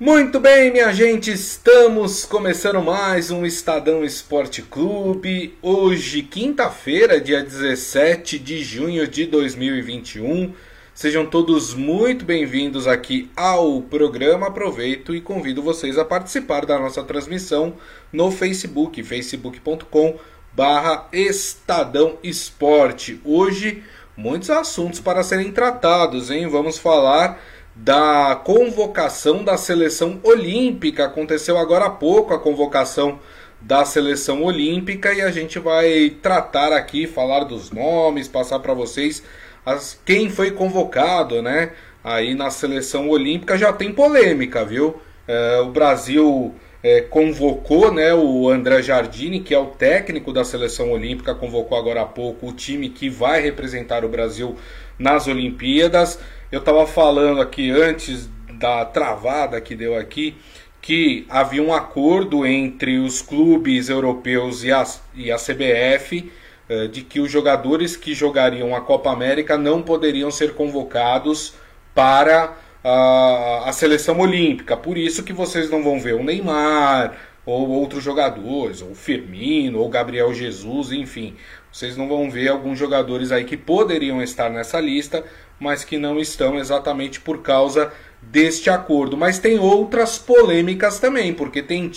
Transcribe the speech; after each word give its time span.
Muito 0.00 0.40
bem, 0.40 0.72
minha 0.72 0.90
gente, 0.94 1.30
estamos 1.30 2.24
começando 2.24 2.80
mais 2.80 3.30
um 3.30 3.44
Estadão 3.44 4.02
Esporte 4.02 4.62
Clube. 4.62 5.58
Hoje, 5.60 6.22
quinta-feira, 6.22 7.20
dia 7.20 7.42
17 7.44 8.38
de 8.38 8.64
junho 8.64 9.06
de 9.06 9.26
2021. 9.26 10.54
Sejam 10.94 11.26
todos 11.26 11.74
muito 11.74 12.24
bem-vindos 12.24 12.86
aqui 12.86 13.30
ao 13.36 13.82
programa. 13.82 14.46
Aproveito 14.46 15.14
e 15.14 15.20
convido 15.20 15.62
vocês 15.62 15.98
a 15.98 16.04
participar 16.04 16.64
da 16.64 16.78
nossa 16.78 17.04
transmissão 17.04 17.74
no 18.10 18.30
Facebook, 18.30 19.02
facebook.com 19.02 20.18
barra 20.54 21.08
Estadão 21.12 22.16
Esporte. 22.22 23.20
Hoje, 23.22 23.84
muitos 24.16 24.48
assuntos 24.48 24.98
para 24.98 25.22
serem 25.22 25.52
tratados, 25.52 26.30
hein? 26.30 26.46
Vamos 26.46 26.78
falar 26.78 27.38
da 27.74 28.40
convocação 28.44 29.44
da 29.44 29.56
seleção 29.56 30.20
olímpica. 30.22 31.06
Aconteceu 31.06 31.56
agora 31.58 31.86
há 31.86 31.90
pouco 31.90 32.34
a 32.34 32.38
convocação 32.38 33.18
da 33.60 33.84
seleção 33.84 34.42
olímpica 34.42 35.12
e 35.12 35.20
a 35.20 35.30
gente 35.30 35.58
vai 35.58 36.10
tratar 36.22 36.72
aqui, 36.72 37.06
falar 37.06 37.44
dos 37.44 37.70
nomes, 37.70 38.26
passar 38.26 38.58
para 38.60 38.72
vocês 38.72 39.22
as, 39.64 40.00
quem 40.04 40.30
foi 40.30 40.50
convocado, 40.50 41.42
né? 41.42 41.72
Aí 42.02 42.34
na 42.34 42.50
seleção 42.50 43.08
olímpica 43.08 43.58
já 43.58 43.72
tem 43.72 43.92
polêmica, 43.92 44.64
viu? 44.64 45.00
É, 45.28 45.60
o 45.60 45.68
Brasil 45.68 46.54
é, 46.82 47.02
convocou, 47.02 47.92
né? 47.92 48.14
O 48.14 48.48
André 48.48 48.82
Jardini, 48.82 49.40
que 49.40 49.54
é 49.54 49.58
o 49.58 49.66
técnico 49.66 50.32
da 50.32 50.44
seleção 50.44 50.90
olímpica, 50.92 51.34
convocou 51.34 51.76
agora 51.76 52.02
há 52.02 52.06
pouco 52.06 52.48
o 52.48 52.52
time 52.52 52.88
que 52.88 53.10
vai 53.10 53.42
representar 53.42 54.04
o 54.04 54.08
Brasil 54.08 54.56
nas 54.98 55.26
Olimpíadas. 55.26 56.18
Eu 56.50 56.58
estava 56.58 56.84
falando 56.84 57.40
aqui 57.40 57.70
antes 57.70 58.28
da 58.54 58.84
travada 58.84 59.60
que 59.60 59.76
deu 59.76 59.96
aqui 59.96 60.36
que 60.82 61.24
havia 61.28 61.62
um 61.62 61.72
acordo 61.72 62.44
entre 62.44 62.98
os 62.98 63.22
clubes 63.22 63.88
europeus 63.88 64.64
e 64.64 64.72
a, 64.72 64.84
e 65.14 65.30
a 65.30 65.36
CBF 65.36 66.32
eh, 66.68 66.88
de 66.88 67.02
que 67.02 67.20
os 67.20 67.30
jogadores 67.30 67.96
que 67.96 68.14
jogariam 68.14 68.74
a 68.74 68.80
Copa 68.80 69.12
América 69.12 69.56
não 69.56 69.80
poderiam 69.80 70.28
ser 70.30 70.54
convocados 70.54 71.54
para 71.94 72.56
a, 72.82 73.68
a 73.68 73.72
seleção 73.72 74.18
olímpica. 74.18 74.76
Por 74.76 74.98
isso 74.98 75.22
que 75.22 75.32
vocês 75.32 75.70
não 75.70 75.84
vão 75.84 76.00
ver 76.00 76.14
o 76.14 76.24
Neymar 76.24 77.14
ou 77.44 77.68
outros 77.68 78.02
jogadores, 78.02 78.82
ou 78.82 78.94
Firmino, 78.94 79.78
ou 79.78 79.88
Gabriel 79.88 80.32
Jesus, 80.32 80.92
enfim. 80.92 81.36
Vocês 81.72 81.96
não 81.96 82.08
vão 82.08 82.30
ver 82.30 82.48
alguns 82.48 82.78
jogadores 82.78 83.32
aí 83.32 83.44
que 83.44 83.56
poderiam 83.56 84.22
estar 84.22 84.50
nessa 84.50 84.80
lista, 84.80 85.24
mas 85.58 85.84
que 85.84 85.98
não 85.98 86.18
estão 86.18 86.58
exatamente 86.58 87.20
por 87.20 87.42
causa 87.42 87.92
deste 88.20 88.70
acordo. 88.70 89.16
Mas 89.16 89.38
tem 89.38 89.58
outras 89.58 90.18
polêmicas 90.18 90.98
também, 90.98 91.32
porque 91.32 91.62
tem 91.62 91.90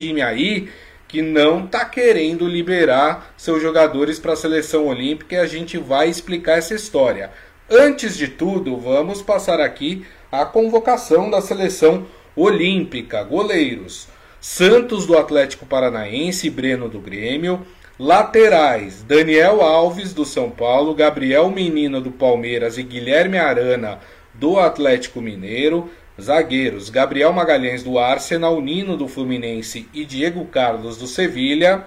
time 0.00 0.22
aí 0.22 0.70
que 1.06 1.20
não 1.20 1.64
está 1.64 1.84
querendo 1.84 2.46
liberar 2.46 3.34
seus 3.36 3.60
jogadores 3.60 4.18
para 4.18 4.32
a 4.32 4.36
seleção 4.36 4.86
olímpica 4.86 5.34
e 5.34 5.38
a 5.38 5.46
gente 5.46 5.76
vai 5.76 6.08
explicar 6.08 6.58
essa 6.58 6.72
história. 6.72 7.32
Antes 7.68 8.16
de 8.16 8.28
tudo, 8.28 8.76
vamos 8.76 9.20
passar 9.20 9.60
aqui 9.60 10.06
a 10.30 10.44
convocação 10.44 11.28
da 11.28 11.40
seleção 11.40 12.06
olímpica. 12.36 13.22
Goleiros: 13.24 14.08
Santos 14.40 15.04
do 15.04 15.18
Atlético 15.18 15.66
Paranaense 15.66 16.46
e 16.46 16.50
Breno 16.50 16.88
do 16.88 16.98
Grêmio. 16.98 17.60
Laterais: 17.98 19.02
Daniel 19.02 19.60
Alves 19.60 20.14
do 20.14 20.24
São 20.24 20.48
Paulo, 20.50 20.94
Gabriel 20.94 21.50
Menino 21.50 22.00
do 22.00 22.10
Palmeiras 22.10 22.78
e 22.78 22.82
Guilherme 22.82 23.36
Arana 23.36 24.00
do 24.32 24.58
Atlético 24.58 25.20
Mineiro. 25.20 25.90
Zagueiros: 26.18 26.88
Gabriel 26.88 27.34
Magalhães 27.34 27.82
do 27.82 27.98
Arsenal, 27.98 28.62
Nino 28.62 28.96
do 28.96 29.06
Fluminense 29.06 29.86
e 29.92 30.06
Diego 30.06 30.46
Carlos 30.46 30.96
do 30.96 31.06
Sevilha. 31.06 31.84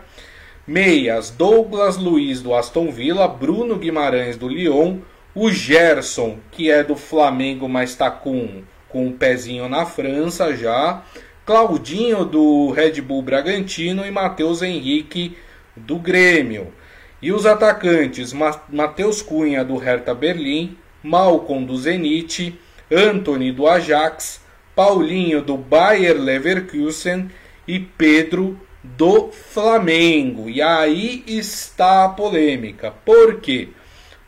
Meias: 0.68 1.32
Douglas 1.32 1.98
Luiz 1.98 2.44
do 2.44 2.54
Aston 2.54 2.92
Villa, 2.92 3.28
Bruno 3.28 3.78
Guimarães 3.78 4.38
do 4.38 4.48
Lyon, 4.48 5.00
o 5.34 5.50
Gerson, 5.50 6.38
que 6.52 6.70
é 6.70 6.84
do 6.84 6.96
Flamengo, 6.96 7.68
mas 7.68 7.90
está 7.90 8.12
com, 8.12 8.62
com 8.90 9.08
um 9.08 9.12
pezinho 9.12 9.68
na 9.68 9.88
França 9.88 10.56
já. 10.56 11.02
Claudinho 11.46 12.24
do 12.24 12.72
Red 12.72 13.02
Bull 13.02 13.22
Bragantino 13.22 14.06
e 14.06 14.12
Matheus 14.12 14.62
Henrique 14.62 15.38
do 15.76 16.00
Grêmio. 16.00 16.74
E 17.22 17.32
os 17.34 17.46
atacantes 17.46 18.34
Matheus 18.70 19.22
Cunha 19.22 19.64
do 19.64 19.78
Hertha 19.78 20.14
Berlim, 20.14 20.78
Malcom 21.04 21.64
do 21.64 21.78
Zenit, 21.78 22.58
Anthony 22.90 23.52
do 23.52 23.68
Ajax, 23.68 24.42
Paulinho 24.74 25.42
do 25.42 25.58
Bayer 25.58 26.18
Leverkusen 26.18 27.30
e 27.68 27.80
Pedro 27.80 28.60
do 28.82 29.30
Flamengo. 29.32 30.50
E 30.50 30.62
aí 30.62 31.24
está 31.28 32.06
a 32.06 32.10
polêmica. 32.10 32.92
Por 33.04 33.42
quê? 33.42 33.70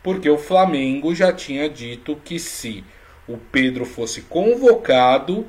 Porque 0.04 0.30
o 0.30 0.38
Flamengo 0.38 1.16
já 1.16 1.32
tinha 1.32 1.70
dito 1.70 2.20
que 2.24 2.40
se 2.40 2.84
o 3.28 3.38
Pedro 3.38 3.86
fosse 3.86 4.22
convocado 4.22 5.46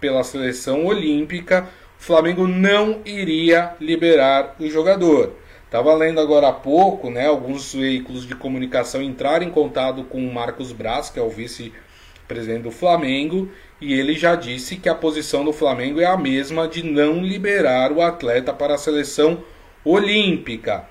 pela 0.00 0.24
seleção 0.24 0.86
olímpica, 0.86 1.68
o 1.98 2.02
Flamengo 2.02 2.46
não 2.46 3.00
iria 3.04 3.74
liberar 3.80 4.56
o 4.58 4.68
jogador. 4.68 5.34
Estava 5.64 5.94
lendo 5.94 6.20
agora 6.20 6.48
há 6.48 6.52
pouco, 6.52 7.10
né, 7.10 7.26
alguns 7.26 7.74
veículos 7.74 8.26
de 8.26 8.34
comunicação 8.34 9.02
entraram 9.02 9.44
em 9.44 9.50
contato 9.50 10.02
com 10.04 10.18
o 10.18 10.32
Marcos 10.32 10.72
Braz, 10.72 11.10
que 11.10 11.18
é 11.18 11.22
o 11.22 11.28
vice-presidente 11.28 12.62
do 12.62 12.70
Flamengo, 12.70 13.50
e 13.80 13.92
ele 13.92 14.14
já 14.14 14.34
disse 14.34 14.76
que 14.76 14.88
a 14.88 14.94
posição 14.94 15.44
do 15.44 15.52
Flamengo 15.52 16.00
é 16.00 16.06
a 16.06 16.16
mesma 16.16 16.66
de 16.66 16.82
não 16.82 17.22
liberar 17.22 17.92
o 17.92 18.00
atleta 18.00 18.52
para 18.52 18.74
a 18.74 18.78
seleção 18.78 19.44
olímpica. 19.84 20.86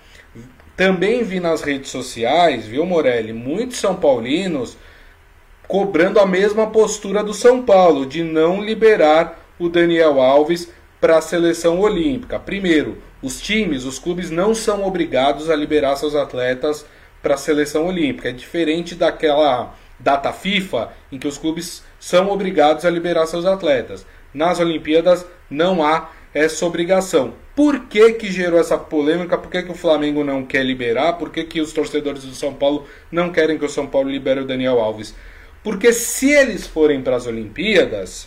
Também 0.76 1.24
vi 1.24 1.40
nas 1.40 1.64
redes 1.64 1.90
sociais, 1.90 2.68
viu, 2.68 2.86
Morelli, 2.86 3.34
muitos 3.34 3.78
são 3.78 3.96
paulinos 3.96 4.78
cobrando 5.68 6.20
a 6.20 6.26
mesma 6.26 6.68
postura 6.68 7.24
do 7.24 7.34
São 7.34 7.62
Paulo 7.62 8.06
de 8.06 8.24
não 8.24 8.64
liberar 8.64 9.40
o 9.60 9.68
Daniel 9.68 10.22
Alves 10.22 10.72
para 11.02 11.18
a 11.18 11.22
seleção 11.22 11.80
olímpica. 11.80 12.40
Primeiro, 12.40 12.98
os 13.22 13.42
times, 13.42 13.84
os 13.84 14.00
clubes 14.00 14.30
não 14.30 14.56
são 14.56 14.86
obrigados 14.86 15.50
a 15.50 15.56
liberar 15.56 15.96
seus 15.96 16.16
atletas 16.16 16.86
para 17.22 17.34
a 17.34 17.38
seleção 17.38 17.88
olímpica. 17.88 18.30
É 18.30 18.32
diferente 18.32 18.96
daquela 18.96 19.76
data 20.00 20.32
FIFA 20.32 20.92
em 21.12 21.18
que 21.18 21.28
os 21.28 21.38
clubes 21.38 21.84
são 22.00 22.30
obrigados 22.30 22.86
a 22.86 22.90
liberar 22.90 23.26
seus 23.26 23.46
atletas. 23.46 24.06
Nas 24.34 24.60
Olimpíadas 24.60 25.26
não 25.50 25.84
há 25.84 26.10
essa 26.34 26.66
obrigação. 26.66 27.34
Por 27.56 27.86
que, 27.86 28.14
que 28.14 28.32
gerou 28.32 28.60
essa 28.60 28.78
polêmica? 28.78 29.38
Por 29.38 29.50
que, 29.50 29.64
que 29.64 29.72
o 29.72 29.76
Flamengo 29.76 30.24
não 30.24 30.46
quer 30.46 30.64
liberar? 30.64 31.14
Por 31.14 31.32
que, 31.32 31.44
que 31.44 31.60
os 31.60 31.74
torcedores 31.74 32.24
do 32.24 32.36
São 32.36 32.54
Paulo 32.54 32.86
não 33.12 33.32
querem 33.32 33.58
que 33.58 33.66
o 33.66 33.70
São 33.70 33.88
Paulo 33.88 34.10
libere 34.10 34.42
o 34.42 34.46
Daniel 34.46 34.80
Alves? 34.80 35.16
Porque 35.68 35.92
se 35.92 36.32
eles 36.32 36.66
forem 36.66 37.04
para 37.04 37.18
as 37.18 37.28
Olimpíadas, 37.28 38.26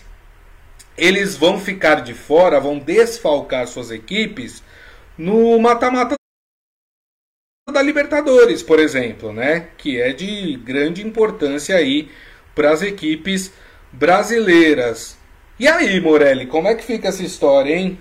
eles 0.94 1.38
vão 1.38 1.58
ficar 1.58 2.02
de 2.02 2.12
fora, 2.12 2.60
vão 2.60 2.78
desfalcar 2.78 3.66
suas 3.66 3.90
equipes 3.90 4.62
no 5.16 5.58
mata-mata 5.58 6.16
da 7.72 7.80
Libertadores, 7.80 8.62
por 8.62 8.78
exemplo, 8.78 9.32
né? 9.32 9.70
Que 9.78 9.98
é 9.98 10.12
de 10.12 10.54
grande 10.58 11.00
importância 11.02 11.76
aí 11.76 12.10
para 12.54 12.72
as 12.72 12.82
equipes 12.82 13.50
brasileiras. 13.90 15.18
E 15.58 15.66
aí, 15.66 15.98
Morelli, 15.98 16.46
como 16.46 16.68
é 16.68 16.74
que 16.74 16.84
fica 16.84 17.08
essa 17.08 17.22
história, 17.22 17.74
hein? 17.74 17.98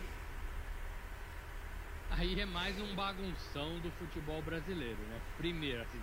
Aí 2.11 2.37
é 2.37 2.45
mais 2.45 2.77
um 2.81 2.93
bagunção 2.93 3.79
do 3.79 3.89
futebol 3.91 4.41
brasileiro, 4.41 4.99
né? 5.09 5.15
Primeiro, 5.37 5.81
assim, 5.81 6.01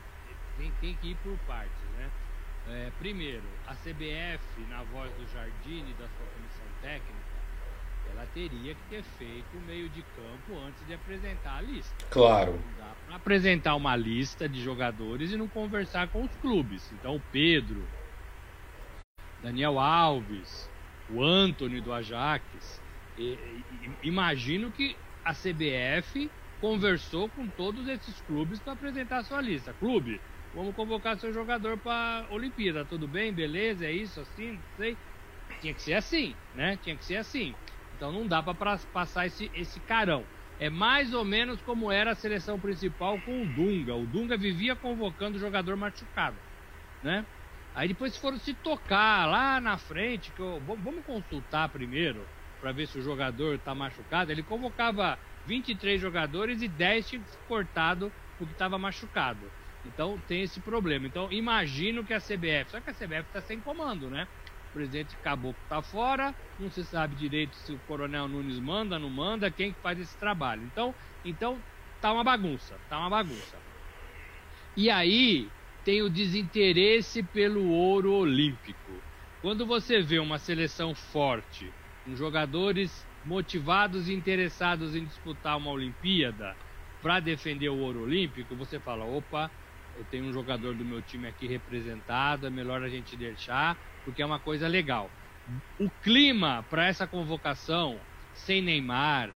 tem, 0.57 0.73
tem 0.81 0.95
que 1.03 1.11
ir 1.11 1.17
por 1.23 1.37
partes? 1.47 1.86
É, 2.69 2.91
primeiro, 2.99 3.44
a 3.66 3.75
CBF, 3.75 4.60
na 4.69 4.82
voz 4.84 5.10
do 5.12 5.27
Jardine 5.32 5.93
da 5.94 6.09
sua 6.09 6.27
técnica, 6.82 7.37
ela 8.12 8.26
teria 8.35 8.75
que 8.75 8.82
ter 8.91 9.02
feito 9.02 9.56
o 9.56 9.67
meio 9.67 9.88
de 9.88 10.02
campo 10.02 10.58
antes 10.67 10.87
de 10.87 10.94
apresentar 10.94 11.58
a 11.58 11.61
lista. 11.61 12.06
Claro. 12.11 12.52
Não 12.52 12.87
dá 12.87 12.94
para 13.06 13.17
apresentar 13.17 13.75
uma 13.76 13.94
lista 13.94 14.49
de 14.49 14.62
jogadores 14.62 15.32
e 15.32 15.37
não 15.37 15.49
conversar 15.49 16.08
com 16.08 16.25
os 16.25 16.35
clubes. 16.37 16.91
Então, 16.93 17.17
o 17.17 17.20
Pedro, 17.32 17.87
Daniel 19.43 19.79
Alves, 19.79 20.69
o 21.11 21.23
Anthony 21.23 21.81
do 21.81 21.93
Ajax. 21.93 22.81
E, 23.19 23.23
e, 23.23 24.08
imagino 24.08 24.70
que 24.70 24.96
a 25.25 25.32
CBF 25.32 26.31
conversou 26.61 27.29
com 27.29 27.46
todos 27.49 27.87
esses 27.88 28.20
clubes 28.23 28.58
para 28.61 28.73
apresentar 28.73 29.19
a 29.19 29.25
sua 29.25 29.41
lista. 29.41 29.73
Clube, 29.75 30.20
vamos 30.54 30.75
convocar 30.75 31.19
seu 31.19 31.32
jogador 31.32 31.76
para 31.78 32.26
Olimpíada. 32.31 32.84
Tudo 32.84 33.06
bem? 33.06 33.32
Beleza? 33.32 33.87
É 33.87 33.93
isso 33.93 34.20
assim? 34.20 34.52
Não 34.52 34.76
sei 34.76 34.96
tinha 35.60 35.75
que 35.75 35.82
ser 35.82 35.94
assim, 35.94 36.34
né? 36.54 36.78
Tinha 36.82 36.96
que 36.96 37.04
ser 37.04 37.16
assim. 37.16 37.54
Então 37.96 38.12
não 38.12 38.26
dá 38.26 38.43
para 38.43 38.78
passar 38.93 39.26
esse, 39.26 39.50
esse 39.54 39.81
carão. 39.81 40.25
É 40.58 40.70
mais 40.70 41.12
ou 41.12 41.25
menos 41.25 41.60
como 41.62 41.90
era 41.90 42.12
a 42.12 42.14
seleção 42.14 42.58
principal 42.58 43.20
com 43.20 43.43
o 43.43 43.46
Dunga. 43.46 43.94
O 43.94 44.06
Dunga 44.06 44.37
vivia 44.37 44.75
convocando 44.75 45.37
o 45.37 45.40
jogador 45.40 45.76
machucado, 45.76 46.37
né? 47.02 47.25
Aí 47.75 47.88
depois 47.88 48.16
foram 48.16 48.38
se 48.38 48.54
tocar 48.54 49.26
lá 49.26 49.60
na 49.60 49.76
frente, 49.76 50.31
que 50.32 50.40
eu, 50.40 50.60
vamos 50.60 51.04
consultar 51.04 51.69
primeiro 51.69 52.26
para 52.58 52.72
ver 52.72 52.87
se 52.87 52.98
o 52.98 53.02
jogador 53.02 53.56
está 53.56 53.75
machucado. 53.75 54.32
Ele 54.32 54.43
convocava 54.43 55.19
23 55.44 56.00
jogadores 56.00 56.62
e 56.62 56.69
10 56.69 57.08
tinha 57.08 57.22
cortado 57.46 58.10
porque 58.38 58.52
estava 58.52 58.78
machucado. 58.78 59.52
Então 59.87 60.19
tem 60.29 60.43
esse 60.43 60.61
problema. 60.61 61.06
Então 61.06 61.31
imagino 61.31 62.05
que 62.05 62.12
a 62.12 62.21
CBF, 62.21 62.71
só 62.71 62.81
que 62.81 62.91
a 62.91 62.94
CBF 62.94 63.27
está 63.29 63.41
sem 63.41 63.61
comando, 63.61 64.11
né? 64.11 64.27
O 64.71 64.73
presidente 64.75 65.17
Caboclo 65.23 65.56
está 65.62 65.81
fora, 65.81 66.35
não 66.59 66.71
se 66.71 66.85
sabe 66.85 67.15
direito 67.15 67.55
se 67.56 67.73
o 67.73 67.79
Coronel 67.87 68.29
Nunes 68.29 68.59
manda, 68.59 68.99
não 68.99 69.09
manda, 69.09 69.50
quem 69.50 69.73
que 69.73 69.81
faz 69.81 69.99
esse 69.99 70.17
trabalho. 70.19 70.62
Então, 70.65 70.94
então 71.25 71.59
tá 72.00 72.12
uma 72.12 72.25
bagunça, 72.25 72.75
tá 72.88 72.99
uma 72.99 73.11
bagunça. 73.11 73.56
E 74.77 74.91
aí 74.91 75.49
tem 75.85 76.03
o 76.03 76.11
desinteresse 76.11 77.23
pelo 77.23 77.71
ouro 77.71 78.12
olímpico. 78.12 78.93
Quando 79.41 79.65
você 79.65 80.03
vê 80.03 80.19
uma 80.19 80.39
seleção 80.39 80.94
forte, 80.94 81.73
com 82.05 82.15
jogadores 82.17 83.06
motivados 83.25 84.09
e 84.09 84.15
interessados 84.15 84.94
em 84.94 85.05
disputar 85.05 85.56
uma 85.56 85.71
Olimpíada 85.71 86.56
para 87.03 87.21
defender 87.21 87.69
o 87.69 87.79
ouro 87.79 88.03
olímpico, 88.03 88.55
você 88.56 88.79
fala: 88.81 89.05
opa, 89.05 89.50
eu 89.96 90.04
tenho 90.04 90.26
um 90.26 90.32
jogador 90.32 90.75
do 90.75 90.84
meu 90.84 91.02
time 91.02 91.26
aqui 91.26 91.46
representado, 91.46 92.46
é 92.46 92.50
melhor 92.50 92.82
a 92.82 92.88
gente 92.88 93.16
deixar, 93.16 93.76
porque 94.04 94.22
é 94.22 94.26
uma 94.26 94.38
coisa 94.38 94.69
legal. 94.69 95.10
O 95.78 95.88
clima 96.02 96.64
para 96.69 96.87
essa 96.87 97.06
convocação, 97.06 97.98
sem 98.34 98.60
Neymar, 98.60 99.31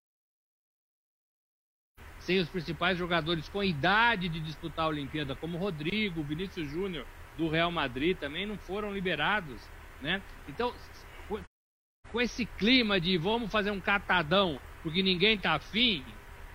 sem 2.21 2.39
os 2.39 2.49
principais 2.49 2.99
jogadores 2.99 3.49
com 3.49 3.63
idade 3.63 4.29
de 4.29 4.41
disputar 4.41 4.87
a 4.87 4.89
Olimpíada, 4.89 5.35
como 5.37 5.59
Rodrigo, 5.59 6.23
Vinícius 6.23 6.71
Júnior 6.71 7.07
do 7.37 7.49
Real 7.49 7.71
Madrid, 7.71 8.17
também 8.17 8.47
não 8.47 8.59
foram 8.59 8.93
liberados, 8.93 9.63
né? 10.03 10.21
Então, 10.49 10.75
com 12.11 12.21
esse 12.21 12.45
clima 12.45 13.01
de 13.01 13.17
vamos 13.17 13.51
fazer 13.51 13.71
um 13.71 13.81
catadão 13.81 14.61
porque 14.83 15.03
ninguém 15.03 15.37
tá 15.37 15.55
afim, 15.55 16.05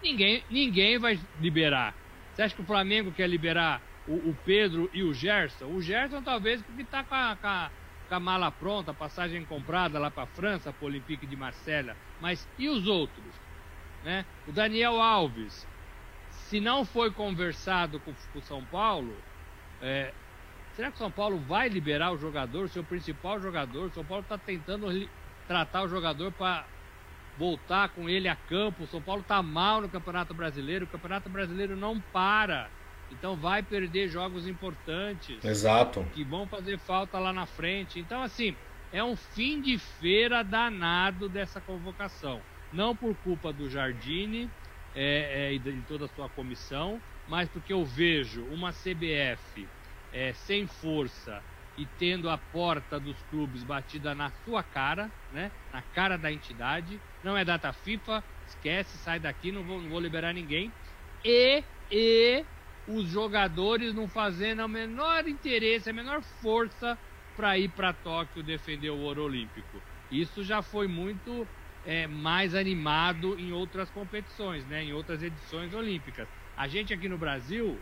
ninguém, 0.02 0.44
ninguém 0.50 0.98
vai 0.98 1.20
liberar. 1.40 1.96
Você 2.34 2.42
acha 2.42 2.56
que 2.56 2.62
o 2.62 2.66
Flamengo 2.66 3.12
quer 3.12 3.28
liberar 3.28 3.82
o, 4.08 4.14
o 4.14 4.38
Pedro 4.46 4.90
e 4.94 5.04
o 5.04 5.14
Gerson? 5.14 5.66
O 5.66 5.82
Gerson 5.82 6.22
talvez 6.22 6.62
porque 6.62 6.84
tá 6.84 7.04
com 7.04 7.16
a, 7.16 7.38
com 7.40 7.48
a, 7.48 7.72
com 8.10 8.16
a 8.16 8.20
mala 8.20 8.52
pronta, 8.52 8.92
a 8.92 8.94
passagem 8.94 9.46
comprada 9.46 10.00
lá 10.00 10.12
para 10.12 10.24
a 10.24 10.28
França, 10.28 10.72
para 10.74 10.86
o 10.86 10.88
Olympique 10.88 11.26
de 11.26 11.36
Marselha. 11.36 11.96
Mas 12.22 12.48
e 12.58 12.68
os 12.70 12.88
outros? 12.88 13.34
Né? 14.04 14.26
O 14.48 14.52
Daniel 14.52 15.02
Alves, 15.02 15.68
se 16.30 16.60
não 16.60 16.86
foi 16.86 17.12
conversado 17.12 18.00
com 18.00 18.14
o 18.36 18.42
São 18.42 18.64
Paulo, 18.66 19.16
é, 19.82 20.14
será 20.76 20.90
que 20.90 20.96
o 20.96 21.00
São 21.00 21.12
Paulo 21.12 21.38
vai 21.38 21.70
liberar 21.70 22.12
o 22.12 22.18
jogador, 22.18 22.70
seu 22.70 22.84
principal 22.84 23.40
jogador? 23.40 23.88
O 23.88 23.94
São 23.94 24.04
Paulo 24.04 24.24
está 24.24 24.38
tentando 24.38 24.88
tratar 25.48 25.84
o 25.84 25.88
jogador 25.88 26.32
para 26.32 26.66
voltar 27.38 27.90
com 27.90 28.10
ele 28.10 28.28
a 28.28 28.36
campo. 28.36 28.84
O 28.84 28.88
São 28.88 29.02
Paulo 29.02 29.22
está 29.22 29.42
mal 29.42 29.82
no 29.82 29.90
Campeonato 29.90 30.34
Brasileiro, 30.34 30.86
o 30.86 30.88
Campeonato 30.88 31.30
Brasileiro 31.30 31.76
não 31.76 32.00
para. 32.00 32.70
Então 33.12 33.36
vai 33.36 33.62
perder 33.62 34.10
jogos 34.10 34.48
importantes. 34.48 35.44
Exato. 35.44 36.06
Que 36.14 36.24
vão 36.24 36.48
fazer 36.48 36.78
falta 36.80 37.20
lá 37.20 37.32
na 37.32 37.46
frente. 37.46 38.00
Então, 38.00 38.22
assim, 38.22 38.56
é 38.92 39.04
um 39.04 39.16
fim 39.16 39.62
de 39.62 39.78
feira 39.78 40.44
danado 40.44 41.30
dessa 41.30 41.62
convocação 41.62 42.42
não 42.74 42.96
por 42.96 43.16
culpa 43.18 43.54
do 43.54 43.70
Jardine 43.70 44.50
é, 44.96 45.50
é, 45.50 45.54
e 45.54 45.60
de 45.60 45.82
toda 45.84 46.06
a 46.06 46.10
sua 46.10 46.28
comissão, 46.28 47.00
mas 47.28 47.48
porque 47.48 47.72
eu 47.72 47.86
vejo 47.86 48.44
uma 48.46 48.74
CBF 48.74 49.68
é, 50.12 50.34
sem 50.34 50.66
força 50.68 51.42
e 51.78 51.86
tendo 51.86 52.30
a 52.30 52.38
porta 52.38 53.00
dos 53.00 53.16
clubes 53.30 53.64
batida 53.64 54.14
na 54.14 54.32
sua 54.44 54.62
cara, 54.62 55.10
né, 55.32 55.52
na 55.72 55.82
cara 55.82 56.18
da 56.18 56.32
entidade. 56.32 57.00
Não 57.24 57.38
é 57.38 57.46
data 57.46 57.72
FIFA, 57.72 58.24
esquece, 58.48 58.98
sai 58.98 59.20
daqui, 59.20 59.52
não 59.52 59.64
vou, 59.64 59.82
não 59.82 59.90
vou 59.90 60.00
liberar 60.00 60.34
ninguém. 60.34 60.72
E, 61.24 61.64
e 61.92 62.44
os 62.88 63.08
jogadores 63.08 63.94
não 63.94 64.08
fazendo 64.08 64.64
o 64.64 64.68
menor 64.68 65.28
interesse, 65.28 65.90
a 65.90 65.94
menor 65.94 66.22
força 66.42 66.98
para 67.36 67.58
ir 67.58 67.70
para 67.70 67.94
Tóquio 67.94 68.44
defender 68.44 68.90
o 68.90 69.00
ouro 69.00 69.24
olímpico. 69.24 69.82
Isso 70.12 70.44
já 70.44 70.62
foi 70.62 70.88
muito 70.88 71.48
é, 71.86 72.08
mais 72.08 72.54
animado 72.54 73.40
em 73.40 73.52
outras 73.52 73.90
competições, 73.90 74.66
né, 74.68 74.84
em 74.84 74.94
outras 74.94 75.24
edições 75.24 75.74
olímpicas. 75.74 76.28
A 76.56 76.68
gente 76.68 76.94
aqui 76.94 77.10
no 77.10 77.18
Brasil 77.18 77.80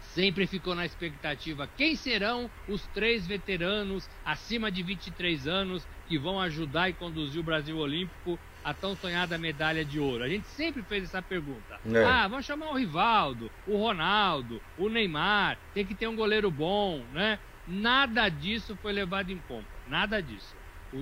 sempre 0.00 0.46
ficou 0.46 0.74
na 0.74 0.84
expectativa 0.84 1.68
quem 1.76 1.94
serão 1.94 2.50
os 2.66 2.86
três 2.88 3.26
veteranos 3.26 4.08
acima 4.24 4.70
de 4.70 4.82
23 4.82 5.46
anos 5.46 5.86
que 6.10 6.18
vão 6.18 6.38
ajudar 6.40 6.90
e 6.90 6.92
conduzir 6.92 7.40
o 7.40 7.44
Brasil 7.44 7.78
Olímpico 7.78 8.38
a 8.62 8.74
tão 8.74 8.94
sonhada 8.94 9.38
medalha 9.38 9.84
de 9.84 9.98
ouro. 9.98 10.24
A 10.24 10.28
gente 10.28 10.46
sempre 10.48 10.82
fez 10.82 11.04
essa 11.04 11.22
pergunta. 11.22 11.80
É. 11.90 12.04
Ah, 12.04 12.28
vamos 12.28 12.44
chamar 12.44 12.70
o 12.70 12.76
Rivaldo, 12.76 13.50
o 13.66 13.78
Ronaldo, 13.78 14.60
o 14.76 14.88
Neymar, 14.88 15.56
tem 15.72 15.86
que 15.86 15.94
ter 15.94 16.06
um 16.08 16.16
goleiro 16.16 16.50
bom, 16.50 17.02
né? 17.14 17.38
Nada 17.66 18.28
disso 18.28 18.76
foi 18.82 18.92
levado 18.92 19.30
em 19.30 19.38
conta, 19.48 19.68
nada 19.88 20.20
disso 20.20 20.60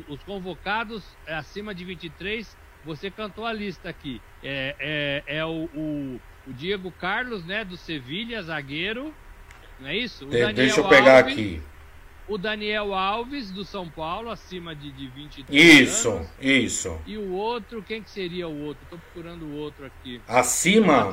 os 0.08 0.22
convocados 0.22 1.02
é, 1.26 1.34
acima 1.34 1.74
de 1.74 1.84
23, 1.84 2.56
você 2.84 3.10
cantou 3.10 3.46
a 3.46 3.52
lista 3.52 3.88
aqui. 3.88 4.20
É, 4.42 5.22
é, 5.26 5.38
é 5.38 5.44
o, 5.44 5.68
o, 5.74 6.20
o, 6.46 6.52
Diego 6.52 6.90
Carlos, 6.92 7.44
né, 7.44 7.64
do 7.64 7.76
Sevilha, 7.76 8.42
zagueiro. 8.42 9.14
Não 9.80 9.88
é 9.88 9.96
isso? 9.96 10.26
O 10.26 10.30
de, 10.30 10.52
deixa 10.52 10.80
eu 10.80 10.88
pegar 10.88 11.18
Alves, 11.18 11.32
aqui. 11.32 11.62
O 12.28 12.36
Daniel 12.36 12.94
Alves, 12.94 13.50
do 13.50 13.64
São 13.64 13.88
Paulo, 13.88 14.30
acima 14.30 14.74
de, 14.74 14.90
de 14.92 15.08
23 15.08 15.88
isso, 15.88 16.10
anos. 16.10 16.28
Isso, 16.38 16.88
isso. 16.88 17.00
E 17.06 17.16
o 17.16 17.32
outro, 17.32 17.82
quem 17.82 18.02
que 18.02 18.10
seria 18.10 18.46
o 18.46 18.64
outro? 18.64 18.82
Estou 18.84 18.98
procurando 18.98 19.46
o 19.46 19.56
outro 19.56 19.86
aqui. 19.86 20.20
Acima? 20.28 21.10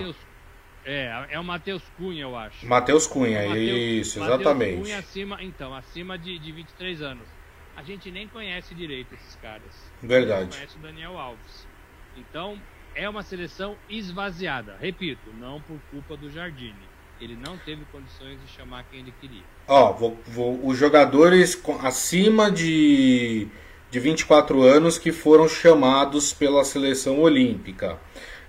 É, 0.83 1.27
é 1.29 1.39
o 1.39 1.43
Matheus 1.43 1.83
Cunha, 1.97 2.23
eu 2.23 2.37
acho. 2.37 2.65
Matheus 2.67 3.07
Cunha, 3.07 3.39
é 3.39 3.47
Mateus, 3.47 4.07
isso, 4.07 4.19
Mateus 4.19 4.41
exatamente. 4.41 4.81
Cunha 4.81 4.99
acima, 4.99 5.41
então, 5.41 5.73
acima 5.73 6.17
de, 6.17 6.37
de 6.37 6.51
23 6.51 7.01
anos 7.01 7.35
a 7.75 7.83
gente 7.83 8.09
nem 8.09 8.27
conhece 8.27 8.73
direito 8.73 9.13
esses 9.13 9.35
caras. 9.35 9.91
Verdade. 10.01 10.43
Não 10.43 10.49
conhece 10.51 10.77
o 10.77 10.79
Daniel 10.79 11.17
Alves. 11.17 11.67
Então, 12.15 12.59
é 12.95 13.07
uma 13.09 13.21
seleção 13.21 13.75
esvaziada. 13.89 14.77
Repito, 14.79 15.29
não 15.33 15.59
por 15.61 15.77
culpa 15.91 16.15
do 16.15 16.29
Jardine. 16.29 16.94
Ele 17.19 17.37
não 17.41 17.57
teve 17.57 17.83
condições 17.91 18.37
de 18.45 18.51
chamar 18.55 18.85
quem 18.91 18.99
ele 18.99 19.13
queria. 19.21 19.43
Ó, 19.67 19.93
vou, 19.93 20.17
vou, 20.27 20.59
os 20.63 20.77
jogadores 20.77 21.61
acima 21.81 22.51
de, 22.51 23.47
de 23.89 23.99
24 23.99 24.61
anos 24.61 24.97
que 24.97 25.11
foram 25.11 25.47
chamados 25.47 26.33
pela 26.33 26.63
seleção 26.63 27.19
olímpica. 27.19 27.97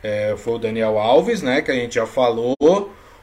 É, 0.03 0.35
foi 0.37 0.55
o 0.55 0.59
Daniel 0.59 0.99
Alves, 0.99 1.43
né, 1.43 1.63
que 1.63 1.71
a 1.71 1.75
gente 1.75 1.95
já 1.95 2.07
falou. 2.07 2.55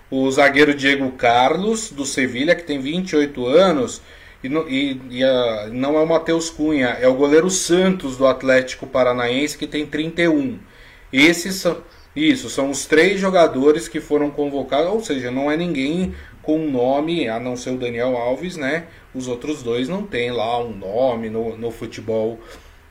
O 0.10 0.30
zagueiro 0.32 0.74
Diego 0.74 1.12
Carlos, 1.14 1.92
do 1.92 2.06
Sevilha, 2.06 2.56
que 2.56 2.64
tem 2.64 2.80
28 2.80 3.46
anos 3.46 4.02
e, 4.44 4.48
e, 4.48 5.02
e 5.20 5.24
a, 5.24 5.70
não 5.72 5.98
é 5.98 6.02
o 6.02 6.08
Matheus 6.08 6.50
Cunha, 6.50 6.98
é 7.00 7.08
o 7.08 7.14
goleiro 7.14 7.50
Santos 7.50 8.18
do 8.18 8.28
Atlético 8.28 8.86
Paranaense 8.86 9.58
que 9.58 9.66
tem 9.66 9.86
31. 9.86 10.60
Esses 11.12 11.56
são. 11.56 11.82
Isso, 12.16 12.50
são 12.50 12.70
os 12.70 12.86
três 12.86 13.20
jogadores 13.20 13.88
que 13.88 14.00
foram 14.00 14.30
convocados, 14.30 14.92
ou 14.92 15.04
seja, 15.04 15.32
não 15.32 15.52
é 15.52 15.58
ninguém 15.58 16.14
com 16.42 16.60
nome, 16.60 17.28
a 17.28 17.40
não 17.40 17.56
ser 17.56 17.72
o 17.72 17.78
Daniel 17.78 18.16
Alves, 18.18 18.56
né? 18.56 18.86
Os 19.16 19.28
outros 19.28 19.64
dois 19.64 19.90
não 19.90 20.04
tem 20.04 20.32
lá 20.32 20.60
um 20.60 20.76
nome 20.76 21.30
no, 21.30 21.58
no 21.58 21.72
futebol 21.72 22.40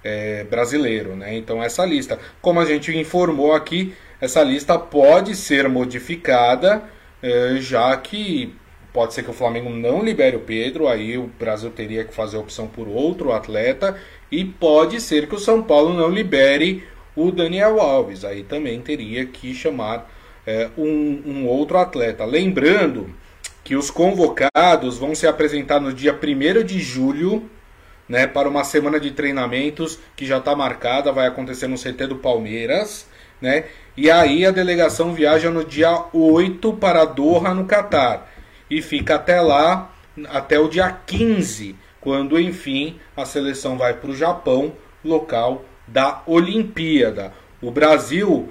é, 0.02 0.43
brasileiro, 0.45 1.14
né? 1.14 1.37
Então 1.37 1.62
essa 1.62 1.85
lista, 1.85 2.19
como 2.41 2.59
a 2.59 2.64
gente 2.64 2.97
informou 2.97 3.52
aqui, 3.52 3.95
essa 4.21 4.43
lista 4.43 4.79
pode 4.79 5.37
ser 5.37 5.69
modificada, 5.69 6.83
é, 7.23 7.57
já 7.61 7.97
que 7.97 8.55
Pode 8.93 9.14
ser 9.14 9.23
que 9.23 9.31
o 9.31 9.35
Flamengo 9.35 9.71
não 9.71 10.05
libere 10.05 10.37
o 10.37 10.41
Pedro, 10.41 10.87
aí 10.87 11.17
o 11.17 11.31
Brasil 11.38 11.71
teria 11.71 12.05
que 12.05 12.12
fazer 12.12 12.37
opção 12.37 12.67
por 12.67 12.87
outro 12.87 13.33
atleta. 13.33 13.97
E 14.31 14.45
pode 14.45 15.00
ser 15.00 15.26
que 15.26 15.35
o 15.35 15.38
São 15.38 15.62
Paulo 15.62 15.95
não 15.95 16.11
libere 16.11 16.85
o 17.14 17.31
Daniel 17.31 17.81
Alves, 17.81 18.25
aí 18.25 18.42
também 18.42 18.81
teria 18.81 19.26
que 19.26 19.54
chamar 19.54 20.11
é, 20.47 20.71
um, 20.76 21.23
um 21.26 21.47
outro 21.47 21.78
atleta. 21.78 22.25
Lembrando 22.25 23.11
que 23.62 23.76
os 23.76 23.90
convocados 23.90 24.99
vão 24.99 25.14
se 25.14 25.26
apresentar 25.26 25.81
no 25.81 25.92
dia 25.92 26.12
1 26.12 26.64
de 26.64 26.81
julho 26.81 27.49
né, 28.09 28.26
para 28.26 28.49
uma 28.49 28.64
semana 28.64 28.99
de 28.99 29.11
treinamentos 29.11 29.99
que 30.16 30.26
já 30.26 30.38
está 30.38 30.54
marcada, 30.57 31.12
vai 31.12 31.26
acontecer 31.26 31.69
no 31.69 31.78
CT 31.78 32.09
do 32.09 32.16
Palmeiras. 32.16 33.07
Né? 33.40 33.64
E 33.97 34.11
aí 34.11 34.47
a 34.47 34.50
delegação 34.50 35.12
viaja 35.12 35.50
no 35.50 35.64
dia 35.64 36.07
8 36.12 36.73
para 36.75 37.04
Doha, 37.04 37.54
no 37.54 37.64
Catar 37.64 38.31
e 38.71 38.81
fica 38.81 39.16
até 39.16 39.40
lá, 39.40 39.92
até 40.28 40.59
o 40.59 40.69
dia 40.69 40.90
15, 41.07 41.76
quando 42.00 42.40
enfim 42.40 42.99
a 43.16 43.25
seleção 43.26 43.76
vai 43.76 43.95
para 43.95 44.11
o 44.11 44.16
Japão, 44.16 44.73
local 45.04 45.64
da 45.92 46.22
Olimpíada. 46.26 47.32
O 47.61 47.70
Brasil 47.70 48.49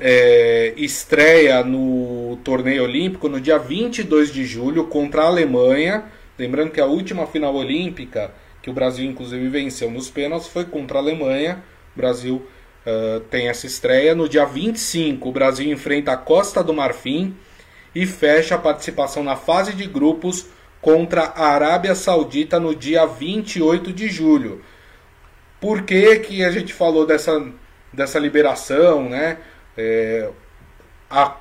é, 0.00 0.72
estreia 0.76 1.62
no 1.62 2.38
torneio 2.42 2.84
olímpico 2.84 3.28
no 3.28 3.40
dia 3.40 3.58
22 3.58 4.32
de 4.32 4.44
julho 4.44 4.86
contra 4.86 5.22
a 5.22 5.26
Alemanha, 5.26 6.04
Lembrando 6.38 6.70
que 6.70 6.80
a 6.80 6.86
última 6.86 7.26
final 7.26 7.52
olímpica, 7.52 8.32
que 8.62 8.70
o 8.70 8.72
Brasil 8.72 9.04
inclusive 9.04 9.48
venceu 9.48 9.90
nos 9.90 10.08
pênaltis, 10.08 10.46
foi 10.46 10.64
contra 10.64 10.98
a 10.98 11.00
Alemanha. 11.00 11.64
O 11.96 11.98
Brasil 11.98 12.46
uh, 12.86 13.20
tem 13.28 13.48
essa 13.48 13.66
estreia. 13.66 14.14
No 14.14 14.28
dia 14.28 14.44
25, 14.44 15.28
o 15.28 15.32
Brasil 15.32 15.70
enfrenta 15.70 16.12
a 16.12 16.16
Costa 16.16 16.62
do 16.62 16.72
Marfim 16.72 17.34
e 17.92 18.06
fecha 18.06 18.54
a 18.54 18.58
participação 18.58 19.24
na 19.24 19.34
fase 19.34 19.72
de 19.72 19.84
grupos 19.88 20.46
contra 20.80 21.22
a 21.22 21.48
Arábia 21.48 21.96
Saudita 21.96 22.60
no 22.60 22.72
dia 22.72 23.04
28 23.04 23.92
de 23.92 24.08
julho. 24.08 24.62
Por 25.60 25.82
que, 25.82 26.18
que 26.20 26.44
a 26.44 26.50
gente 26.50 26.72
falou 26.72 27.06
dessa, 27.06 27.44
dessa 27.92 28.18
liberação, 28.18 29.08
né? 29.08 29.38
É, 29.76 30.28
a, 31.10 31.36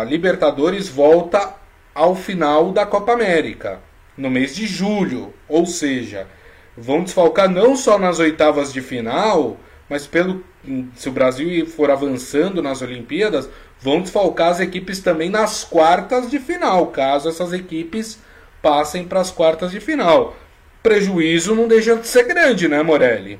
a 0.00 0.04
Libertadores 0.04 0.88
volta 0.88 1.54
ao 1.94 2.14
final 2.14 2.72
da 2.72 2.84
Copa 2.84 3.12
América, 3.12 3.80
no 4.16 4.30
mês 4.30 4.54
de 4.54 4.66
julho. 4.66 5.32
Ou 5.48 5.66
seja, 5.66 6.26
vão 6.76 7.02
desfalcar 7.02 7.48
não 7.48 7.76
só 7.76 7.98
nas 7.98 8.18
oitavas 8.18 8.72
de 8.72 8.80
final, 8.80 9.56
mas 9.88 10.06
pelo 10.06 10.44
se 10.94 11.08
o 11.08 11.12
Brasil 11.12 11.66
for 11.66 11.90
avançando 11.90 12.62
nas 12.62 12.82
Olimpíadas, 12.82 13.48
vão 13.80 14.00
desfalcar 14.02 14.50
as 14.50 14.60
equipes 14.60 15.00
também 15.00 15.30
nas 15.30 15.64
quartas 15.64 16.30
de 16.30 16.38
final, 16.38 16.88
caso 16.88 17.28
essas 17.28 17.52
equipes 17.52 18.18
passem 18.60 19.04
para 19.04 19.20
as 19.20 19.30
quartas 19.30 19.70
de 19.70 19.80
final. 19.80 20.36
Prejuízo 20.82 21.54
não 21.54 21.68
deixa 21.68 21.96
de 21.96 22.06
ser 22.06 22.24
grande, 22.24 22.68
né, 22.68 22.82
Morelli? 22.82 23.38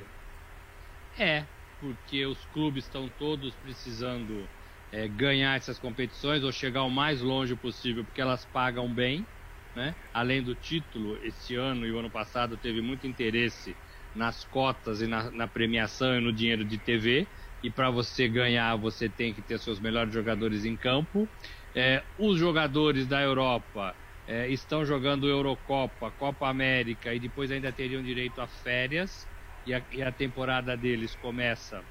É, 1.19 1.49
porque 1.81 2.27
os 2.27 2.45
clubes 2.47 2.85
estão 2.85 3.09
todos 3.09 3.55
precisando 3.57 4.49
é, 4.93 5.09
ganhar 5.09 5.57
essas 5.57 5.79
competições 5.79 6.43
ou 6.45 6.53
chegar 6.53 6.85
o 6.85 6.91
mais 6.91 7.21
longe 7.21 7.57
possível, 7.57 8.05
porque 8.05 8.21
elas 8.21 8.45
pagam 8.45 8.93
bem. 8.93 9.27
Né? 9.75 9.95
Além 10.13 10.43
do 10.43 10.55
título, 10.55 11.19
esse 11.23 11.55
ano 11.55 11.87
e 11.87 11.93
o 11.93 11.99
ano 11.99 12.11
passado 12.11 12.57
teve 12.57 12.81
muito 12.81 13.07
interesse 13.07 13.77
nas 14.15 14.43
cotas 14.45 15.03
e 15.03 15.07
na, 15.07 15.31
na 15.31 15.47
premiação 15.47 16.17
e 16.17 16.21
no 16.21 16.33
dinheiro 16.33 16.65
de 16.65 16.79
TV. 16.79 17.29
E 17.63 17.71
para 17.71 17.91
você 17.91 18.29
ganhar, 18.29 18.75
você 18.77 19.09
tem 19.09 19.35
que 19.35 19.43
ter 19.43 19.59
seus 19.59 19.79
melhores 19.81 20.13
jogadores 20.15 20.65
em 20.65 20.77
campo. 20.77 21.31
É, 21.75 22.03
os 22.17 22.39
jogadores 22.39 23.07
da 23.07 23.21
Europa 23.21 23.95
é, 24.27 24.49
estão 24.49 24.85
jogando 24.85 25.29
Eurocopa, 25.29 26.11
Copa 26.11 26.49
América 26.49 27.15
e 27.15 27.21
depois 27.21 27.51
ainda 27.51 27.73
teriam 27.73 28.03
direito 28.03 28.41
a 28.41 28.49
férias. 28.49 29.29
E 29.67 29.75
a, 29.75 29.83
e 29.93 30.03
a 30.03 30.13
temporada 30.13 30.77
deles 30.77 31.17
começa 31.17 31.83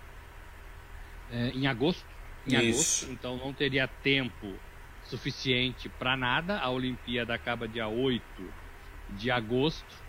é, 1.32 1.50
em 1.50 1.68
agosto 1.68 2.16
em 2.48 2.70
Isso. 2.70 3.06
agosto, 3.06 3.12
então 3.12 3.38
não 3.38 3.54
teria 3.54 3.88
tempo 3.88 4.54
suficiente 5.04 5.90
para 5.90 6.16
nada. 6.16 6.60
A 6.60 6.70
Olimpíada 6.70 7.34
acaba 7.34 7.68
dia 7.68 7.88
8 7.88 8.24
de 9.12 9.32
agosto. 9.32 10.06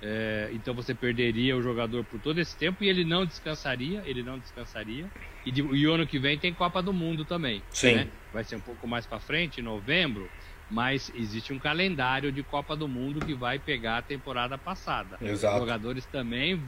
É, 0.00 0.50
então 0.52 0.74
você 0.74 0.94
perderia 0.94 1.56
o 1.56 1.62
jogador 1.62 2.04
por 2.04 2.20
todo 2.20 2.38
esse 2.38 2.56
tempo 2.56 2.84
e 2.84 2.88
ele 2.88 3.04
não 3.04 3.26
descansaria, 3.26 4.02
ele 4.06 4.22
não 4.22 4.38
descansaria. 4.38 5.10
E, 5.44 5.50
de, 5.50 5.60
e 5.60 5.86
o 5.86 5.92
ano 5.92 6.06
que 6.06 6.18
vem 6.18 6.38
tem 6.38 6.54
Copa 6.54 6.80
do 6.80 6.92
Mundo 6.92 7.24
também. 7.24 7.62
Sim. 7.70 7.94
Né? 7.94 8.08
Vai 8.32 8.44
ser 8.44 8.56
um 8.56 8.60
pouco 8.60 8.86
mais 8.86 9.06
para 9.06 9.18
frente, 9.18 9.60
em 9.60 9.64
novembro, 9.64 10.30
mas 10.70 11.10
existe 11.16 11.52
um 11.52 11.58
calendário 11.58 12.30
de 12.30 12.42
Copa 12.44 12.76
do 12.76 12.86
Mundo 12.86 13.24
que 13.24 13.34
vai 13.34 13.58
pegar 13.58 13.98
a 13.98 14.02
temporada 14.02 14.56
passada. 14.56 15.18
Exato. 15.20 15.54
Os 15.54 15.60
jogadores 15.60 16.06
também 16.06 16.62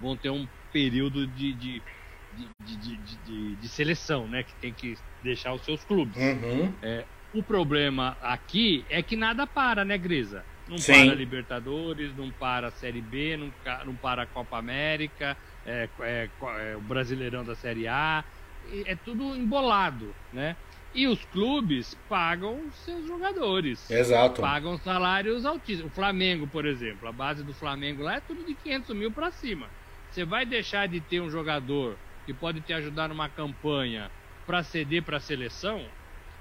vão 0.00 0.16
ter 0.16 0.30
um 0.30 0.46
período 0.72 1.26
de, 1.26 1.52
de 1.52 1.82
de, 2.60 2.76
de, 2.76 3.56
de, 3.56 3.68
seleção, 3.68 4.28
né? 4.28 4.42
Que 4.42 4.54
tem 4.56 4.72
que 4.72 4.96
deixar 5.22 5.52
os 5.54 5.62
seus 5.64 5.82
clubes. 5.84 6.16
Uhum. 6.16 6.72
É, 6.82 7.04
o 7.34 7.42
problema 7.42 8.16
aqui 8.22 8.84
é 8.88 9.02
que 9.02 9.16
nada 9.16 9.46
para, 9.46 9.84
né, 9.84 9.98
Grisa? 9.98 10.44
Não 10.68 10.78
Sim. 10.78 11.06
para 11.06 11.14
Libertadores, 11.14 12.14
não 12.16 12.30
para 12.30 12.68
a 12.68 12.70
Série 12.70 13.00
B, 13.00 13.36
não, 13.36 13.52
não 13.86 13.94
para 13.94 14.22
a 14.22 14.26
Copa 14.26 14.58
América, 14.58 15.36
é, 15.66 15.88
é, 16.00 16.28
é, 16.42 16.76
o 16.76 16.80
Brasileirão 16.80 17.44
da 17.44 17.54
Série 17.54 17.88
A. 17.88 18.24
É 18.84 18.94
tudo 18.94 19.34
embolado, 19.34 20.14
né? 20.32 20.54
E 20.94 21.06
os 21.06 21.24
clubes 21.26 21.94
pagam 22.08 22.60
seus 22.84 23.06
jogadores. 23.06 23.90
Exato. 23.90 24.42
Pagam 24.42 24.78
salários 24.78 25.46
altíssimos. 25.46 25.90
O 25.90 25.94
Flamengo, 25.94 26.46
por 26.46 26.66
exemplo, 26.66 27.08
a 27.08 27.12
base 27.12 27.42
do 27.42 27.54
Flamengo 27.54 28.02
lá 28.02 28.16
é 28.16 28.20
tudo 28.20 28.44
de 28.44 28.54
500 28.54 28.96
mil 28.96 29.10
para 29.10 29.30
cima. 29.30 29.68
Você 30.10 30.24
vai 30.24 30.46
deixar 30.46 30.88
de 30.88 31.00
ter 31.00 31.20
um 31.20 31.30
jogador 31.30 31.96
que 32.26 32.32
pode 32.32 32.60
te 32.60 32.72
ajudar 32.72 33.08
numa 33.08 33.28
campanha 33.28 34.10
para 34.46 34.62
ceder 34.62 35.02
para 35.02 35.18
a 35.18 35.20
seleção, 35.20 35.84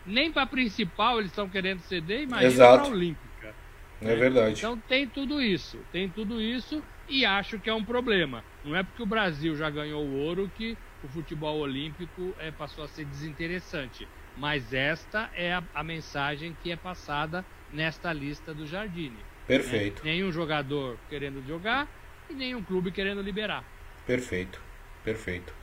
nem 0.05 0.31
para 0.31 0.43
a 0.43 0.47
principal 0.47 1.19
eles 1.19 1.31
estão 1.31 1.49
querendo 1.49 1.81
ceder, 1.81 2.21
imagina 2.21 2.55
para 2.55 2.81
a 2.83 2.87
Olímpica. 2.87 3.55
É 4.01 4.05
né? 4.05 4.15
verdade. 4.15 4.59
Então 4.59 4.77
tem 4.77 5.07
tudo 5.07 5.41
isso, 5.41 5.79
tem 5.91 6.07
tudo 6.09 6.41
isso 6.41 6.83
e 7.09 7.25
acho 7.25 7.59
que 7.59 7.69
é 7.69 7.73
um 7.73 7.83
problema. 7.83 8.43
Não 8.63 8.75
é 8.75 8.83
porque 8.83 9.01
o 9.01 9.05
Brasil 9.05 9.55
já 9.55 9.69
ganhou 9.69 10.03
o 10.03 10.17
ouro 10.19 10.51
que 10.55 10.77
o 11.03 11.07
futebol 11.07 11.59
olímpico 11.59 12.33
é, 12.39 12.51
passou 12.51 12.83
a 12.83 12.87
ser 12.87 13.05
desinteressante. 13.05 14.07
Mas 14.35 14.73
esta 14.73 15.29
é 15.33 15.53
a, 15.53 15.63
a 15.73 15.83
mensagem 15.83 16.55
que 16.61 16.71
é 16.71 16.75
passada 16.75 17.45
nesta 17.71 18.13
lista 18.13 18.53
do 18.53 18.65
Jardine. 18.65 19.09
Né? 19.09 19.23
Perfeito. 19.47 20.03
Né? 20.03 20.11
Nenhum 20.11 20.31
jogador 20.31 20.97
querendo 21.09 21.45
jogar 21.47 21.87
e 22.29 22.33
nenhum 22.33 22.61
clube 22.61 22.91
querendo 22.91 23.21
liberar. 23.21 23.63
Perfeito, 24.05 24.61
perfeito. 25.03 25.53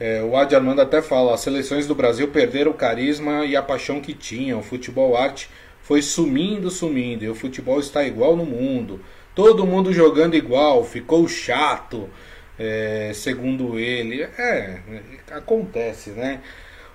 É, 0.00 0.22
o 0.22 0.36
Adi 0.36 0.54
Armando 0.54 0.80
até 0.80 1.02
fala: 1.02 1.34
as 1.34 1.40
seleções 1.40 1.86
do 1.86 1.94
Brasil 1.94 2.28
perderam 2.28 2.70
o 2.70 2.74
carisma 2.74 3.44
e 3.44 3.56
a 3.56 3.62
paixão 3.62 4.00
que 4.00 4.14
tinham. 4.14 4.60
O 4.60 4.62
futebol 4.62 5.16
arte 5.16 5.50
foi 5.82 6.02
sumindo, 6.02 6.70
sumindo. 6.70 7.24
E 7.24 7.28
o 7.28 7.34
futebol 7.34 7.80
está 7.80 8.04
igual 8.04 8.36
no 8.36 8.44
mundo. 8.44 9.00
Todo 9.34 9.66
mundo 9.66 9.92
jogando 9.92 10.34
igual, 10.34 10.84
ficou 10.84 11.26
chato, 11.28 12.08
é, 12.58 13.12
segundo 13.14 13.78
ele. 13.78 14.22
É, 14.22 14.80
acontece, 15.30 16.10
né? 16.10 16.40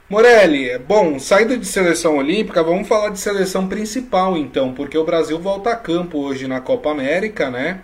Morelli, 0.10 0.78
bom, 0.80 1.18
saindo 1.18 1.58
de 1.58 1.66
seleção 1.66 2.18
olímpica, 2.18 2.62
vamos 2.62 2.88
falar 2.88 3.10
de 3.10 3.20
seleção 3.20 3.68
principal 3.68 4.38
então, 4.38 4.74
porque 4.74 4.98
o 4.98 5.06
Brasil 5.06 5.40
volta 5.40 5.72
a 5.72 5.76
campo 5.76 6.20
hoje 6.20 6.48
na 6.48 6.60
Copa 6.60 6.92
América, 6.92 7.50
né? 7.50 7.82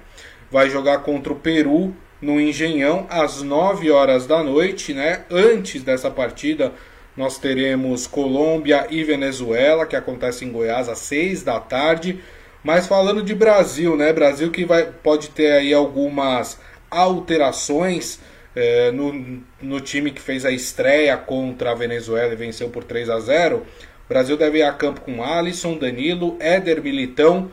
Vai 0.52 0.70
jogar 0.70 1.00
contra 1.00 1.32
o 1.34 1.36
Peru 1.36 1.94
no 2.22 2.40
Engenhão 2.40 3.08
às 3.10 3.42
9 3.42 3.90
horas 3.92 4.26
da 4.26 4.44
noite, 4.44 4.94
né? 4.94 5.22
Antes 5.30 5.84
dessa 5.84 6.10
partida, 6.12 6.74
nós 7.16 7.38
teremos 7.38 8.08
Colômbia 8.08 8.88
e 8.90 9.04
Venezuela, 9.04 9.86
que 9.86 9.96
acontece 9.96 10.46
em 10.46 10.52
Goiás 10.52 10.90
às 10.90 11.00
6 11.00 11.44
da 11.44 11.60
tarde. 11.60 12.20
Mas 12.64 12.88
falando 12.88 13.24
de 13.24 13.34
Brasil, 13.34 13.96
né? 13.96 14.12
Brasil 14.12 14.52
que 14.52 14.66
vai, 14.66 14.86
pode 14.86 15.30
ter 15.30 15.52
aí 15.52 15.74
algumas 15.74 16.60
alterações 16.90 18.20
é, 18.56 18.92
no, 18.92 19.42
no 19.62 19.80
time 19.80 20.12
que 20.12 20.22
fez 20.22 20.46
a 20.46 20.52
estreia 20.52 21.16
contra 21.16 21.72
a 21.72 21.76
Venezuela 21.76 22.34
e 22.34 22.36
venceu 22.36 22.70
por 22.70 22.84
3 22.84 23.10
a 23.10 23.20
0. 23.20 23.58
O 23.58 24.10
Brasil 24.10 24.36
deve 24.36 24.58
ir 24.58 24.64
a 24.64 24.74
campo 24.74 25.02
com 25.02 25.24
Alisson, 25.24 25.78
Danilo, 25.78 26.36
Éder 26.40 26.82
Militão. 26.82 27.52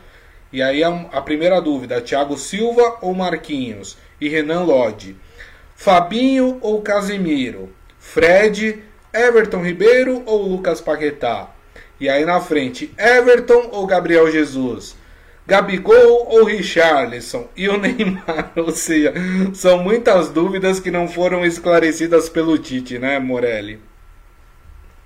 E 0.51 0.61
aí 0.61 0.83
a, 0.83 1.21
primeira 1.21 1.61
dúvida: 1.61 2.01
Thiago 2.01 2.37
Silva 2.37 2.97
ou 3.01 3.13
Marquinhos? 3.13 3.97
e 4.19 4.27
Renan 4.27 4.63
Lodge. 4.63 5.15
Fabinho 5.75 6.57
ou 6.61 6.81
Casemiro? 6.81 7.69
Fred, 7.99 8.83
Everton 9.13 9.63
Ribeiro 9.63 10.23
ou 10.25 10.47
Lucas 10.47 10.81
Paquetá? 10.81 11.51
E 11.99 12.09
aí 12.09 12.25
na 12.25 12.39
frente, 12.39 12.93
Everton 12.97 13.69
ou 13.71 13.85
Gabriel 13.85 14.31
Jesus? 14.31 14.95
Gabigol 15.45 16.27
ou 16.29 16.43
Richarlison? 16.43 17.47
E 17.55 17.69
o 17.69 17.77
Neymar? 17.79 18.51
Ou 18.55 18.71
seja, 18.71 19.13
são 19.53 19.83
muitas 19.83 20.29
dúvidas 20.29 20.79
que 20.79 20.91
não 20.91 21.07
foram 21.07 21.45
esclarecidas 21.45 22.27
pelo 22.27 22.57
Tite, 22.57 22.99
né, 22.99 23.17
Morelli? 23.17 23.79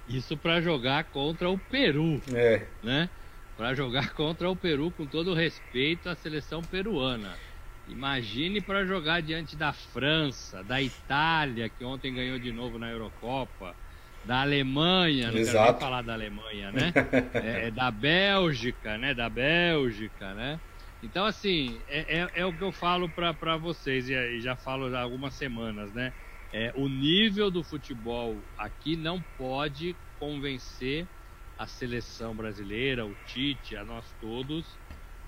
Isso 0.10 0.36
para 0.36 0.60
jogar 0.60 1.05
contra 1.05 1.50
o 1.50 1.57
Peru. 1.57 2.21
É. 2.33 2.63
Né? 2.83 3.10
Para 3.62 3.75
jogar 3.75 4.12
contra 4.18 4.50
o 4.50 4.56
Peru 4.56 4.91
com 4.91 5.06
todo 5.06 5.36
respeito 5.36 6.10
à 6.10 6.15
seleção 6.15 6.63
peruana. 6.63 7.38
Imagine 7.88 8.60
para 8.60 8.84
jogar 8.84 9.22
diante 9.22 9.56
da 9.56 9.72
França, 9.72 10.63
da 10.63 10.82
Itália, 10.82 11.70
que 11.70 11.84
ontem 11.84 12.12
ganhou 12.12 12.39
de 12.39 12.51
novo 12.51 12.80
na 12.80 12.89
Eurocopa, 12.89 13.75
da 14.25 14.41
Alemanha, 14.41 15.30
não 15.30 15.38
Exato. 15.38 15.58
quero 15.60 15.72
nem 15.74 15.80
falar 15.80 16.01
da 16.01 16.13
Alemanha, 16.13 16.72
né? 16.72 16.91
é, 17.36 17.68
é, 17.68 17.72
da 17.72 17.91
Bélgica, 17.91 18.98
né? 18.98 19.13
Da 19.13 19.30
Bélgica, 19.30 20.34
né? 20.34 20.60
Então, 21.03 21.24
assim, 21.24 21.84
é, 21.88 22.18
é, 22.18 22.30
é 22.34 22.46
o 22.48 22.58
que 22.58 22.63
eu 22.63 22.72
falo 22.72 23.12
para 23.12 23.58
vocês, 23.58 24.10
e 24.10 24.41
já 24.41 24.58
falo 24.58 24.88
há 24.96 25.01
algumas 25.01 25.36
semanas, 25.36 25.94
né? 25.94 26.15
É, 26.51 26.72
o 26.75 26.89
nível 26.89 27.51
do 27.51 27.63
futebol 27.63 28.44
aqui 28.58 28.98
não 28.98 29.24
pode 29.38 29.96
convencer 30.15 31.08
a 31.62 31.68
seleção 31.68 32.34
brasileira, 32.34 33.06
o 33.06 33.15
Tite, 33.27 33.75
a 33.75 33.86
nós 33.86 34.03
todos, 34.20 34.65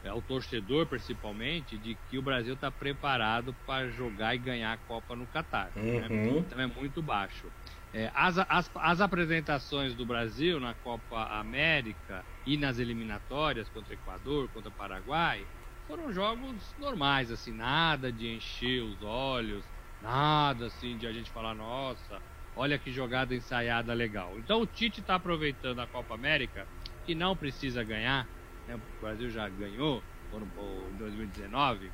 ao 0.04 0.20
torcedor 0.20 0.88
principalmente, 0.88 1.78
de 1.78 1.96
que 2.10 2.18
o 2.18 2.24
Brasil 2.24 2.56
está 2.56 2.72
preparado 2.72 3.56
para 3.68 3.88
jogar 3.92 4.34
e 4.34 4.40
ganhar 4.40 4.74
a 4.74 4.78
Copa 4.78 5.16
no 5.16 5.28
Catar. 5.28 5.70
Né? 5.76 6.08
Uhum. 6.10 6.34
Né? 6.34 6.38
Então 6.40 6.60
é 6.60 6.66
muito 6.66 7.04
baixo. 7.04 7.46
É, 7.94 8.12
as, 8.16 8.40
as, 8.50 8.72
as, 8.74 9.02
apresentações 9.02 9.94
do 9.94 10.04
Brasil 10.04 10.60
na 10.60 10.74
Copa 10.74 11.24
América 11.40 12.26
e 12.48 12.58
nas 12.58 12.80
eliminatórias 12.80 13.70
contra 13.70 13.94
Equador, 13.94 14.50
contra 14.50 14.72
Paraguai, 14.72 15.46
foram 15.88 16.12
jogos 16.12 16.56
normais, 16.80 17.30
assim, 17.30 17.52
nada 17.52 18.12
de 18.12 18.36
encher 18.36 18.82
os 18.82 19.04
olhos, 19.04 19.64
nada 20.02 20.66
assim 20.66 20.98
de 20.98 21.06
a 21.06 21.14
gente 21.14 21.30
falar, 21.30 21.54
nossa, 21.54 22.20
olha 22.56 22.78
que 22.78 22.92
jogada 22.92 23.34
ensaiada 23.34 23.94
legal. 23.94 24.34
Então 24.38 24.62
o 24.62 24.66
Tite 24.66 25.02
está 25.02 25.16
aproveitando 25.16 25.80
a 25.80 25.88
Copa 25.88 26.14
América, 26.14 26.68
que 27.06 27.14
não 27.14 27.36
precisa 27.36 27.84
ganhar, 27.84 28.28
né, 28.68 28.76
o 28.76 29.02
Brasil 29.02 29.30
já 29.30 29.48
ganhou 29.50 30.04
em 30.34 30.98
2019, 30.98 31.92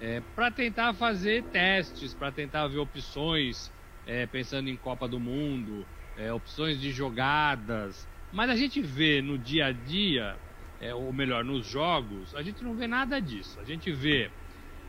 é, 0.00 0.20
para 0.34 0.50
tentar 0.50 0.92
fazer 0.94 1.42
testes, 1.44 2.12
para 2.14 2.30
tentar 2.30 2.66
ver 2.68 2.78
opções, 2.78 3.72
é, 4.06 4.26
pensando 4.26 4.68
em 4.68 4.76
Copa 4.76 5.08
do 5.08 5.18
Mundo, 5.18 5.86
é, 6.16 6.32
opções 6.32 6.80
de 6.80 6.90
jogadas. 6.90 8.06
Mas 8.32 8.50
a 8.50 8.56
gente 8.56 8.80
vê 8.82 9.22
no 9.22 9.38
dia 9.38 9.66
a 9.66 9.72
dia 9.72 10.36
é, 10.80 10.94
ou 10.94 11.12
melhor, 11.12 11.44
nos 11.44 11.66
jogos, 11.66 12.34
a 12.34 12.42
gente 12.42 12.62
não 12.62 12.74
vê 12.74 12.86
nada 12.86 13.20
disso. 13.20 13.58
A 13.60 13.64
gente 13.64 13.90
vê 13.90 14.30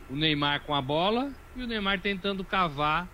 o 0.08 0.14
Neymar 0.14 0.62
com 0.62 0.74
a 0.74 0.80
bola 0.80 1.32
e 1.56 1.62
o 1.62 1.66
Neymar 1.66 2.00
tentando 2.00 2.44
cavar 2.44 3.08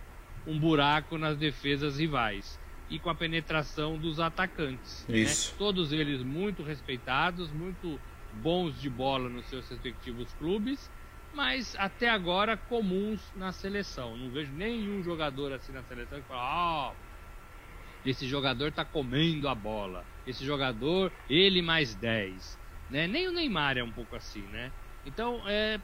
um 0.46 0.58
buraco 0.58 1.18
nas 1.18 1.36
defesas 1.36 1.98
rivais 1.98 2.58
e 2.88 2.98
com 2.98 3.10
a 3.10 3.14
penetração 3.14 3.98
dos 3.98 4.20
atacantes. 4.20 5.04
Né? 5.08 5.18
Isso. 5.18 5.52
Né? 5.52 5.58
Todos 5.58 5.92
eles 5.92 6.22
muito 6.22 6.62
respeitados, 6.62 7.50
muito 7.50 8.00
bons 8.32 8.80
de 8.80 8.88
bola 8.88 9.28
nos 9.28 9.46
seus 9.46 9.68
respectivos 9.68 10.32
clubes, 10.34 10.90
mas 11.34 11.74
até 11.78 12.08
agora 12.08 12.56
comuns 12.56 13.20
na 13.34 13.52
seleção. 13.52 14.16
Não 14.16 14.30
vejo 14.30 14.52
nenhum 14.52 15.02
jogador 15.02 15.52
assim 15.52 15.72
na 15.72 15.82
seleção 15.82 16.20
que 16.20 16.28
fala: 16.28 16.42
"Ó, 16.42 16.92
oh, 16.92 17.06
esse 18.08 18.26
jogador 18.26 18.70
tá 18.70 18.84
comendo 18.84 19.48
a 19.48 19.54
bola. 19.54 20.04
Esse 20.26 20.44
jogador, 20.44 21.12
ele 21.28 21.60
mais 21.60 21.94
10. 21.94 22.56
Né? 22.88 23.08
Nem 23.08 23.26
o 23.26 23.32
Neymar 23.32 23.76
é 23.76 23.82
um 23.82 23.90
pouco 23.90 24.14
assim, 24.14 24.42
né? 24.42 24.70
Então 25.04 25.42
é 25.46 25.80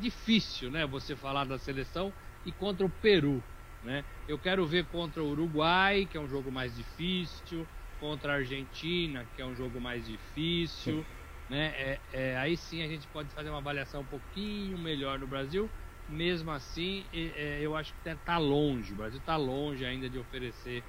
difícil, 0.00 0.70
né? 0.70 0.86
Você 0.86 1.16
falar 1.16 1.44
da 1.44 1.58
seleção 1.58 2.12
e 2.44 2.52
contra 2.52 2.84
o 2.84 2.90
Peru, 2.90 3.42
né? 3.82 4.04
Eu 4.28 4.38
quero 4.38 4.66
ver 4.66 4.84
contra 4.86 5.22
o 5.22 5.30
Uruguai, 5.30 6.06
que 6.10 6.16
é 6.16 6.20
um 6.20 6.28
jogo 6.28 6.50
mais 6.50 6.74
difícil, 6.76 7.66
contra 7.98 8.32
a 8.32 8.36
Argentina, 8.36 9.26
que 9.34 9.42
é 9.42 9.44
um 9.44 9.54
jogo 9.54 9.80
mais 9.80 10.06
difícil, 10.06 11.04
né? 11.48 11.74
É, 11.76 11.98
é, 12.12 12.36
aí 12.38 12.56
sim 12.56 12.82
a 12.82 12.88
gente 12.88 13.06
pode 13.08 13.28
fazer 13.30 13.50
uma 13.50 13.58
avaliação 13.58 14.02
um 14.02 14.06
pouquinho 14.06 14.78
melhor 14.78 15.18
no 15.18 15.26
Brasil. 15.26 15.68
Mesmo 16.08 16.50
assim, 16.50 17.04
é, 17.12 17.58
eu 17.60 17.76
acho 17.76 17.94
que 17.94 18.08
está 18.08 18.38
longe. 18.38 18.92
O 18.92 18.96
Brasil 18.96 19.20
está 19.20 19.36
longe 19.36 19.84
ainda 19.84 20.08
de 20.08 20.18
oferecer 20.18 20.82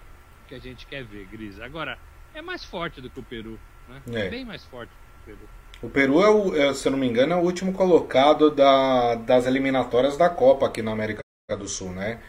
o 0.43 0.47
que 0.47 0.55
a 0.55 0.59
gente 0.59 0.87
quer 0.87 1.03
ver, 1.03 1.27
Gris. 1.27 1.59
Agora, 1.59 1.97
é 2.33 2.41
mais 2.41 2.63
forte 2.63 3.01
do 3.01 3.09
que 3.09 3.19
o 3.19 3.23
Peru, 3.23 3.59
né? 3.87 4.01
É. 4.13 4.29
Bem 4.29 4.45
mais 4.45 4.63
forte. 4.65 4.91
Peru. 5.25 5.49
O 5.81 5.89
Peru, 5.89 6.21
é 6.21 6.29
o, 6.29 6.55
é, 6.55 6.73
se 6.73 6.87
eu 6.87 6.91
não 6.91 6.99
me 6.99 7.07
engano, 7.07 7.33
é 7.33 7.35
o 7.35 7.41
último 7.41 7.73
colocado 7.73 8.51
da, 8.51 9.15
das 9.15 9.47
eliminatórias 9.47 10.15
da 10.15 10.29
Copa 10.29 10.67
aqui 10.67 10.81
na 10.81 10.91
América 10.91 11.21
do 11.57 11.67
Sul, 11.67 11.91
né? 11.91 12.19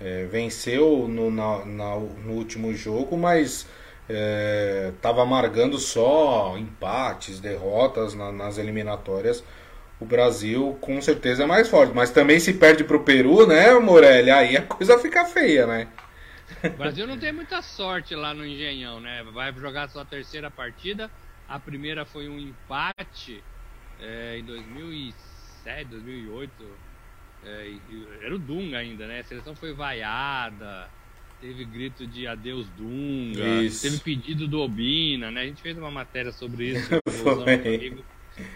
É, 0.00 0.26
venceu 0.26 1.08
no, 1.08 1.30
na, 1.30 1.64
na, 1.64 1.96
no 1.96 2.32
último 2.32 2.72
jogo, 2.74 3.16
mas 3.16 3.66
estava 4.92 5.20
é, 5.20 5.22
amargando 5.22 5.78
só 5.78 6.56
empates, 6.56 7.40
derrotas 7.40 8.14
na, 8.14 8.30
nas 8.30 8.58
eliminatórias. 8.58 9.42
O 10.00 10.04
Brasil 10.04 10.78
com 10.80 11.00
certeza 11.02 11.42
é 11.42 11.46
mais 11.46 11.68
forte, 11.68 11.92
mas 11.92 12.10
também 12.10 12.38
se 12.38 12.54
perde 12.54 12.84
para 12.84 12.96
o 12.96 13.02
Peru, 13.02 13.46
né, 13.46 13.72
Morelli? 13.74 14.30
Aí 14.30 14.56
a 14.56 14.62
coisa 14.62 14.96
fica 14.98 15.24
feia, 15.24 15.66
né? 15.66 15.88
O 16.64 16.78
Brasil 16.78 17.06
não 17.06 17.18
tem 17.18 17.32
muita 17.32 17.60
sorte 17.60 18.14
lá 18.14 18.32
no 18.32 18.46
Engenhão, 18.46 19.00
né? 19.00 19.24
Vai 19.34 19.52
jogar 19.52 19.88
sua 19.88 20.04
terceira 20.04 20.50
partida 20.50 21.10
a 21.48 21.58
primeira 21.58 22.04
foi 22.04 22.28
um 22.28 22.38
empate 22.38 23.42
é, 23.98 24.36
em 24.38 24.44
2007, 24.44 25.86
2008. 25.86 26.52
É, 27.44 27.72
era 28.22 28.34
o 28.34 28.38
Dunga 28.38 28.78
ainda, 28.78 29.06
né? 29.06 29.20
A 29.20 29.24
seleção 29.24 29.54
foi 29.54 29.72
vaiada, 29.72 30.88
teve 31.40 31.64
grito 31.64 32.06
de 32.06 32.26
adeus 32.26 32.68
Dunga, 32.70 33.62
isso. 33.62 33.82
teve 33.82 33.98
pedido 34.00 34.48
do 34.48 34.60
Obina, 34.60 35.30
né? 35.30 35.42
A 35.42 35.46
gente 35.46 35.62
fez 35.62 35.76
uma 35.78 35.90
matéria 35.90 36.32
sobre 36.32 36.70
isso. 36.70 36.90
amigo, 37.46 38.04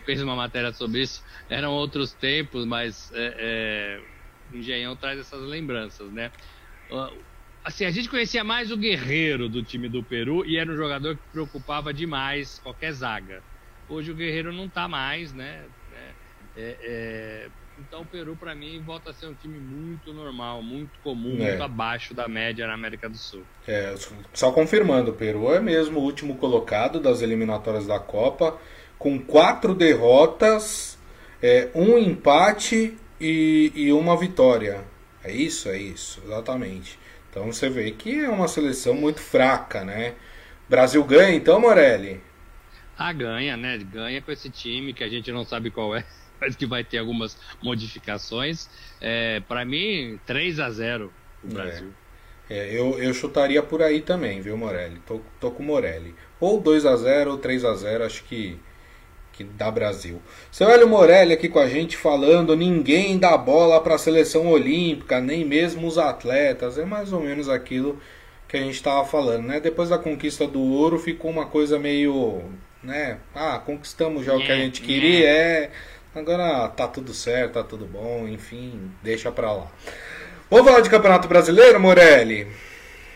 fez 0.04 0.22
uma 0.22 0.35
matéria 0.35 0.72
sobre 0.72 1.02
isso. 1.02 1.22
Eram 1.48 1.72
outros 1.72 2.12
tempos, 2.12 2.64
mas 2.64 3.11
é, 3.14 3.35
é, 3.38 4.00
o 4.52 4.57
Engenhão 4.59 4.96
traz 4.96 5.18
essas 5.18 5.42
lembranças, 5.42 6.11
né? 6.12 6.30
assim, 7.64 7.87
a 7.87 7.90
gente 7.90 8.09
conhecia 8.09 8.44
mais 8.44 8.70
o 8.70 8.76
Guerreiro 8.76 9.48
do 9.48 9.62
time 9.62 9.88
do 9.88 10.02
Peru 10.02 10.44
e 10.44 10.59
era 10.59 10.70
um 10.70 10.76
jogador 10.76 11.16
que 11.16 11.22
preocupava 11.33 11.92
demais 11.92 12.59
qualquer 12.59 12.92
zaga. 12.92 13.42
Hoje 13.88 14.11
o 14.11 14.14
Guerreiro 14.14 14.52
não 14.52 14.66
está 14.66 14.87
mais, 14.87 15.33
né? 15.33 15.64
É, 15.94 16.12
é, 16.57 16.78
é, 16.83 17.50
então 17.78 18.02
o 18.02 18.06
Peru, 18.06 18.37
para 18.37 18.54
mim, 18.54 18.80
volta 18.85 19.11
a 19.11 19.12
ser 19.12 19.26
um 19.26 19.35
time 19.35 19.58
muito 19.58 20.12
normal, 20.12 20.62
muito 20.62 20.98
comum, 21.02 21.37
é. 21.40 21.50
muito 21.50 21.62
abaixo 21.62 22.14
da 22.14 22.28
média 22.28 22.66
na 22.66 22.74
América 22.74 23.08
do 23.08 23.16
Sul. 23.16 23.42
É, 23.66 23.94
só 24.32 24.52
confirmando, 24.52 25.11
o 25.11 25.14
Peru 25.14 25.52
é 25.52 25.61
mesmo 25.61 26.00
o 26.00 26.02
último 26.02 26.37
colocado 26.37 27.00
das 27.00 27.22
eliminatórias 27.22 27.87
da 27.87 27.98
Copa, 27.98 28.58
com 28.98 29.18
quatro 29.18 29.74
derrotas, 29.74 30.98
é, 31.42 31.68
um 31.74 31.98
empate 31.98 32.96
e, 33.20 33.72
e 33.74 33.92
uma 33.92 34.16
vitória. 34.16 34.85
É 35.24 35.32
isso? 35.32 35.68
É 35.68 35.76
isso, 35.76 36.20
exatamente. 36.24 36.98
Então 37.30 37.52
você 37.52 37.70
vê 37.70 37.90
que 37.92 38.24
é 38.24 38.28
uma 38.28 38.48
seleção 38.48 38.94
muito 38.94 39.20
fraca, 39.20 39.85
né? 39.85 40.14
Brasil 40.68 41.02
ganha 41.04 41.35
então, 41.35 41.61
Morelli? 41.61 42.20
Ah, 42.96 43.12
ganha, 43.12 43.56
né? 43.56 43.78
Ganha 43.78 44.20
com 44.20 44.30
esse 44.30 44.50
time 44.50 44.92
que 44.92 45.02
a 45.02 45.08
gente 45.08 45.32
não 45.32 45.44
sabe 45.44 45.70
qual 45.70 45.96
é, 45.96 46.04
mas 46.42 46.55
que 46.57 46.66
vai 46.66 46.83
ter 46.83 46.98
algumas 46.98 47.37
modificações. 47.62 48.68
É, 49.00 49.40
Para 49.40 49.64
mim, 49.64 50.18
3 50.26 50.59
a 50.61 50.70
0 50.70 51.12
o 51.44 51.48
é. 51.48 51.55
Brasil. 51.55 51.88
É. 52.50 52.59
é, 52.59 52.78
eu, 52.78 52.98
eu 52.98 53.14
chutaria 53.14 53.62
por 53.62 53.81
aí 53.81 54.00
também, 54.00 54.40
viu, 54.40 54.57
Morelli? 54.57 55.00
Tô, 55.07 55.20
tô 55.40 55.50
com 55.50 55.62
o 55.62 55.66
Morelli. 55.66 56.14
Ou 56.40 56.61
2 56.61 56.85
a 56.85 56.96
0 56.96 57.31
ou 57.31 57.38
3 57.38 57.64
a 57.64 57.74
0 57.74 58.05
acho 58.05 58.24
que 58.24 58.59
que 59.33 59.42
dá 59.42 59.70
Brasil. 59.70 60.20
Seu 60.50 60.68
Hélio 60.68 60.87
Morelli 60.87 61.33
aqui 61.33 61.48
com 61.48 61.59
a 61.59 61.66
gente 61.66 61.96
falando, 61.96 62.55
ninguém 62.55 63.18
dá 63.18 63.37
bola 63.37 63.81
para 63.81 63.94
a 63.94 63.98
seleção 63.98 64.46
olímpica, 64.48 65.20
nem 65.20 65.42
mesmo 65.44 65.87
os 65.87 65.96
atletas. 65.96 66.76
É 66.76 66.85
mais 66.85 67.12
ou 67.12 67.20
menos 67.20 67.48
aquilo 67.48 67.98
que 68.46 68.59
a 68.59 68.61
gente 68.61 68.74
estava 68.74 69.05
falando, 69.07 69.46
né? 69.46 69.61
Depois 69.61 69.88
da 69.88 69.98
conquista 69.98 70.46
do 70.46 70.61
ouro 70.61 70.98
ficou 70.98 71.31
uma 71.31 71.46
coisa 71.46 71.78
meio, 71.78 72.42
né? 72.83 73.18
Ah, 73.35 73.59
conquistamos 73.59 74.26
já 74.26 74.35
o 74.35 74.44
que 74.44 74.52
a 74.52 74.57
gente 74.57 74.83
queria, 74.83 75.26
é. 75.26 75.70
Agora 76.14 76.68
tá 76.68 76.87
tudo 76.88 77.14
certo, 77.14 77.55
tá 77.55 77.64
tudo 77.64 77.87
bom, 77.87 78.29
enfim, 78.29 78.90
deixa 79.03 79.33
pra 79.33 79.53
lá. 79.53 79.72
Vamos 80.51 80.66
falar 80.66 80.81
de 80.83 80.90
Campeonato 80.90 81.29
Brasileiro, 81.29 81.81
Morelli? 81.81 82.48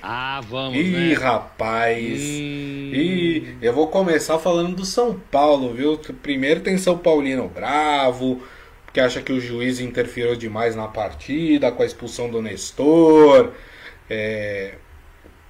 Ah, 0.01 0.41
vamos, 0.43 0.87
Ih, 0.87 0.91
né? 0.91 1.17
rapaz. 1.17 2.45
Hum... 2.91 2.93
Ih, 2.93 3.59
eu 3.61 3.73
vou 3.73 3.89
começar 3.89 4.39
falando 4.39 4.77
do 4.77 4.85
São 4.85 5.19
Paulo, 5.19 5.75
viu? 5.75 5.99
Primeiro 6.23 6.61
tem 6.61 6.79
São 6.79 6.99
Paulino 6.99 7.49
bravo, 7.49 8.43
que 8.93 9.01
acha 9.01 9.23
que 9.23 9.33
o 9.33 9.41
juiz 9.41 9.81
interferiu 9.81 10.37
demais 10.37 10.77
na 10.77 10.89
partida, 10.89 11.73
com 11.73 11.83
a 11.83 11.87
expulsão 11.87 12.31
do 12.31 12.43
Nestor. 12.43 13.53
É... 14.09 14.77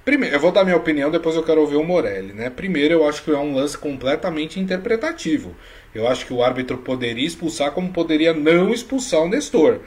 Primeiro, 0.05 0.35
eu 0.35 0.39
vou 0.39 0.51
dar 0.51 0.63
minha 0.63 0.77
opinião, 0.77 1.11
depois 1.11 1.35
eu 1.35 1.43
quero 1.43 1.61
ouvir 1.61 1.75
o 1.75 1.83
Morelli, 1.83 2.33
né? 2.33 2.49
Primeiro, 2.49 2.93
eu 2.93 3.07
acho 3.07 3.23
que 3.23 3.31
é 3.31 3.37
um 3.37 3.53
lance 3.55 3.77
completamente 3.77 4.59
interpretativo. 4.59 5.55
Eu 5.97 6.07
acho 6.07 6.27
que 6.27 6.33
o 6.33 6.43
árbitro 6.43 6.77
poderia 6.77 7.25
expulsar 7.25 7.71
como 7.71 7.91
poderia 7.91 8.31
não 8.31 8.71
expulsar 8.71 9.21
o 9.21 9.27
Nestor, 9.27 9.79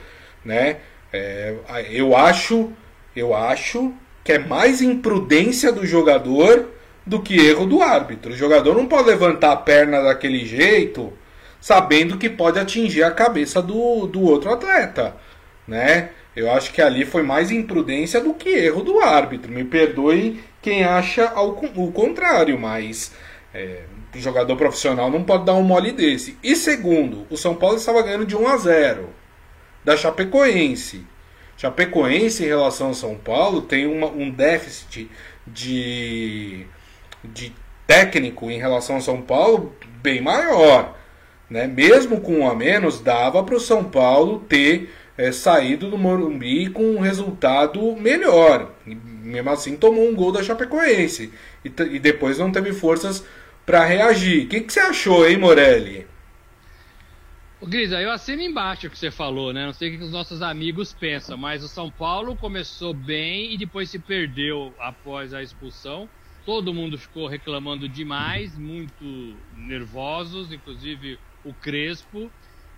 né? 0.45 0.79
É... 1.13 1.55
eu 1.91 2.17
acho, 2.17 2.73
eu 3.15 3.33
acho 3.33 3.93
que 4.25 4.33
é 4.33 4.39
mais 4.39 4.83
imprudência 4.83 5.71
do 5.71 5.87
jogador 5.87 6.69
do 7.07 7.23
que 7.23 7.37
erro 7.37 7.65
do 7.65 7.81
árbitro. 7.81 8.33
O 8.33 8.37
jogador 8.37 8.75
não 8.75 8.87
pode 8.87 9.09
levantar 9.09 9.53
a 9.53 9.57
perna 9.57 10.03
daquele 10.03 10.45
jeito, 10.45 11.13
sabendo 11.61 12.19
que 12.19 12.29
pode 12.29 12.59
atingir 12.59 13.05
a 13.05 13.13
cabeça 13.13 13.63
do, 13.63 14.07
do 14.09 14.23
outro 14.23 14.53
atleta, 14.53 15.17
né? 15.67 16.11
Eu 16.35 16.51
acho 16.51 16.73
que 16.73 16.83
ali 16.83 17.05
foi 17.05 17.23
mais 17.23 17.53
imprudência 17.53 18.21
do 18.21 18.35
que 18.35 18.49
erro 18.49 18.83
do 18.83 19.01
árbitro. 19.01 19.53
Me 19.53 19.65
perdoe 19.65 20.43
quem 20.61 20.83
acha 20.85 21.29
ao, 21.29 21.51
o 21.51 21.93
contrário, 21.93 22.59
mas 22.59 23.13
é, 23.55 23.83
jogador 24.15 24.57
profissional 24.57 25.11
não 25.11 25.23
pode 25.23 25.45
dar 25.45 25.55
um 25.55 25.63
mole 25.63 25.93
desse. 25.93 26.37
E 26.43 26.57
segundo, 26.57 27.27
o 27.31 27.37
São 27.37 27.55
Paulo 27.55 27.77
estava 27.77 28.03
ganhando 28.03 28.27
de 28.27 28.37
1 28.37 28.49
a 28.49 28.57
0 28.57 29.09
da 29.85 29.97
Chapecoense. 29.97 31.07
Chapecoense 31.57 32.43
em 32.43 32.49
relação 32.49 32.89
ao 32.89 32.95
São 32.95 33.17
Paulo 33.17 33.63
tem 33.63 33.87
uma, 33.87 34.07
um 34.07 34.31
déficit 34.31 35.11
de, 35.47 36.67
de 37.23 37.53
técnico 37.87 38.51
em 38.51 38.59
relação 38.59 38.97
ao 38.97 39.03
São 39.03 39.21
Paulo 39.21 39.75
bem 40.03 40.21
maior. 40.21 40.97
Né? 41.49 41.67
Mesmo 41.67 42.21
com 42.21 42.41
um 42.41 42.49
a 42.49 42.55
menos, 42.55 43.01
dava 43.01 43.43
para 43.43 43.57
o 43.57 43.61
São 43.61 43.85
Paulo 43.85 44.41
ter 44.49 44.91
é, 45.19 45.33
saído 45.33 45.91
do 45.91 45.99
Morumbi 45.99 46.71
com 46.71 46.83
um 46.83 47.01
resultado 47.01 47.95
melhor. 47.97 48.73
E, 48.87 48.95
mesmo 48.95 49.51
assim, 49.51 49.77
tomou 49.77 50.09
um 50.09 50.15
gol 50.15 50.33
da 50.33 50.43
Chapecoense. 50.43 51.33
E, 51.65 51.69
e 51.69 51.99
depois 51.99 52.39
não 52.39 52.51
teve 52.51 52.73
forças 52.73 53.25
para 53.71 53.85
reagir. 53.85 54.47
O 54.47 54.49
que, 54.49 54.61
que 54.63 54.73
você 54.73 54.81
achou, 54.81 55.25
hein, 55.25 55.39
Morelli? 55.39 56.05
Grisa, 57.63 58.01
eu 58.01 58.11
assino 58.11 58.43
embaixo 58.43 58.89
o 58.89 58.91
que 58.91 58.99
você 58.99 59.13
falou, 59.13 59.53
né? 59.53 59.65
Não 59.65 59.73
sei 59.73 59.95
o 59.95 59.99
que 59.99 60.05
os 60.05 60.11
nossos 60.11 60.43
amigos 60.43 60.93
pensam, 60.93 61.37
mas 61.37 61.63
o 61.63 61.69
São 61.69 61.89
Paulo 61.89 62.35
começou 62.35 62.93
bem 62.93 63.53
e 63.53 63.57
depois 63.57 63.89
se 63.89 64.01
perdeu 64.01 64.75
após 64.81 65.33
a 65.33 65.41
expulsão. 65.41 66.09
Todo 66.45 66.75
mundo 66.75 66.99
ficou 66.99 67.29
reclamando 67.29 67.89
demais, 67.89 68.59
muito 68.59 69.37
nervosos, 69.55 70.51
inclusive 70.51 71.17
o 71.45 71.55
Crespo. 71.55 72.29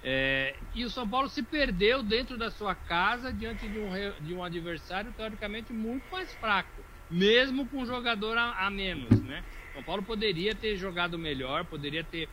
É, 0.05 0.55
e 0.75 0.85
o 0.85 0.91
São 0.91 1.09
Paulo 1.09 1.31
se 1.31 1.43
perdeu 1.43 2.03
dentro 2.03 2.37
da 2.37 2.51
sua 2.51 2.75
casa 2.75 3.33
diante 3.33 3.67
de 3.67 3.79
um, 3.79 4.27
de 4.27 4.35
um 4.35 4.45
adversário 4.45 5.11
teoricamente 5.17 5.73
muito 5.73 6.05
mais 6.13 6.35
fraco, 6.35 6.83
mesmo 7.11 7.67
com 7.67 7.79
um 7.79 7.87
jogador 7.87 8.37
a, 8.37 8.67
a 8.67 8.69
menos, 8.69 9.23
né? 9.23 9.43
São 9.73 9.83
Paulo 9.83 10.03
poderia 10.03 10.55
ter 10.55 10.77
jogado 10.77 11.19
melhor, 11.19 11.65
poderia 11.65 12.05
ter 12.05 12.29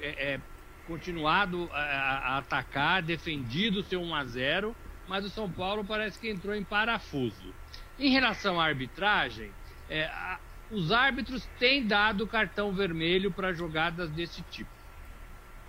é, 0.00 0.34
é, 0.34 0.40
continuado 0.86 1.68
a, 1.72 1.78
a, 1.78 2.38
atacar, 2.38 3.02
defendido 3.02 3.80
o 3.80 3.82
seu 3.82 4.00
1 4.00 4.14
a 4.14 4.24
0, 4.24 4.76
mas 5.08 5.24
o 5.24 5.30
São 5.30 5.50
Paulo 5.50 5.84
parece 5.84 6.18
que 6.18 6.30
entrou 6.30 6.54
em 6.54 6.64
parafuso. 6.64 7.54
Em 7.98 8.10
relação 8.10 8.60
à 8.60 8.64
arbitragem, 8.64 9.50
é, 9.88 10.04
a, 10.04 10.38
os 10.70 10.92
árbitros 10.92 11.46
têm 11.58 11.86
dado 11.86 12.26
cartão 12.26 12.72
vermelho 12.72 13.30
para 13.30 13.52
jogadas 13.52 14.08
desse 14.10 14.42
tipo. 14.42 14.70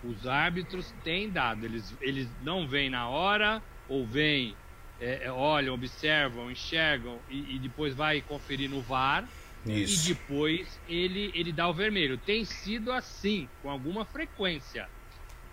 Os 0.04 0.26
árbitros 0.28 0.92
têm 1.04 1.30
dado, 1.30 1.66
eles, 1.66 1.96
eles 2.02 2.28
não 2.42 2.68
vêm 2.68 2.90
na 2.90 3.08
hora, 3.08 3.62
ou 3.88 4.06
vêm, 4.06 4.56
é, 5.00 5.26
é, 5.26 5.32
olham, 5.32 5.74
observam, 5.74 6.50
enxergam 6.50 7.20
e, 7.30 7.56
e, 7.56 7.60
depois 7.60 7.94
vai 7.94 8.22
conferir 8.22 8.70
no 8.70 8.82
VAR. 8.82 9.28
Isso. 9.66 10.10
E 10.10 10.14
depois 10.14 10.80
ele, 10.88 11.32
ele 11.36 11.52
dá 11.52 11.68
o 11.68 11.74
vermelho. 11.74 12.18
Tem 12.18 12.44
sido 12.46 12.92
assim, 12.92 13.48
com 13.62 13.70
alguma 13.70 14.06
frequência. 14.06 14.88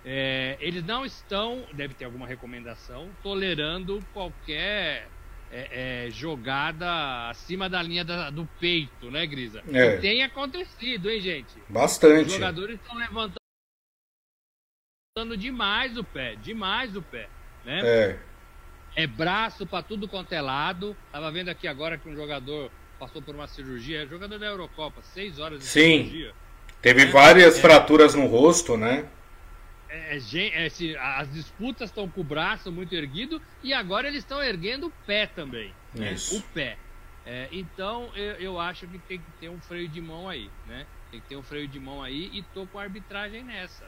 É, 0.04 0.56
eles 0.60 0.84
não 0.84 1.04
estão, 1.04 1.66
deve 1.72 1.94
ter 1.94 2.04
alguma 2.04 2.26
recomendação, 2.26 3.10
tolerando 3.22 4.02
qualquer 4.14 5.08
é, 5.50 6.06
é, 6.06 6.10
jogada 6.10 7.28
acima 7.28 7.68
da 7.68 7.82
linha 7.82 8.04
da, 8.04 8.30
do 8.30 8.48
peito, 8.58 9.10
né, 9.10 9.26
Grisa? 9.26 9.62
É. 9.72 9.98
tem 9.98 10.22
acontecido, 10.22 11.10
hein, 11.10 11.20
gente? 11.20 11.52
Bastante. 11.68 12.28
Os 12.28 12.32
jogadores 12.32 12.80
estão 12.80 12.96
levantando 12.96 13.36
demais 15.36 15.96
o 15.98 16.04
pé, 16.04 16.36
demais 16.36 16.96
o 16.96 17.02
pé, 17.02 17.28
né? 17.64 17.80
É. 17.84 18.18
É 18.96 19.06
braço 19.06 19.66
para 19.66 19.82
tudo 19.82 20.08
quanto 20.08 20.32
é 20.32 20.40
lado. 20.40 20.96
Tava 21.12 21.30
vendo 21.30 21.50
aqui 21.50 21.68
agora 21.68 21.98
que 21.98 22.08
um 22.08 22.16
jogador 22.16 22.70
passou 22.98 23.22
por 23.22 23.34
uma 23.34 23.46
cirurgia, 23.46 24.06
jogador 24.06 24.38
da 24.38 24.46
Eurocopa, 24.46 25.00
seis 25.02 25.38
horas 25.38 25.60
de 25.60 25.66
Sim. 25.66 26.04
cirurgia. 26.04 26.34
Teve 26.82 27.06
né? 27.06 27.10
várias 27.10 27.58
é. 27.58 27.60
fraturas 27.60 28.14
no 28.14 28.26
rosto, 28.26 28.76
né? 28.76 29.06
É, 29.88 30.16
é, 30.16 30.66
é 30.66 30.98
as 30.98 31.32
disputas 31.32 31.88
estão 31.88 32.08
com 32.08 32.20
o 32.20 32.24
braço 32.24 32.70
muito 32.70 32.94
erguido 32.94 33.40
e 33.62 33.72
agora 33.72 34.08
eles 34.08 34.20
estão 34.20 34.42
erguendo 34.42 34.88
o 34.88 34.92
pé 35.06 35.26
também. 35.26 35.72
Né? 35.94 36.14
O 36.32 36.42
pé. 36.52 36.76
É, 37.24 37.48
então 37.52 38.10
eu, 38.14 38.32
eu, 38.34 38.60
acho 38.60 38.86
que 38.86 38.98
tem 39.00 39.18
que 39.18 39.30
ter 39.40 39.48
um 39.48 39.60
freio 39.60 39.88
de 39.88 40.00
mão 40.00 40.28
aí, 40.28 40.50
né? 40.66 40.86
Tem 41.10 41.20
que 41.20 41.28
ter 41.28 41.36
um 41.36 41.42
freio 41.42 41.68
de 41.68 41.78
mão 41.78 42.02
aí 42.02 42.30
e 42.32 42.42
tô 42.54 42.66
com 42.66 42.78
a 42.78 42.82
arbitragem 42.82 43.42
nessa. 43.44 43.84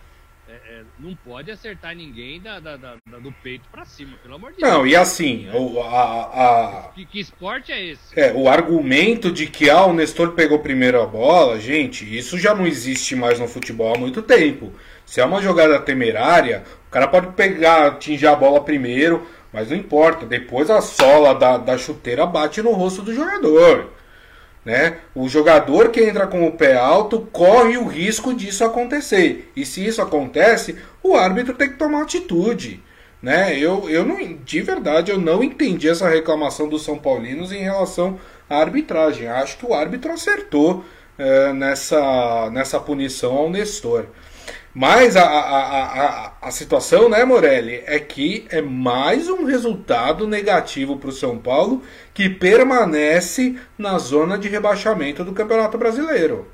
É, 0.50 0.80
é, 0.80 0.82
não 0.98 1.14
pode 1.14 1.48
acertar 1.48 1.94
ninguém 1.94 2.40
da, 2.40 2.58
da, 2.58 2.76
da, 2.76 2.96
do 3.22 3.30
peito 3.40 3.68
para 3.70 3.84
cima, 3.84 4.16
pelo 4.20 4.34
amor 4.34 4.52
de 4.52 4.60
não, 4.60 4.68
Deus. 4.68 4.78
Não, 4.80 4.86
e 4.86 4.96
assim, 4.96 5.48
o, 5.54 5.80
a, 5.80 6.22
a... 6.22 6.92
Que, 6.92 7.06
que, 7.06 7.20
esporte 7.20 7.70
é 7.70 7.80
esse? 7.92 8.18
É, 8.18 8.32
o 8.32 8.48
argumento 8.48 9.30
de 9.30 9.46
que 9.46 9.70
ah, 9.70 9.84
o 9.84 9.92
Nestor 9.92 10.32
pegou 10.32 10.58
primeiro 10.58 11.00
a 11.00 11.06
bola, 11.06 11.60
gente, 11.60 12.04
isso 12.16 12.36
já 12.36 12.52
não 12.52 12.66
existe 12.66 13.14
mais 13.14 13.38
no 13.38 13.46
futebol 13.46 13.94
há 13.94 13.98
muito 13.98 14.22
tempo. 14.22 14.72
Se 15.06 15.20
é 15.20 15.24
uma 15.24 15.40
jogada 15.40 15.78
temerária, 15.78 16.64
o 16.88 16.90
cara 16.90 17.06
pode 17.06 17.28
pegar, 17.34 17.86
atingir 17.86 18.26
a 18.26 18.34
bola 18.34 18.60
primeiro, 18.60 19.24
mas 19.52 19.70
não 19.70 19.76
importa. 19.76 20.26
Depois 20.26 20.68
a 20.68 20.80
sola 20.80 21.32
da, 21.32 21.58
da 21.58 21.78
chuteira 21.78 22.26
bate 22.26 22.60
no 22.60 22.72
rosto 22.72 23.02
do 23.02 23.14
jogador. 23.14 23.88
Né? 24.64 24.98
O 25.14 25.28
jogador 25.28 25.88
que 25.88 26.02
entra 26.02 26.26
com 26.26 26.46
o 26.46 26.52
pé 26.52 26.76
alto 26.76 27.26
corre 27.32 27.78
o 27.78 27.86
risco 27.86 28.34
disso 28.34 28.62
acontecer. 28.62 29.50
E 29.56 29.64
se 29.64 29.84
isso 29.84 30.02
acontece, 30.02 30.76
o 31.02 31.16
árbitro 31.16 31.54
tem 31.54 31.70
que 31.70 31.78
tomar 31.78 32.02
atitude. 32.02 32.82
Né? 33.22 33.58
Eu, 33.58 33.88
eu 33.88 34.04
não, 34.04 34.18
de 34.44 34.60
verdade, 34.60 35.10
eu 35.10 35.18
não 35.18 35.42
entendi 35.42 35.88
essa 35.88 36.08
reclamação 36.08 36.68
dos 36.68 36.82
São 36.82 36.98
Paulinos 36.98 37.52
em 37.52 37.62
relação 37.62 38.18
à 38.48 38.58
arbitragem. 38.58 39.28
Acho 39.28 39.58
que 39.58 39.66
o 39.66 39.74
árbitro 39.74 40.12
acertou 40.12 40.84
é, 41.18 41.52
nessa, 41.52 42.50
nessa 42.50 42.80
punição 42.80 43.36
ao 43.36 43.50
Nestor. 43.50 44.06
Mas 44.72 45.16
a, 45.16 45.24
a, 45.24 45.84
a, 45.84 46.32
a 46.42 46.50
situação, 46.52 47.08
né, 47.08 47.24
Morelli, 47.24 47.82
é 47.86 47.98
que 47.98 48.46
é 48.50 48.62
mais 48.62 49.28
um 49.28 49.44
resultado 49.44 50.28
negativo 50.28 50.96
para 50.96 51.10
o 51.10 51.12
São 51.12 51.38
Paulo 51.38 51.82
que 52.14 52.28
permanece 52.28 53.58
na 53.76 53.98
zona 53.98 54.38
de 54.38 54.48
rebaixamento 54.48 55.24
do 55.24 55.32
Campeonato 55.32 55.76
Brasileiro. 55.76 56.48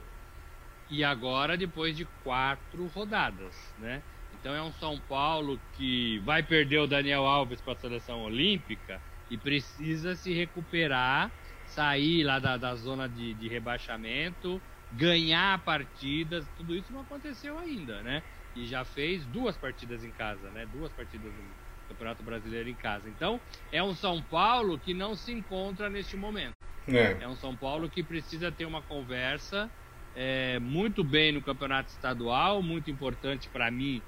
E 0.89 1.05
agora, 1.05 1.59
depois 1.59 1.95
de 1.95 2.07
quatro 2.25 2.87
rodadas, 2.95 3.55
né? 3.79 4.03
Então 4.41 4.55
é 4.55 4.63
um 4.63 4.73
São 4.73 4.99
Paulo 4.99 5.61
que 5.75 6.19
vai 6.21 6.43
perder 6.43 6.79
o 6.79 6.87
Daniel 6.87 7.27
Alves 7.27 7.61
para 7.61 7.75
a 7.75 7.77
seleção 7.77 8.23
olímpica 8.23 9.01
e 9.29 9.37
precisa 9.37 10.15
se 10.15 10.33
recuperar, 10.33 11.31
sair 11.67 12.23
lá 12.23 12.39
da, 12.39 12.57
da 12.57 12.75
zona 12.77 13.09
de, 13.09 13.35
de 13.35 13.49
rebaixamento 13.49 14.63
ganhar 14.93 15.63
partidas, 15.65 16.47
tudo 16.57 16.75
isso 16.75 16.93
não 16.93 17.01
aconteceu 17.01 17.59
ainda, 17.59 18.03
né? 18.03 18.23
E 18.55 18.67
já 18.67 18.85
fez 18.85 19.25
duas 19.27 19.57
partidas 19.57 20.05
em 20.05 20.11
casa, 20.11 20.51
né? 20.51 20.67
Duas 20.73 20.91
partidas 20.93 21.33
no 21.33 21.89
Campeonato 21.89 22.23
Brasileiro 22.23 22.69
em 22.69 22.75
casa. 22.75 23.09
Então, 23.09 23.41
é 23.71 23.83
um 23.83 23.95
São 23.95 24.23
Paulo 24.23 24.79
que 24.79 24.95
não 24.95 25.15
se 25.15 25.33
encontra 25.33 25.91
neste 25.91 26.17
momento. 26.17 26.55
É, 26.89 27.25
é 27.25 27.29
um 27.29 27.37
São 27.37 27.55
Paulo 27.55 27.91
que 27.91 28.03
precisa 28.03 28.51
ter 28.51 28.65
uma 28.65 28.81
conversa 28.81 29.69
é, 30.15 30.59
muito 30.61 31.05
bem 31.05 31.33
no 31.33 31.43
Campeonato 31.43 31.91
Estadual, 31.91 32.63
muito 32.63 32.91
importante 32.91 33.49
para 33.49 33.71
mim, 33.71 34.01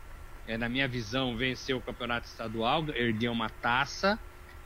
é, 0.46 0.56
na 0.56 0.68
minha 0.68 0.88
visão, 0.88 1.36
vencer 1.36 1.76
o 1.76 1.80
Campeonato 1.82 2.26
Estadual, 2.26 2.88
erguer 2.94 3.28
uma 3.28 3.50
taça, 3.50 4.18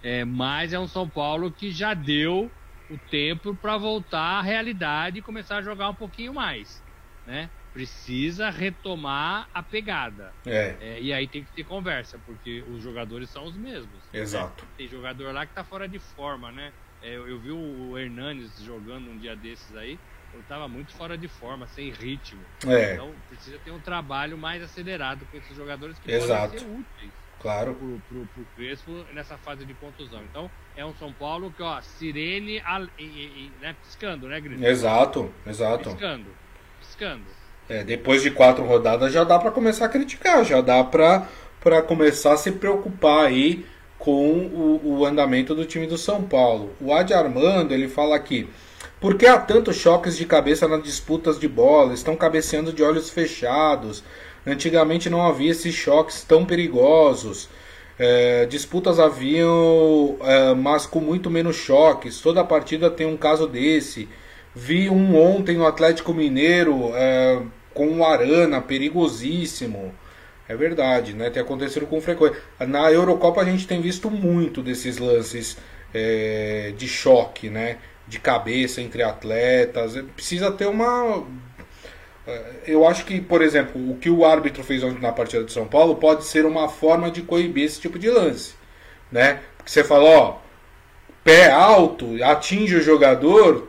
é, 0.03 0.25
mas 0.25 0.72
é 0.72 0.79
um 0.79 0.87
São 0.87 1.09
Paulo 1.09 1.51
que 1.51 1.72
já 1.72 1.94
deu 1.94 2.51
o 2.92 2.98
tempo 3.11 3.55
para 3.55 3.76
voltar 3.78 4.38
à 4.38 4.42
realidade 4.42 5.18
e 5.18 5.22
começar 5.22 5.57
a 5.57 5.62
jogar 5.62 5.88
um 5.88 5.94
pouquinho 5.94 6.35
mais, 6.35 6.83
né? 7.26 7.48
Precisa 7.72 8.50
retomar 8.50 9.48
a 9.55 9.62
pegada. 9.62 10.35
É. 10.44 10.76
é 10.78 11.00
e 11.00 11.11
aí 11.11 11.26
tem 11.26 11.42
que 11.42 11.52
ter 11.52 11.64
conversa, 11.64 12.20
porque 12.26 12.62
os 12.68 12.83
jogadores 12.83 13.31
são 13.31 13.44
os 13.44 13.57
mesmos. 13.57 13.98
Exato. 14.12 14.62
Né? 14.62 14.70
Tem 14.76 14.88
jogador 14.88 15.33
lá 15.33 15.46
que 15.46 15.55
tá 15.55 15.64
fora 15.64 15.88
de 15.88 15.98
forma, 15.98 16.52
né? 16.52 16.70
É, 17.02 17.16
eu, 17.16 17.26
eu, 17.26 17.38
vi 17.38 17.50
o 17.50 17.98
Hernanes 17.98 18.62
jogando 18.62 19.11
um 19.11 19.18
dia 19.18 19.35
desses 19.35 19.74
aí, 19.74 19.98
ele 20.35 20.42
tava 20.46 20.68
muito 20.68 20.92
fora 20.92 21.16
de 21.16 21.28
forma, 21.28 21.66
sem 21.68 21.90
ritmo. 21.90 22.42
É. 22.66 22.92
Então 22.92 23.12
precisa 23.28 23.59
ter 23.59 23.70
um 23.70 23.81
trabalho 23.81 24.37
mais 24.37 24.62
acelerado 24.62 25.26
com 25.31 25.37
esses 25.38 25.57
jogadores 25.57 25.98
que 25.98 26.12
Exato. 26.12 26.52
podem 26.52 26.59
ser 26.59 26.66
úteis 26.66 27.22
claro. 27.42 27.74
pro, 27.74 28.00
pro, 28.09 28.26
pro 28.26 28.46
Crespo 28.57 29.05
nessa 29.12 29.37
fase 29.37 29.64
de 29.64 29.74
contusão. 29.74 30.20
Então, 30.31 30.50
é 30.76 30.85
um 30.85 30.94
São 30.94 31.12
Paulo 31.12 31.52
que, 31.55 31.62
ó, 31.62 31.81
sirene 31.81 32.62
e, 32.98 33.02
e, 33.02 33.52
né, 33.61 33.76
piscando, 33.83 34.28
né, 34.28 34.40
Grito? 34.40 34.64
Exato, 34.64 35.31
exato. 35.46 35.90
Piscando, 35.90 36.26
piscando. 36.81 37.24
É, 37.68 37.85
depois 37.85 38.22
de 38.22 38.31
quatro 38.31 38.64
rodadas 38.64 39.12
já 39.12 39.24
dá 39.24 39.38
para 39.38 39.50
começar 39.50 39.87
a 39.87 39.88
criticar, 39.88 40.44
já 40.44 40.61
dá 40.61 40.83
para 40.83 41.28
para 41.62 41.81
começar 41.81 42.33
a 42.33 42.37
se 42.37 42.50
preocupar 42.50 43.26
aí 43.26 43.64
com 43.96 44.31
o, 44.31 44.81
o, 44.98 45.07
andamento 45.07 45.55
do 45.55 45.64
time 45.64 45.87
do 45.87 45.96
São 45.96 46.24
Paulo. 46.24 46.74
O 46.81 46.92
Adi 46.92 47.14
Armando, 47.14 47.72
ele 47.72 47.87
fala 47.87 48.16
aqui, 48.16 48.48
por 49.00 49.16
que 49.16 49.26
há 49.26 49.38
tantos 49.38 49.76
choques 49.76 50.16
de 50.16 50.26
cabeça 50.26 50.66
nas 50.66 50.83
disputas 50.83 51.38
de 51.38 51.46
bola? 51.46 51.94
Estão 51.94 52.16
cabeceando 52.16 52.72
de 52.72 52.83
olhos 52.83 53.11
fechados. 53.11 54.02
Antigamente 54.46 55.09
não 55.09 55.22
havia 55.24 55.50
esses 55.50 55.74
choques 55.74 56.24
tão 56.24 56.44
perigosos. 56.44 57.48
É, 57.98 58.46
disputas 58.46 58.98
haviam, 58.98 60.16
é, 60.22 60.55
mas 60.55 60.87
com 60.87 61.00
muito 61.00 61.31
menos 61.31 61.57
choques. 61.57 62.20
Toda 62.20 62.42
partida 62.44 62.90
tem 62.90 63.07
um 63.07 63.16
caso 63.16 63.46
desse. 63.46 64.09
Vi 64.55 64.90
um 64.90 65.16
ontem 65.16 65.57
no 65.57 65.66
Atlético 65.66 66.12
Mineiro 66.12 66.90
é, 66.94 67.40
com 67.72 67.98
o 67.98 68.05
Arana, 68.05 68.61
perigosíssimo. 68.61 69.94
É 70.48 70.57
verdade, 70.57 71.14
né? 71.14 71.31
Tem 71.31 71.42
acontecido 71.42 71.87
com 71.87 72.00
frequência. 72.00 72.37
Na 72.66 72.90
Eurocopa 72.90 73.40
a 73.40 73.44
gente 73.44 73.66
tem 73.66 73.81
visto 73.81 74.11
muito 74.11 74.62
desses 74.62 74.98
lances 74.98 75.57
é, 75.94 76.74
de 76.76 76.88
choque, 76.88 77.48
né? 77.48 77.78
De 78.09 78.18
cabeça 78.18 78.83
entre 78.83 79.02
atletas. 79.02 79.96
Precisa 80.14 80.50
ter 80.50 80.66
uma 80.66 81.24
eu 82.67 82.87
acho 82.87 83.05
que, 83.05 83.21
por 83.21 83.43
exemplo, 83.43 83.91
o 83.91 83.97
que 83.97 84.09
o 84.09 84.25
árbitro 84.25 84.63
fez 84.63 84.83
ontem 84.83 85.01
na 85.01 85.13
partida 85.13 85.45
de 85.45 85.53
São 85.53 85.67
Paulo 85.67 85.97
pode 85.97 86.25
ser 86.25 86.47
uma 86.47 86.69
forma 86.69 87.11
de 87.11 87.23
coibir 87.23 87.65
esse 87.65 87.81
tipo 87.81 87.99
de 87.99 88.09
lance. 88.09 88.55
Né? 89.11 89.41
Porque 89.57 89.71
você 89.71 89.83
fala, 89.83 90.05
ó, 90.05 90.37
pé 91.25 91.51
alto, 91.51 92.23
atinge 92.23 92.77
o 92.77 92.83
jogador, 92.83 93.69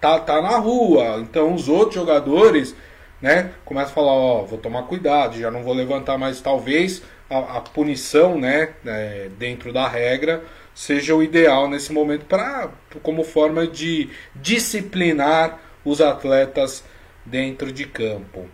tá, 0.00 0.18
tá 0.20 0.40
na 0.40 0.58
rua. 0.58 1.18
Então 1.20 1.54
os 1.54 1.68
outros 1.68 1.94
jogadores 1.94 2.74
né, 3.20 3.52
começa 3.64 3.90
a 3.90 3.94
falar, 3.94 4.12
ó, 4.12 4.42
vou 4.44 4.58
tomar 4.58 4.82
cuidado, 4.84 5.38
já 5.38 5.50
não 5.50 5.62
vou 5.62 5.74
levantar 5.74 6.16
mais, 6.18 6.40
talvez 6.40 7.02
a, 7.28 7.58
a 7.58 7.60
punição, 7.60 8.38
né, 8.38 8.70
é, 8.86 9.28
dentro 9.38 9.72
da 9.72 9.88
regra, 9.88 10.42
seja 10.74 11.14
o 11.14 11.22
ideal 11.22 11.68
nesse 11.68 11.92
momento 11.92 12.24
para 12.24 12.70
como 13.02 13.22
forma 13.24 13.66
de 13.66 14.08
disciplinar 14.34 15.58
os 15.84 16.00
atletas 16.00 16.84
dentro 17.24 17.72
de 17.72 17.86
campo. 17.86 18.46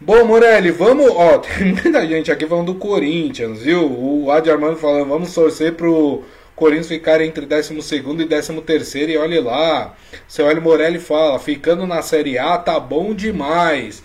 Bom, 0.00 0.24
Morelli, 0.24 0.70
vamos. 0.70 1.10
Ó, 1.10 1.38
tem 1.44 1.72
muita 1.72 2.06
gente 2.06 2.30
aqui 2.30 2.46
falando 2.46 2.72
do 2.72 2.78
Corinthians, 2.78 3.62
viu? 3.62 3.84
O 3.90 4.30
Adi 4.30 4.50
Armando 4.50 4.76
falando, 4.76 5.08
vamos 5.08 5.34
torcer 5.34 5.74
pro 5.74 6.22
Corinthians 6.54 6.88
ficar 6.88 7.20
entre 7.20 7.46
12 7.46 7.74
e 7.74 8.60
13 8.60 9.10
e 9.10 9.16
olhe 9.16 9.40
lá. 9.40 9.94
Seu 10.28 10.48
Hélio 10.48 10.62
Morelli 10.62 10.98
fala, 10.98 11.38
ficando 11.38 11.86
na 11.86 12.02
Série 12.02 12.38
A 12.38 12.58
tá 12.58 12.78
bom 12.78 13.14
demais. 13.14 14.02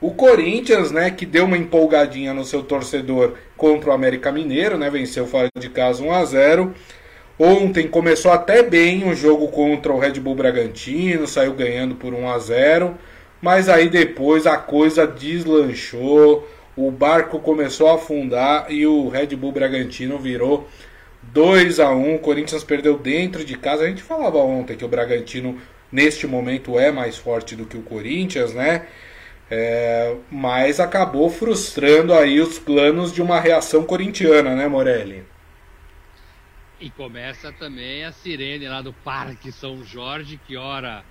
O 0.00 0.10
Corinthians, 0.10 0.90
né, 0.90 1.12
que 1.12 1.24
deu 1.24 1.44
uma 1.44 1.56
empolgadinha 1.56 2.34
no 2.34 2.44
seu 2.44 2.62
torcedor 2.62 3.34
contra 3.56 3.90
o 3.90 3.92
América 3.92 4.32
Mineiro, 4.32 4.76
né, 4.76 4.90
venceu 4.90 5.28
fora 5.28 5.48
de 5.56 5.68
casa 5.68 6.02
1 6.02 6.12
a 6.12 6.24
0. 6.24 6.74
Ontem 7.38 7.86
começou 7.86 8.32
até 8.32 8.64
bem 8.64 9.08
o 9.08 9.14
jogo 9.14 9.48
contra 9.48 9.92
o 9.92 9.98
Red 9.98 10.14
Bull 10.14 10.34
Bragantino, 10.34 11.26
saiu 11.26 11.52
ganhando 11.54 11.94
por 11.94 12.12
1 12.12 12.28
a 12.28 12.38
0, 12.38 12.98
mas 13.42 13.68
aí 13.68 13.88
depois 13.90 14.46
a 14.46 14.56
coisa 14.56 15.04
deslanchou, 15.04 16.48
o 16.76 16.92
barco 16.92 17.40
começou 17.40 17.88
a 17.88 17.96
afundar 17.96 18.70
e 18.70 18.86
o 18.86 19.08
Red 19.08 19.34
Bull 19.34 19.50
Bragantino 19.50 20.16
virou 20.16 20.68
2 21.24 21.80
a 21.80 21.90
1. 21.90 22.14
O 22.14 22.18
Corinthians 22.20 22.62
perdeu 22.62 22.96
dentro 22.96 23.44
de 23.44 23.58
casa. 23.58 23.82
A 23.82 23.88
gente 23.88 24.02
falava 24.02 24.38
ontem 24.38 24.76
que 24.76 24.84
o 24.84 24.88
Bragantino 24.88 25.60
neste 25.90 26.26
momento 26.26 26.78
é 26.78 26.92
mais 26.92 27.18
forte 27.18 27.56
do 27.56 27.66
que 27.66 27.76
o 27.76 27.82
Corinthians, 27.82 28.54
né? 28.54 28.86
É, 29.50 30.16
mas 30.30 30.80
acabou 30.80 31.28
frustrando 31.28 32.14
aí 32.14 32.40
os 32.40 32.58
planos 32.58 33.12
de 33.12 33.20
uma 33.20 33.38
reação 33.38 33.84
corintiana, 33.84 34.54
né, 34.54 34.66
Morelli? 34.68 35.24
E 36.80 36.88
começa 36.90 37.52
também 37.52 38.04
a 38.04 38.12
sirene 38.12 38.66
lá 38.66 38.80
do 38.80 38.92
Parque 38.92 39.52
São 39.52 39.84
Jorge, 39.84 40.40
que 40.46 40.56
ora 40.56 41.04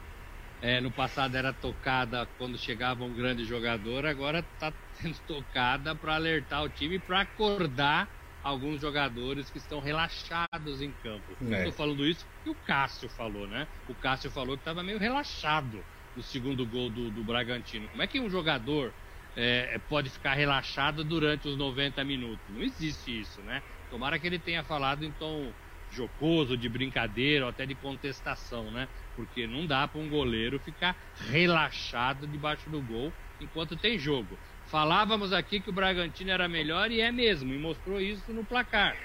é, 0.62 0.80
no 0.80 0.92
passado 0.92 1.36
era 1.36 1.52
tocada 1.52 2.28
quando 2.38 2.58
chegava 2.58 3.04
um 3.04 3.14
grande 3.14 3.44
jogador, 3.44 4.06
agora 4.06 4.40
está 4.40 4.72
sendo 4.94 5.18
tocada 5.28 5.96
para 5.96 6.16
alertar 6.16 6.64
o 6.64 6.70
time, 6.70 7.00
para 7.00 7.22
acordar 7.22 8.08
alguns 8.44 8.80
jogadores 8.80 9.50
que 9.50 9.58
estão 9.58 9.80
relaxados 9.80 10.82
em 10.82 10.92
campo. 10.92 11.36
É. 11.52 11.58
Estou 11.58 11.74
falando 11.74 12.06
isso 12.06 12.26
que 12.44 12.50
o 12.50 12.56
Cássio 12.56 13.10
falou, 13.10 13.48
né? 13.48 13.68
O 13.88 13.96
Cássio 13.96 14.30
falou 14.32 14.56
que 14.56 14.62
estava 14.62 14.84
meio 14.84 15.00
relaxado 15.00 15.84
do 16.16 16.24
segundo 16.24 16.66
gol 16.66 16.90
do, 16.90 17.10
do 17.10 17.24
Bragantino. 17.24 17.90
Como 17.90 18.02
é 18.02 18.08
que 18.08 18.20
um 18.20 18.30
jogador 18.30 18.94
é, 19.36 19.80
pode 19.90 20.10
ficar 20.10 20.34
relaxado 20.34 21.04
durante 21.04 21.48
os 21.48 21.58
90 21.58 22.04
minutos? 22.04 22.44
Não 22.50 22.62
existe 22.62 23.20
isso, 23.20 23.42
né? 23.42 23.62
Tomara 23.90 24.20
que 24.20 24.28
ele 24.28 24.40
tenha 24.40 24.64
falado 24.64 25.04
em 25.04 25.12
tom 25.12 25.52
jocoso, 25.90 26.58
de 26.58 26.70
brincadeira 26.70 27.46
ou 27.46 27.50
até 27.50 27.66
de 27.66 27.76
contestação, 27.76 28.72
né? 28.72 28.88
Porque 29.16 29.46
não 29.48 29.66
dá 29.66 29.88
para 29.88 30.00
um 30.00 30.10
goleiro 30.10 30.60
ficar 30.60 30.96
relaxado 31.30 32.28
debaixo 32.28 32.70
do 32.70 32.82
gol 32.82 33.12
enquanto 33.40 33.76
tem 33.76 33.98
jogo. 33.98 34.38
Falávamos 34.68 35.34
aqui 35.34 35.60
que 35.60 35.70
o 35.70 35.74
Bragantino 35.74 36.32
era 36.32 36.48
melhor 36.48 36.92
e 36.92 37.02
é 37.02 37.12
mesmo, 37.12 37.54
e 37.54 37.58
mostrou 37.58 38.00
isso 38.00 38.32
no 38.32 38.46
placar. 38.46 38.96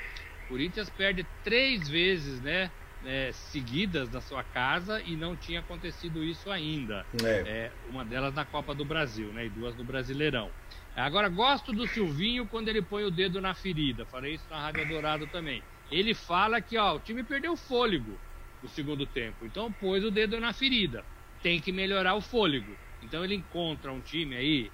O 0.44 0.48
Corinthians 0.48 0.88
perde 0.90 1.26
três 1.42 1.88
vezes, 1.88 2.40
né? 2.40 2.70
é, 3.06 3.30
seguidas 3.32 4.08
da 4.08 4.20
sua 4.20 4.42
casa 4.42 5.00
e 5.00 5.16
não 5.16 5.36
tinha 5.36 5.60
acontecido 5.60 6.22
isso 6.22 6.50
ainda. 6.50 7.06
É. 7.22 7.28
É, 7.46 7.72
uma 7.88 8.04
delas 8.04 8.34
na 8.34 8.44
Copa 8.44 8.74
do 8.74 8.84
Brasil, 8.84 9.28
né? 9.32 9.46
E 9.46 9.48
duas 9.48 9.76
no 9.76 9.84
Brasileirão. 9.84 10.50
Agora, 10.94 11.28
gosto 11.28 11.72
do 11.72 11.86
Silvinho 11.86 12.46
quando 12.46 12.68
ele 12.68 12.80
põe 12.82 13.04
o 13.04 13.10
dedo 13.10 13.40
na 13.40 13.54
ferida. 13.54 14.06
Falei 14.06 14.34
isso 14.34 14.46
na 14.50 14.60
Rádio 14.60 14.88
Dourado 14.88 15.26
também. 15.26 15.62
Ele 15.90 16.14
fala 16.14 16.60
que 16.60 16.76
ó, 16.76 16.96
o 16.96 17.00
time 17.00 17.22
perdeu 17.22 17.56
fôlego 17.56 18.18
no 18.66 18.68
segundo 18.68 19.06
tempo. 19.06 19.46
Então 19.46 19.72
pôs 19.72 20.04
o 20.04 20.10
dedo 20.10 20.40
na 20.40 20.52
ferida. 20.52 21.04
Tem 21.42 21.60
que 21.60 21.70
melhorar 21.70 22.14
o 22.16 22.20
fôlego. 22.20 22.76
Então 23.02 23.24
ele 23.24 23.36
encontra 23.36 23.92
um 23.92 24.00
time 24.00 24.34
aí, 24.36 24.70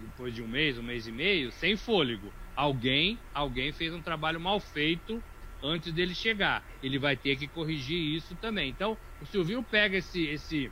depois 0.00 0.34
de 0.34 0.42
um 0.42 0.46
mês, 0.46 0.78
um 0.78 0.82
mês 0.82 1.06
e 1.06 1.12
meio, 1.12 1.50
sem 1.50 1.76
fôlego. 1.76 2.30
Alguém, 2.54 3.18
alguém 3.32 3.72
fez 3.72 3.94
um 3.94 4.02
trabalho 4.02 4.38
mal 4.38 4.60
feito 4.60 5.22
antes 5.62 5.92
dele 5.92 6.14
chegar. 6.14 6.62
Ele 6.82 6.98
vai 6.98 7.16
ter 7.16 7.36
que 7.36 7.48
corrigir 7.48 7.98
isso 8.14 8.34
também. 8.36 8.68
Então, 8.68 8.96
o 9.22 9.26
Silvio 9.26 9.62
pega 9.62 9.96
esse, 9.96 10.26
esse, 10.26 10.70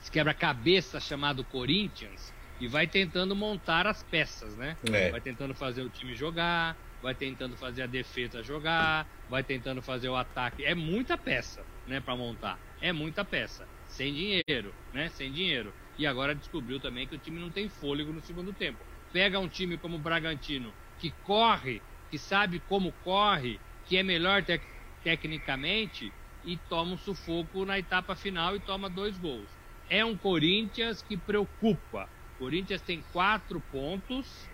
esse 0.00 0.10
quebra-cabeça 0.10 1.00
chamado 1.00 1.42
Corinthians 1.42 2.32
e 2.60 2.68
vai 2.68 2.86
tentando 2.86 3.34
montar 3.34 3.86
as 3.86 4.02
peças, 4.04 4.56
né? 4.56 4.76
É. 4.92 5.10
Vai 5.10 5.20
tentando 5.20 5.54
fazer 5.54 5.82
o 5.82 5.88
time 5.88 6.14
jogar, 6.14 6.76
vai 7.02 7.14
tentando 7.14 7.56
fazer 7.56 7.82
a 7.82 7.86
defesa 7.86 8.42
jogar, 8.42 9.08
vai 9.28 9.42
tentando 9.42 9.82
fazer 9.82 10.08
o 10.08 10.16
ataque. 10.16 10.64
É 10.64 10.74
muita 10.74 11.16
peça, 11.16 11.64
né, 11.86 12.00
para 12.00 12.16
montar. 12.16 12.58
É 12.80 12.92
muita 12.92 13.24
peça. 13.24 13.66
Sem 13.86 14.12
dinheiro, 14.12 14.74
né? 14.92 15.08
Sem 15.08 15.32
dinheiro. 15.32 15.72
E 15.96 16.06
agora 16.06 16.34
descobriu 16.34 16.78
também 16.78 17.06
que 17.06 17.14
o 17.14 17.18
time 17.18 17.38
não 17.40 17.50
tem 17.50 17.68
fôlego 17.68 18.12
no 18.12 18.20
segundo 18.20 18.52
tempo. 18.52 18.78
Pega 19.12 19.38
um 19.40 19.48
time 19.48 19.78
como 19.78 19.96
o 19.96 20.00
Bragantino, 20.00 20.72
que 20.98 21.10
corre, 21.24 21.80
que 22.10 22.18
sabe 22.18 22.60
como 22.60 22.92
corre, 23.04 23.58
que 23.86 23.96
é 23.96 24.02
melhor 24.02 24.44
tec 24.44 24.62
tecnicamente 25.02 26.12
e 26.44 26.56
toma 26.68 26.92
um 26.92 26.98
sufoco 26.98 27.64
na 27.64 27.78
etapa 27.78 28.14
final 28.14 28.54
e 28.54 28.60
toma 28.60 28.90
dois 28.90 29.16
gols. 29.18 29.48
É 29.88 30.04
um 30.04 30.16
Corinthians 30.16 31.00
que 31.02 31.16
preocupa. 31.16 32.08
Corinthians 32.38 32.82
tem 32.82 33.02
quatro 33.12 33.60
pontos 33.60 34.46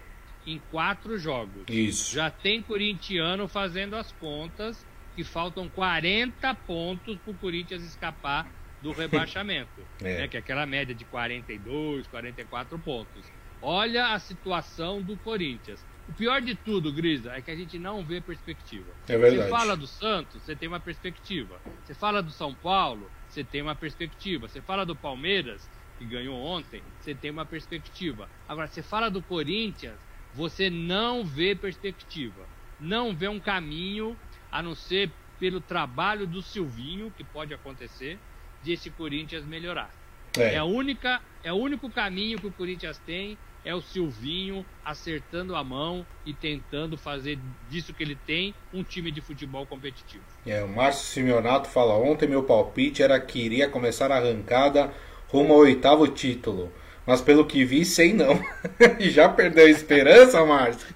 em 0.47 0.61
quatro 0.71 1.19
jogos. 1.19 1.65
Isso. 1.69 2.15
Já 2.15 2.31
tem 2.31 2.63
corintiano 2.63 3.49
fazendo 3.49 3.97
as 3.97 4.13
contas 4.13 4.85
que 5.15 5.25
faltam 5.25 5.69
40 5.69 6.55
pontos 6.67 7.17
para 7.19 7.31
o 7.31 7.35
Corinthians 7.35 7.83
escapar 7.83 8.47
do 8.83 8.93
rebaixamento. 8.93 9.81
é. 10.01 10.19
né, 10.19 10.29
que 10.29 10.37
é 10.37 10.41
aquela 10.41 10.67
média 10.67 10.95
de 10.95 11.05
42, 11.05 12.07
44 12.09 12.79
pontos. 12.79 13.25
Olha 13.63 14.09
a 14.09 14.19
situação 14.19 15.01
do 15.01 15.17
Corinthians. 15.17 15.83
O 16.07 16.13
pior 16.13 16.43
de 16.43 16.55
tudo, 16.55 16.93
Grisa, 16.93 17.33
é 17.33 17.41
que 17.41 17.51
a 17.51 17.57
gente 17.57 17.79
não 17.79 18.05
vê 18.05 18.21
perspectiva. 18.21 18.93
É 19.09 19.17
verdade. 19.17 19.45
Você 19.45 19.49
fala 19.49 19.75
do 19.75 19.87
Santos, 19.87 20.43
você 20.43 20.55
tem 20.55 20.69
uma 20.69 20.81
perspectiva. 20.81 21.59
Você 21.83 21.95
fala 21.95 22.23
do 22.23 22.31
São 22.31 22.55
Paulo, 22.55 23.11
você 23.27 23.43
tem 23.43 23.63
uma 23.63 23.75
perspectiva. 23.75 24.47
Você 24.47 24.61
fala 24.61 24.85
do 24.85 24.95
Palmeiras, 24.95 25.67
que 25.99 26.05
ganhou 26.05 26.37
ontem, 26.37 26.83
você 27.01 27.15
tem 27.15 27.31
uma 27.31 27.47
perspectiva. 27.47 28.29
Agora, 28.47 28.67
você 28.67 28.83
fala 28.83 29.11
do 29.11 29.23
Corinthians, 29.23 29.99
você 30.35 30.69
não 30.69 31.25
vê 31.25 31.55
perspectiva. 31.55 32.47
Não 32.81 33.15
vê 33.15 33.29
um 33.29 33.41
caminho, 33.41 34.17
a 34.51 34.63
não 34.63 34.75
ser 34.75 35.11
pelo 35.39 35.61
trabalho 35.61 36.27
do 36.27 36.43
Silvinho, 36.43 37.13
que 37.17 37.25
pode 37.25 37.55
acontecer, 37.55 38.19
de 38.63 38.73
esse 38.73 38.91
Corinthians 38.91 39.45
melhorar. 39.45 39.91
É. 40.37 40.55
é, 40.55 40.59
a 40.59 40.65
única, 40.65 41.21
é 41.43 41.53
o 41.53 41.57
único 41.57 41.89
caminho 41.89 42.39
que 42.39 42.47
o 42.47 42.53
Corinthians 42.53 42.99
tem 42.99 43.39
é 43.65 43.75
o 43.75 43.81
Silvinho 43.81 44.65
acertando 44.85 45.57
a 45.57 45.65
mão 45.65 46.07
e 46.27 46.35
tentando 46.35 46.99
fazer 46.99 47.39
disso 47.71 47.95
que 47.95 48.03
ele 48.03 48.15
tem 48.15 48.55
um 48.73 48.83
time 48.83 49.11
de 49.11 49.23
futebol 49.23 49.65
competitivo. 49.65 50.23
É, 50.47 50.63
o 50.63 50.69
Márcio 50.69 51.07
Simeonato 51.07 51.69
fala: 51.69 51.95
ontem 51.95 52.29
meu 52.29 52.43
palpite 52.43 53.03
era 53.03 53.19
que 53.19 53.39
iria 53.39 53.69
começar 53.69 54.13
a 54.13 54.17
arrancada 54.17 54.93
rumo 55.29 55.55
ao 55.55 55.61
oitavo 55.61 56.07
título. 56.09 56.71
Mas 57.07 57.21
pelo 57.21 57.45
que 57.45 57.65
vi, 57.65 57.85
sei 57.85 58.13
não. 58.13 58.43
e 58.99 59.11
já 59.11 59.29
perdeu 59.29 59.67
a 59.67 59.71
esperança, 59.71 60.45
Márcio? 60.45 60.89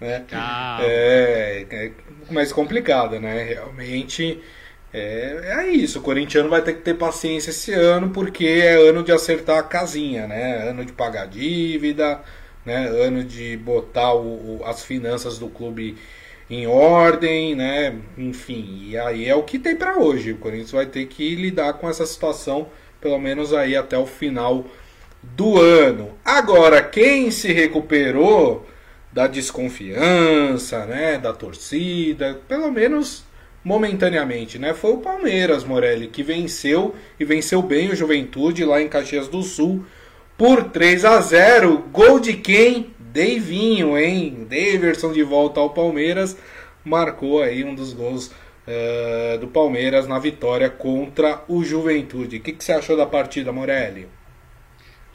né? 0.00 0.24
Calma. 0.28 0.84
É, 0.84 1.66
é 1.70 1.90
mais 2.30 2.52
complicado, 2.52 3.20
né? 3.20 3.42
Realmente 3.44 4.40
é, 4.92 5.58
é 5.58 5.68
isso, 5.68 6.00
o 6.00 6.02
corintiano 6.02 6.48
vai 6.48 6.62
ter 6.62 6.74
que 6.74 6.82
ter 6.82 6.94
paciência 6.94 7.50
esse 7.50 7.72
ano, 7.72 8.10
porque 8.10 8.44
é 8.44 8.74
ano 8.74 9.04
de 9.04 9.12
acertar 9.12 9.58
a 9.58 9.62
casinha, 9.62 10.26
né? 10.26 10.68
Ano 10.68 10.84
de 10.84 10.92
pagar 10.92 11.26
dívida, 11.26 12.20
né? 12.64 12.88
Ano 12.88 13.22
de 13.22 13.56
botar 13.56 14.14
o, 14.14 14.58
o, 14.58 14.62
as 14.64 14.82
finanças 14.84 15.38
do 15.38 15.48
clube 15.48 15.96
em 16.48 16.66
ordem, 16.66 17.54
né? 17.54 17.96
Enfim, 18.18 18.88
e 18.88 18.98
aí 18.98 19.28
é 19.28 19.34
o 19.34 19.44
que 19.44 19.58
tem 19.58 19.76
para 19.76 19.98
hoje. 19.98 20.32
O 20.32 20.38
Corinthians 20.38 20.72
vai 20.72 20.86
ter 20.86 21.06
que 21.06 21.36
lidar 21.36 21.74
com 21.74 21.88
essa 21.88 22.04
situação, 22.04 22.68
pelo 23.00 23.18
menos 23.18 23.54
aí 23.54 23.76
até 23.76 23.96
o 23.96 24.06
final 24.06 24.66
do 25.22 25.58
ano. 25.58 26.10
Agora, 26.24 26.82
quem 26.82 27.30
se 27.30 27.52
recuperou 27.52 28.66
da 29.12 29.26
desconfiança, 29.26 30.86
né? 30.86 31.18
Da 31.18 31.32
torcida, 31.32 32.40
pelo 32.48 32.70
menos 32.70 33.24
momentaneamente, 33.62 34.58
né? 34.58 34.72
Foi 34.72 34.92
o 34.92 34.98
Palmeiras, 34.98 35.64
Morelli, 35.64 36.06
que 36.06 36.22
venceu 36.22 36.94
e 37.18 37.24
venceu 37.24 37.60
bem 37.60 37.90
o 37.90 37.96
Juventude 37.96 38.64
lá 38.64 38.80
em 38.80 38.88
Caxias 38.88 39.28
do 39.28 39.42
Sul 39.42 39.84
por 40.38 40.64
3 40.64 41.04
a 41.04 41.20
0. 41.20 41.84
Gol 41.92 42.18
de 42.20 42.34
quem? 42.34 42.94
Deivinho, 42.98 43.98
hein? 43.98 44.46
Daverson 44.48 45.12
de 45.12 45.22
volta 45.22 45.60
ao 45.60 45.70
Palmeiras 45.70 46.36
marcou 46.84 47.42
aí 47.42 47.64
um 47.64 47.74
dos 47.74 47.92
gols 47.92 48.28
uh, 48.28 49.38
do 49.38 49.48
Palmeiras 49.48 50.06
na 50.06 50.18
vitória 50.18 50.70
contra 50.70 51.42
o 51.48 51.62
Juventude. 51.62 52.36
O 52.36 52.40
que, 52.40 52.52
que 52.52 52.64
você 52.64 52.72
achou 52.72 52.96
da 52.96 53.04
partida, 53.04 53.52
Morelli? 53.52 54.08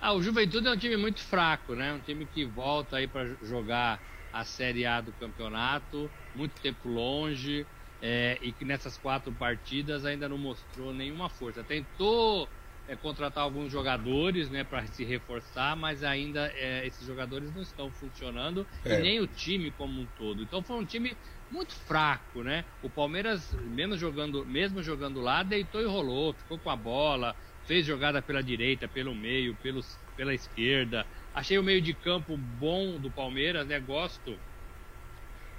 Ah, 0.05 0.13
o 0.13 0.21
Juventude 0.21 0.67
é 0.67 0.71
um 0.71 0.77
time 0.77 0.95
muito 0.97 1.19
fraco, 1.19 1.73
né? 1.73 1.91
Um 1.91 1.99
time 1.99 2.27
que 2.27 2.45
volta 2.45 2.97
aí 2.97 3.07
para 3.07 3.25
jogar 3.41 3.99
a 4.31 4.45
Série 4.45 4.85
A 4.85 5.01
do 5.01 5.11
campeonato, 5.11 6.11
muito 6.31 6.61
tempo 6.61 6.87
longe, 6.87 7.65
é, 7.99 8.37
e 8.39 8.53
que 8.53 8.63
nessas 8.63 8.99
quatro 8.99 9.33
partidas 9.33 10.05
ainda 10.05 10.29
não 10.29 10.37
mostrou 10.37 10.93
nenhuma 10.93 11.27
força. 11.27 11.63
Tentou 11.63 12.47
é, 12.87 12.95
contratar 12.95 13.43
alguns 13.43 13.71
jogadores 13.71 14.47
né, 14.51 14.63
para 14.63 14.85
se 14.85 15.03
reforçar, 15.03 15.75
mas 15.75 16.03
ainda 16.03 16.53
é, 16.53 16.85
esses 16.85 17.03
jogadores 17.03 17.51
não 17.51 17.63
estão 17.63 17.89
funcionando 17.89 18.67
é. 18.85 18.99
e 18.99 19.01
nem 19.01 19.19
o 19.19 19.25
time 19.25 19.71
como 19.71 19.99
um 19.99 20.05
todo. 20.05 20.43
Então 20.43 20.61
foi 20.61 20.75
um 20.75 20.85
time 20.85 21.17
muito 21.49 21.73
fraco, 21.73 22.43
né? 22.43 22.63
O 22.79 22.91
Palmeiras, 22.91 23.51
mesmo 23.53 23.97
jogando, 23.97 24.45
mesmo 24.45 24.83
jogando 24.83 25.19
lá, 25.19 25.41
deitou 25.41 25.81
e 25.81 25.85
rolou, 25.85 26.31
ficou 26.35 26.59
com 26.59 26.69
a 26.69 26.75
bola, 26.75 27.35
fez 27.65 27.85
jogada 27.85 28.21
pela 28.21 28.41
direita, 28.41 28.87
pelo 28.87 29.13
meio, 29.13 29.55
pelos, 29.55 29.97
pela 30.15 30.33
esquerda. 30.33 31.05
Achei 31.33 31.57
o 31.57 31.63
meio 31.63 31.81
de 31.81 31.93
campo 31.93 32.37
bom 32.37 32.99
do 32.99 33.11
Palmeiras, 33.11 33.67
né? 33.67 33.79
Gosto 33.79 34.37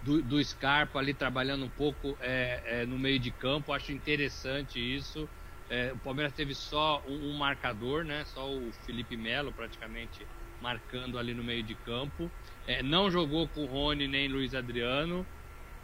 do, 0.03 0.23
do 0.23 0.43
Scarpa 0.43 0.99
ali 0.99 1.13
trabalhando 1.13 1.65
um 1.65 1.71
pouco 1.71 2.17
é, 2.21 2.63
é, 2.65 2.87
no 2.87 2.99
meio 2.99 3.19
de 3.19 3.31
campo. 3.31 3.73
Acho 3.73 3.93
interessante 3.93 4.79
isso. 4.79 5.29
É, 5.69 5.93
o 5.93 5.99
Palmeiras 5.99 6.33
teve 6.33 6.55
só 6.55 7.03
um, 7.07 7.31
um, 7.31 7.37
marcador, 7.37 8.05
né? 8.05 8.25
Só 8.27 8.49
o 8.49 8.73
Felipe 8.85 9.17
Melo 9.17 9.53
praticamente 9.53 10.25
marcando 10.63 11.19
ali 11.19 11.35
no 11.35 11.43
meio 11.43 11.63
de 11.63 11.75
campo. 11.75 12.31
É, 12.67 12.83
não 12.83 13.11
jogou 13.11 13.49
com 13.49 13.65
o 13.65 13.67
Rony 13.67 14.07
nem 14.07 14.29
Luiz 14.29 14.55
Adriano. 14.55 15.27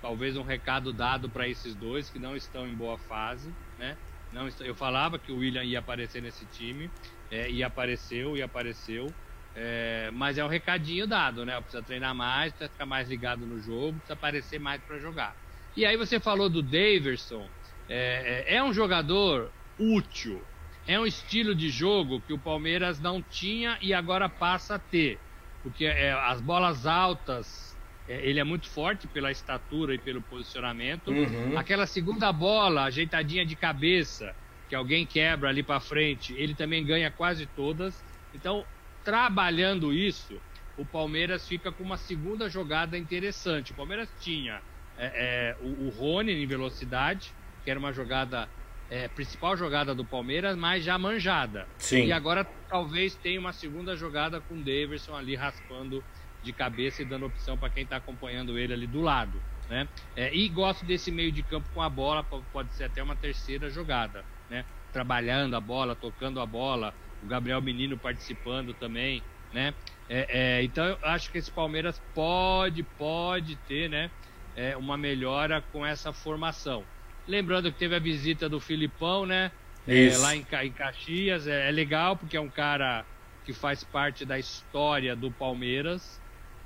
Talvez 0.01 0.37
um 0.37 0.43
recado 0.43 0.93
dado 0.93 1.29
para 1.29 1.49
esses 1.49 1.75
dois 1.75 2.09
que 2.09 2.19
não 2.19 2.37
estão 2.37 2.67
em 2.67 2.75
boa 2.75 2.99
fase, 2.99 3.53
né? 3.79 3.97
Não, 4.33 4.49
eu 4.61 4.75
falava 4.75 5.19
que 5.19 5.31
o 5.31 5.37
William 5.37 5.63
ia 5.63 5.79
aparecer 5.79 6.23
nesse 6.23 6.47
time, 6.47 6.91
é, 7.31 7.51
e 7.51 7.63
apareceu, 7.63 8.37
e 8.37 8.43
apareceu. 8.43 9.07
É, 9.55 10.11
mas 10.13 10.39
é 10.39 10.45
um 10.45 10.49
recadinho 10.49 11.07
dado, 11.07 11.45
né? 11.45 11.61
Precisa 11.61 11.83
treinar 11.83 12.15
mais, 12.15 12.53
precisa 12.53 12.71
ficar 12.71 12.87
mais 12.87 13.09
ligado 13.09 13.47
no 13.47 13.61
jogo, 13.61 13.99
precisa 13.99 14.15
aparecer 14.15 14.59
mais 14.59 14.83
para 14.83 14.99
jogar. 14.99 15.37
E 15.77 15.85
aí 15.85 15.97
você 15.97 16.19
falou 16.19 16.49
do 16.49 16.63
Daverson, 16.63 17.47
é, 17.89 18.45
é, 18.49 18.57
é, 18.57 18.65
um 18.65 18.73
jogador 18.73 19.53
útil, 19.79 20.43
é 20.87 20.99
um 20.99 21.07
estilo 21.07 21.55
de 21.55 21.69
jogo 21.69 22.23
que 22.23 22.33
o 22.33 22.39
Palmeiras 22.39 23.01
não 23.01 23.23
tinha 23.23 23.79
e 23.83 23.93
agora 23.93 24.29
passa 24.29 24.77
a 24.77 24.79
ter, 24.79 25.19
porque 25.63 25.85
é, 25.85 26.13
as 26.13 26.41
bolas 26.41 26.87
altas, 26.87 27.72
ele 28.09 28.41
é 28.41 28.45
muito 28.45 28.69
forte 28.69 29.07
pela 29.07 29.31
estatura 29.31 29.95
e 29.95 29.99
pelo 29.99 30.21
posicionamento. 30.21 31.09
Uhum. 31.11 31.57
Aquela 31.57 31.87
segunda 31.87 32.33
bola, 32.33 32.85
ajeitadinha 32.85 33.47
de 33.47 33.55
cabeça, 33.55 34.35
que 34.69 34.75
alguém 34.75 35.07
quebra 35.07 35.49
ali 35.49 35.63
para 35.63 35.81
frente, 35.81 36.35
ele 36.37 36.55
também 36.55 36.85
ganha 36.85 37.11
quase 37.11 37.47
todas. 37.47 38.05
Então 38.35 38.65
trabalhando 39.05 39.93
isso, 39.93 40.41
o 40.77 40.85
Palmeiras 40.85 41.47
fica 41.47 41.71
com 41.71 41.83
uma 41.83 41.97
segunda 41.97 42.49
jogada 42.49 42.97
interessante. 42.97 43.73
O 43.73 43.75
Palmeiras 43.75 44.09
tinha 44.21 44.61
é, 44.97 45.07
é, 45.15 45.57
o, 45.61 45.87
o 45.87 45.89
Rony 45.91 46.33
em 46.33 46.47
velocidade, 46.47 47.33
que 47.65 47.71
era 47.71 47.79
uma 47.79 47.93
jogada, 47.93 48.49
é, 48.91 49.09
principal 49.09 49.57
jogada 49.57 49.95
do 49.95 50.05
Palmeiras, 50.05 50.57
mas 50.57 50.85
já 50.85 50.99
manjada. 50.99 51.67
Sim. 51.79 52.07
E 52.07 52.13
agora 52.13 52.45
talvez 52.69 53.15
tenha 53.15 53.39
uma 53.39 53.53
segunda 53.53 53.97
jogada 53.97 54.41
com 54.41 54.55
o 54.55 54.59
Davidson 54.59 55.15
ali 55.15 55.35
raspando 55.35 56.03
de 56.43 56.53
cabeça 56.53 57.03
e 57.03 57.05
dando 57.05 57.27
opção 57.27 57.57
para 57.57 57.71
quem 57.71 57.85
está 57.85 57.97
acompanhando 57.97 58.59
ele 58.59 58.73
ali 58.73 58.87
do 58.87 59.01
lado. 59.01 59.41
Né? 59.69 59.89
É, 60.17 60.35
e 60.35 60.49
gosto 60.49 60.85
desse 60.85 61.11
meio 61.11 61.33
de 61.33 61.43
campo 61.43 61.69
com 61.73 61.81
a 61.81 61.89
bola, 61.89 62.25
pode 62.53 62.73
ser 62.75 62.85
até 62.85 63.03
uma 63.03 63.17
terceira 63.17 63.71
jogada. 63.71 64.25
Né? 64.51 64.65
Trabalhando 64.93 65.55
a 65.55 65.61
bola, 65.61 65.95
tocando 65.95 66.41
a 66.41 66.47
bola, 66.47 66.95
o 67.23 67.27
Gabriel 67.27 67.63
Menino 67.63 67.97
participando 67.97 68.75
também, 68.75 69.23
né? 69.53 69.73
É, 70.09 70.27
é, 70.29 70.63
então 70.63 70.85
eu 70.85 70.99
acho 71.03 71.31
que 71.31 71.39
esse 71.39 71.51
Palmeiras 71.51 72.01
pode, 72.15 72.83
pode 72.83 73.57
ter, 73.69 73.89
né? 73.89 74.11
É, 74.55 74.77
uma 74.77 74.99
melhora 74.99 75.63
com 75.73 75.87
essa 75.87 76.13
formação. 76.13 76.85
Lembrando 77.27 77.73
que 77.73 77.79
teve 77.79 77.95
a 77.95 77.99
visita 77.99 78.49
do 78.49 78.61
Filipão, 78.61 79.25
né? 79.25 79.51
É, 79.87 80.17
lá 80.19 80.37
em, 80.37 80.45
em 80.65 80.73
Caxias, 80.73 81.47
é, 81.47 81.69
é, 81.69 81.73
legal 81.73 82.17
porque 82.17 82.37
é 82.37 82.41
um 82.41 82.49
cara 82.49 83.05
que 83.45 83.53
faz 83.53 83.83
parte 83.83 84.25
da 84.25 84.39
história 84.39 85.17
do 85.17 85.31
Palmeiras 85.31 86.21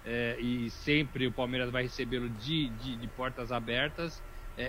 é, 0.07 0.37
e 0.41 0.71
sempre 0.71 1.27
o 1.27 1.33
Palmeiras 1.33 1.71
vai 1.71 1.83
recebê-lo 1.83 2.29
de, 2.29 2.69
de, 2.69 2.97
de, 2.97 3.09
portas 3.09 3.51
abertas. 3.51 4.23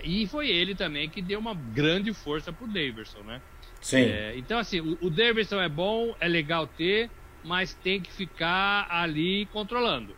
e 0.03 0.27
foi 0.27 0.49
ele 0.49 0.73
também 0.73 1.07
que 1.07 1.21
deu 1.21 1.39
uma 1.39 1.53
grande 1.53 2.11
força 2.13 2.51
pro 2.51 2.67
Daverson, 2.67 3.21
né? 3.21 3.41
Sim. 3.79 4.01
É, 4.01 4.33
então, 4.35 4.59
assim, 4.59 4.79
o, 4.79 4.97
o 5.01 5.09
Davidson 5.09 5.61
é 5.61 5.69
bom, 5.69 6.15
é 6.19 6.27
legal 6.27 6.67
ter, 6.67 7.09
mas 7.43 7.73
tem 7.73 8.01
que 8.01 8.11
ficar 8.11 8.87
ali 8.89 9.45
controlando. 9.47 10.15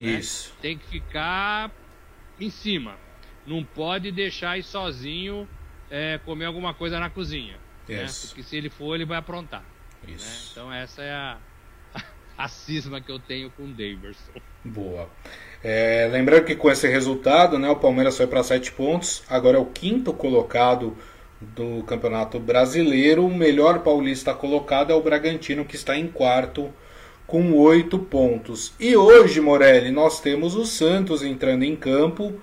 Né? 0.00 0.12
Isso. 0.18 0.50
Né? 0.50 0.56
Tem 0.62 0.78
que 0.78 0.86
ficar 0.86 1.70
em 2.40 2.50
cima. 2.50 2.96
Não 3.46 3.62
pode 3.62 4.10
deixar 4.10 4.58
ir 4.58 4.62
sozinho 4.62 5.48
é, 5.90 6.18
comer 6.24 6.46
alguma 6.46 6.72
coisa 6.72 6.98
na 6.98 7.10
cozinha. 7.10 7.58
Né? 7.88 8.06
Porque 8.26 8.42
se 8.42 8.56
ele 8.56 8.70
for, 8.70 8.94
ele 8.94 9.04
vai 9.04 9.18
aprontar. 9.18 9.64
Né? 10.02 10.14
Isso. 10.14 10.26
Né? 10.26 10.48
Então, 10.50 10.72
essa 10.72 11.02
é 11.02 11.12
a, 11.12 11.38
a 12.38 12.48
cisma 12.48 13.00
que 13.00 13.10
eu 13.10 13.18
tenho 13.18 13.50
com 13.50 13.64
o 13.64 13.68
Davidson. 13.68 14.32
Boa. 14.64 15.08
É, 15.62 16.08
lembrando 16.10 16.44
que 16.44 16.56
com 16.56 16.70
esse 16.70 16.88
resultado, 16.88 17.58
né, 17.58 17.68
o 17.70 17.76
Palmeiras 17.76 18.16
foi 18.16 18.26
para 18.26 18.42
sete 18.42 18.72
pontos, 18.72 19.22
agora 19.28 19.56
é 19.56 19.60
o 19.60 19.66
quinto 19.66 20.12
colocado 20.12 20.96
do 21.40 21.82
Campeonato 21.84 22.38
Brasileiro. 22.38 23.26
O 23.26 23.34
melhor 23.34 23.80
paulista 23.80 24.34
colocado 24.34 24.92
é 24.92 24.94
o 24.94 25.02
Bragantino, 25.02 25.64
que 25.64 25.76
está 25.76 25.96
em 25.96 26.06
quarto 26.06 26.72
com 27.26 27.52
oito 27.54 27.98
pontos. 27.98 28.72
E 28.78 28.96
hoje, 28.96 29.40
Morelli, 29.40 29.90
nós 29.90 30.20
temos 30.20 30.54
o 30.54 30.64
Santos 30.64 31.22
entrando 31.22 31.64
em 31.64 31.74
campo. 31.74 32.34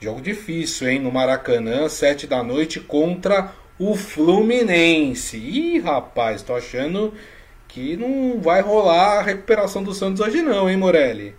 Jogo 0.00 0.20
difícil, 0.20 0.88
hein? 0.88 1.00
No 1.00 1.10
Maracanã, 1.10 1.88
sete 1.88 2.26
da 2.26 2.42
noite, 2.42 2.80
contra 2.80 3.52
o 3.78 3.94
Fluminense. 3.94 5.36
Ih, 5.36 5.78
rapaz, 5.80 6.42
tô 6.42 6.54
achando 6.54 7.12
que 7.68 7.96
não 7.96 8.40
vai 8.40 8.60
rolar 8.60 9.18
a 9.18 9.22
recuperação 9.22 9.82
do 9.82 9.92
Santos 9.92 10.20
hoje 10.20 10.42
não, 10.42 10.68
hein, 10.68 10.76
Morelli? 10.76 11.34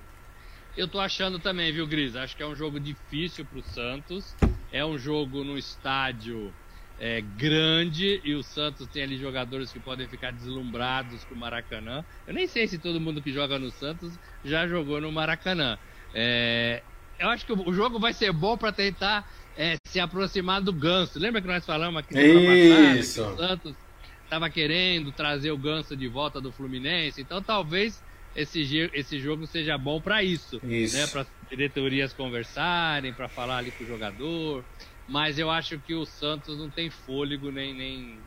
Eu 0.78 0.88
tô 0.88 1.00
achando 1.00 1.40
também, 1.40 1.72
viu, 1.74 1.88
Gris? 1.88 2.16
Acho 2.16 2.38
que 2.38 2.44
é 2.44 2.46
um 2.46 2.56
jogo 2.56 2.80
difícil 2.80 3.44
pro 3.44 3.64
Santos. 3.64 4.36
É 4.72 4.86
um 4.86 4.96
jogo 4.96 5.44
no 5.44 5.58
estádio 5.58 6.54
é, 7.00 7.20
grande 7.20 8.22
e 8.24 8.36
o 8.36 8.44
Santos 8.44 8.86
tem 8.86 9.02
ali 9.02 9.18
jogadores 9.18 9.72
que 9.72 9.80
podem 9.80 10.08
ficar 10.08 10.32
deslumbrados 10.32 11.24
com 11.24 11.34
o 11.34 11.38
Maracanã. 11.38 12.06
Eu 12.28 12.34
nem 12.36 12.46
sei 12.46 12.68
se 12.68 12.78
todo 12.78 13.02
mundo 13.02 13.24
que 13.24 13.34
joga 13.34 13.58
no 13.58 13.72
Santos 13.72 14.20
já 14.46 14.68
jogou 14.68 15.02
no 15.02 15.12
Maracanã. 15.12 15.80
É, 16.14 16.84
eu 17.18 17.28
acho 17.30 17.44
que 17.44 17.54
o 17.54 17.74
jogo 17.74 17.98
vai 18.00 18.14
ser 18.14 18.32
bom 18.32 18.56
para 18.56 18.72
tentar 18.72 19.28
é, 19.58 19.78
se 19.84 20.00
aproximar 20.00 20.62
do 20.62 20.72
Ganso. 20.72 21.18
Lembra 21.18 21.42
que 21.42 21.48
nós 21.48 21.66
falamos 21.66 22.00
aqui 22.02 22.14
Isso. 22.20 23.24
Passada, 23.24 23.36
que 23.36 23.42
o 23.42 23.48
Santos 23.48 23.76
estava 24.24 24.50
querendo 24.52 25.12
trazer 25.12 25.50
o 25.50 25.58
Ganso 25.58 25.98
de 25.98 26.08
volta 26.08 26.40
do 26.40 26.52
Fluminense? 26.52 27.20
Então 27.20 27.42
talvez 27.42 28.00
esse, 28.38 28.90
esse 28.94 29.20
jogo 29.20 29.48
seja 29.48 29.78
bom 29.78 30.00
para 30.00 30.24
isso, 30.24 30.62
isso. 30.64 30.96
Né? 30.96 31.08
para 31.08 31.22
as 31.22 31.28
diretorias 31.50 32.14
conversarem, 32.14 33.12
para 33.12 33.28
falar 33.28 33.58
ali 33.58 33.72
com 33.72 33.84
o 33.84 33.88
jogador. 33.88 34.64
Mas 35.10 35.40
eu 35.40 35.50
acho 35.50 35.80
que 35.80 35.96
o 35.96 36.06
Santos 36.06 36.58
não 36.58 36.70
tem 36.70 36.90
fôlego 36.90 37.52
nem, 37.52 37.74
nem 37.74 38.20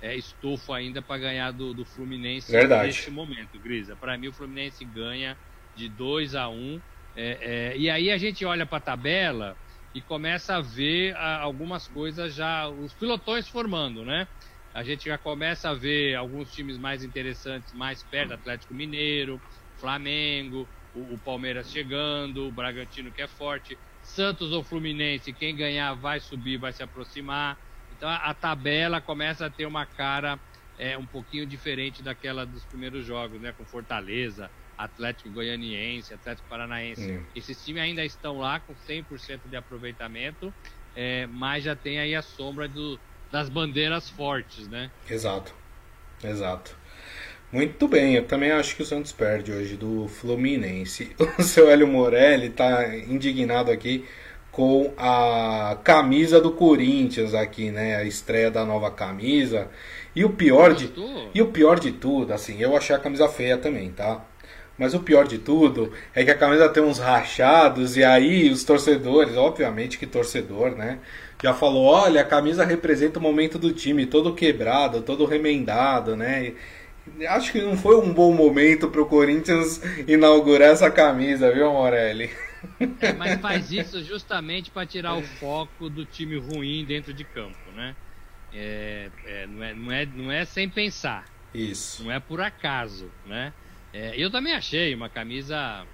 é, 0.00 0.16
estofo 0.16 0.72
ainda 0.72 1.02
para 1.02 1.20
ganhar 1.20 1.50
do, 1.50 1.74
do 1.74 1.84
Fluminense 1.84 2.50
Verdade. 2.50 2.86
neste 2.86 3.10
momento, 3.10 3.58
Grisa. 3.60 3.94
Para 3.94 4.16
mim, 4.16 4.28
o 4.28 4.32
Fluminense 4.32 4.84
ganha 4.86 5.36
de 5.76 5.88
2 5.88 6.34
a 6.34 6.48
1 6.48 6.54
um, 6.54 6.80
é, 7.14 7.72
é, 7.74 7.78
E 7.78 7.90
aí 7.90 8.10
a 8.10 8.16
gente 8.16 8.44
olha 8.44 8.64
para 8.64 8.78
a 8.78 8.80
tabela 8.80 9.56
e 9.94 10.00
começa 10.00 10.56
a 10.56 10.60
ver 10.62 11.14
a, 11.16 11.40
algumas 11.40 11.86
coisas 11.86 12.34
já, 12.34 12.68
os 12.68 12.94
pilotões 12.94 13.46
formando, 13.48 14.02
né? 14.02 14.26
A 14.74 14.82
gente 14.82 15.04
já 15.04 15.18
começa 15.18 15.70
a 15.70 15.74
ver 15.74 16.14
alguns 16.14 16.50
times 16.50 16.78
mais 16.78 17.04
interessantes 17.04 17.72
mais 17.72 18.02
perto, 18.02 18.32
Atlético 18.32 18.74
Mineiro, 18.74 19.40
Flamengo, 19.78 20.68
o, 20.94 21.14
o 21.14 21.18
Palmeiras 21.18 21.70
chegando, 21.70 22.46
o 22.46 22.52
Bragantino 22.52 23.12
que 23.12 23.22
é 23.22 23.28
forte. 23.28 23.78
Santos 24.02 24.50
ou 24.52 24.64
Fluminense, 24.64 25.32
quem 25.32 25.54
ganhar 25.54 25.94
vai 25.94 26.20
subir, 26.20 26.58
vai 26.58 26.72
se 26.72 26.82
aproximar. 26.82 27.58
Então 27.90 28.08
a, 28.08 28.16
a 28.16 28.34
tabela 28.34 29.00
começa 29.00 29.46
a 29.46 29.50
ter 29.50 29.66
uma 29.66 29.86
cara 29.86 30.40
é, 30.78 30.96
um 30.96 31.06
pouquinho 31.06 31.46
diferente 31.46 32.02
daquela 32.02 32.44
dos 32.44 32.64
primeiros 32.64 33.04
jogos, 33.04 33.40
né? 33.40 33.52
Com 33.52 33.66
Fortaleza, 33.66 34.50
Atlético 34.76 35.30
Goianiense, 35.30 36.14
Atlético 36.14 36.48
Paranaense. 36.48 37.12
Hum. 37.12 37.26
Esses 37.34 37.62
times 37.62 37.82
ainda 37.82 38.04
estão 38.04 38.38
lá 38.38 38.58
com 38.58 38.74
100% 38.74 39.48
de 39.48 39.56
aproveitamento, 39.56 40.54
é, 40.94 41.26
mas 41.26 41.64
já 41.64 41.76
tem 41.76 41.98
aí 41.98 42.14
a 42.14 42.22
sombra 42.22 42.68
do, 42.68 43.00
das 43.32 43.48
bandeiras 43.48 44.10
fortes, 44.10 44.68
né? 44.68 44.90
Exato, 45.10 45.54
exato. 46.22 46.76
Muito 47.50 47.88
bem, 47.88 48.14
eu 48.14 48.24
também 48.24 48.50
acho 48.50 48.76
que 48.76 48.82
o 48.82 48.86
Santos 48.86 49.12
perde 49.12 49.50
hoje 49.50 49.76
do 49.76 50.06
Fluminense. 50.06 51.10
O 51.38 51.42
seu 51.42 51.70
Hélio 51.70 51.88
Morelli 51.88 52.48
está 52.48 52.94
indignado 52.96 53.70
aqui 53.70 54.04
com 54.50 54.92
a 54.98 55.78
camisa 55.82 56.40
do 56.40 56.52
Corinthians 56.52 57.32
aqui, 57.34 57.70
né? 57.70 57.96
A 57.96 58.04
estreia 58.04 58.50
da 58.50 58.64
nova 58.66 58.90
camisa. 58.90 59.68
E 60.14 60.24
o 60.24 60.30
pior 60.30 60.74
de 60.74 60.92
e 61.34 61.40
o 61.40 61.46
pior 61.46 61.80
de 61.80 61.92
tudo, 61.92 62.32
assim, 62.32 62.60
eu 62.60 62.76
achei 62.76 62.94
a 62.94 62.98
camisa 62.98 63.28
feia 63.28 63.56
também, 63.56 63.90
tá? 63.90 64.22
Mas 64.78 64.94
o 64.94 65.00
pior 65.00 65.26
de 65.26 65.38
tudo 65.38 65.92
é 66.14 66.24
que 66.24 66.30
a 66.30 66.36
camisa 66.36 66.68
tem 66.68 66.82
uns 66.82 66.98
rachados 66.98 67.96
e 67.96 68.04
aí 68.04 68.50
os 68.50 68.64
torcedores, 68.64 69.36
obviamente 69.36 69.98
que 69.98 70.06
torcedor, 70.06 70.72
né? 70.72 70.98
Já 71.42 71.52
falou, 71.52 71.84
olha, 71.84 72.20
a 72.20 72.24
camisa 72.24 72.64
representa 72.64 73.18
o 73.18 73.22
momento 73.22 73.58
do 73.58 73.72
time, 73.72 74.06
todo 74.06 74.34
quebrado, 74.34 75.02
todo 75.02 75.24
remendado, 75.24 76.16
né? 76.16 76.54
Acho 77.28 77.50
que 77.50 77.60
não 77.60 77.76
foi 77.76 77.96
um 77.96 78.12
bom 78.12 78.32
momento 78.32 78.88
para 78.88 79.02
o 79.02 79.06
Corinthians 79.06 79.80
inaugurar 80.06 80.70
essa 80.70 80.88
camisa, 80.88 81.50
viu, 81.50 81.72
Morelli? 81.72 82.30
É, 83.00 83.12
mas 83.18 83.40
faz 83.40 83.72
isso 83.72 84.02
justamente 84.04 84.70
para 84.70 84.86
tirar 84.86 85.16
o 85.16 85.22
foco 85.22 85.90
do 85.90 86.04
time 86.04 86.38
ruim 86.38 86.84
dentro 86.84 87.12
de 87.12 87.24
campo, 87.24 87.58
né? 87.74 87.96
É, 88.54 89.10
é, 89.26 89.46
não, 89.48 89.64
é, 89.64 89.74
não, 89.74 89.92
é, 89.92 90.06
não 90.06 90.32
é 90.32 90.44
sem 90.44 90.68
pensar. 90.68 91.24
Isso. 91.52 92.04
Não 92.04 92.12
é 92.12 92.20
por 92.20 92.40
acaso, 92.40 93.10
né? 93.26 93.52
É, 93.92 94.14
eu 94.16 94.30
também 94.30 94.54
achei 94.54 94.94
uma 94.94 95.08
camisa, 95.08 95.84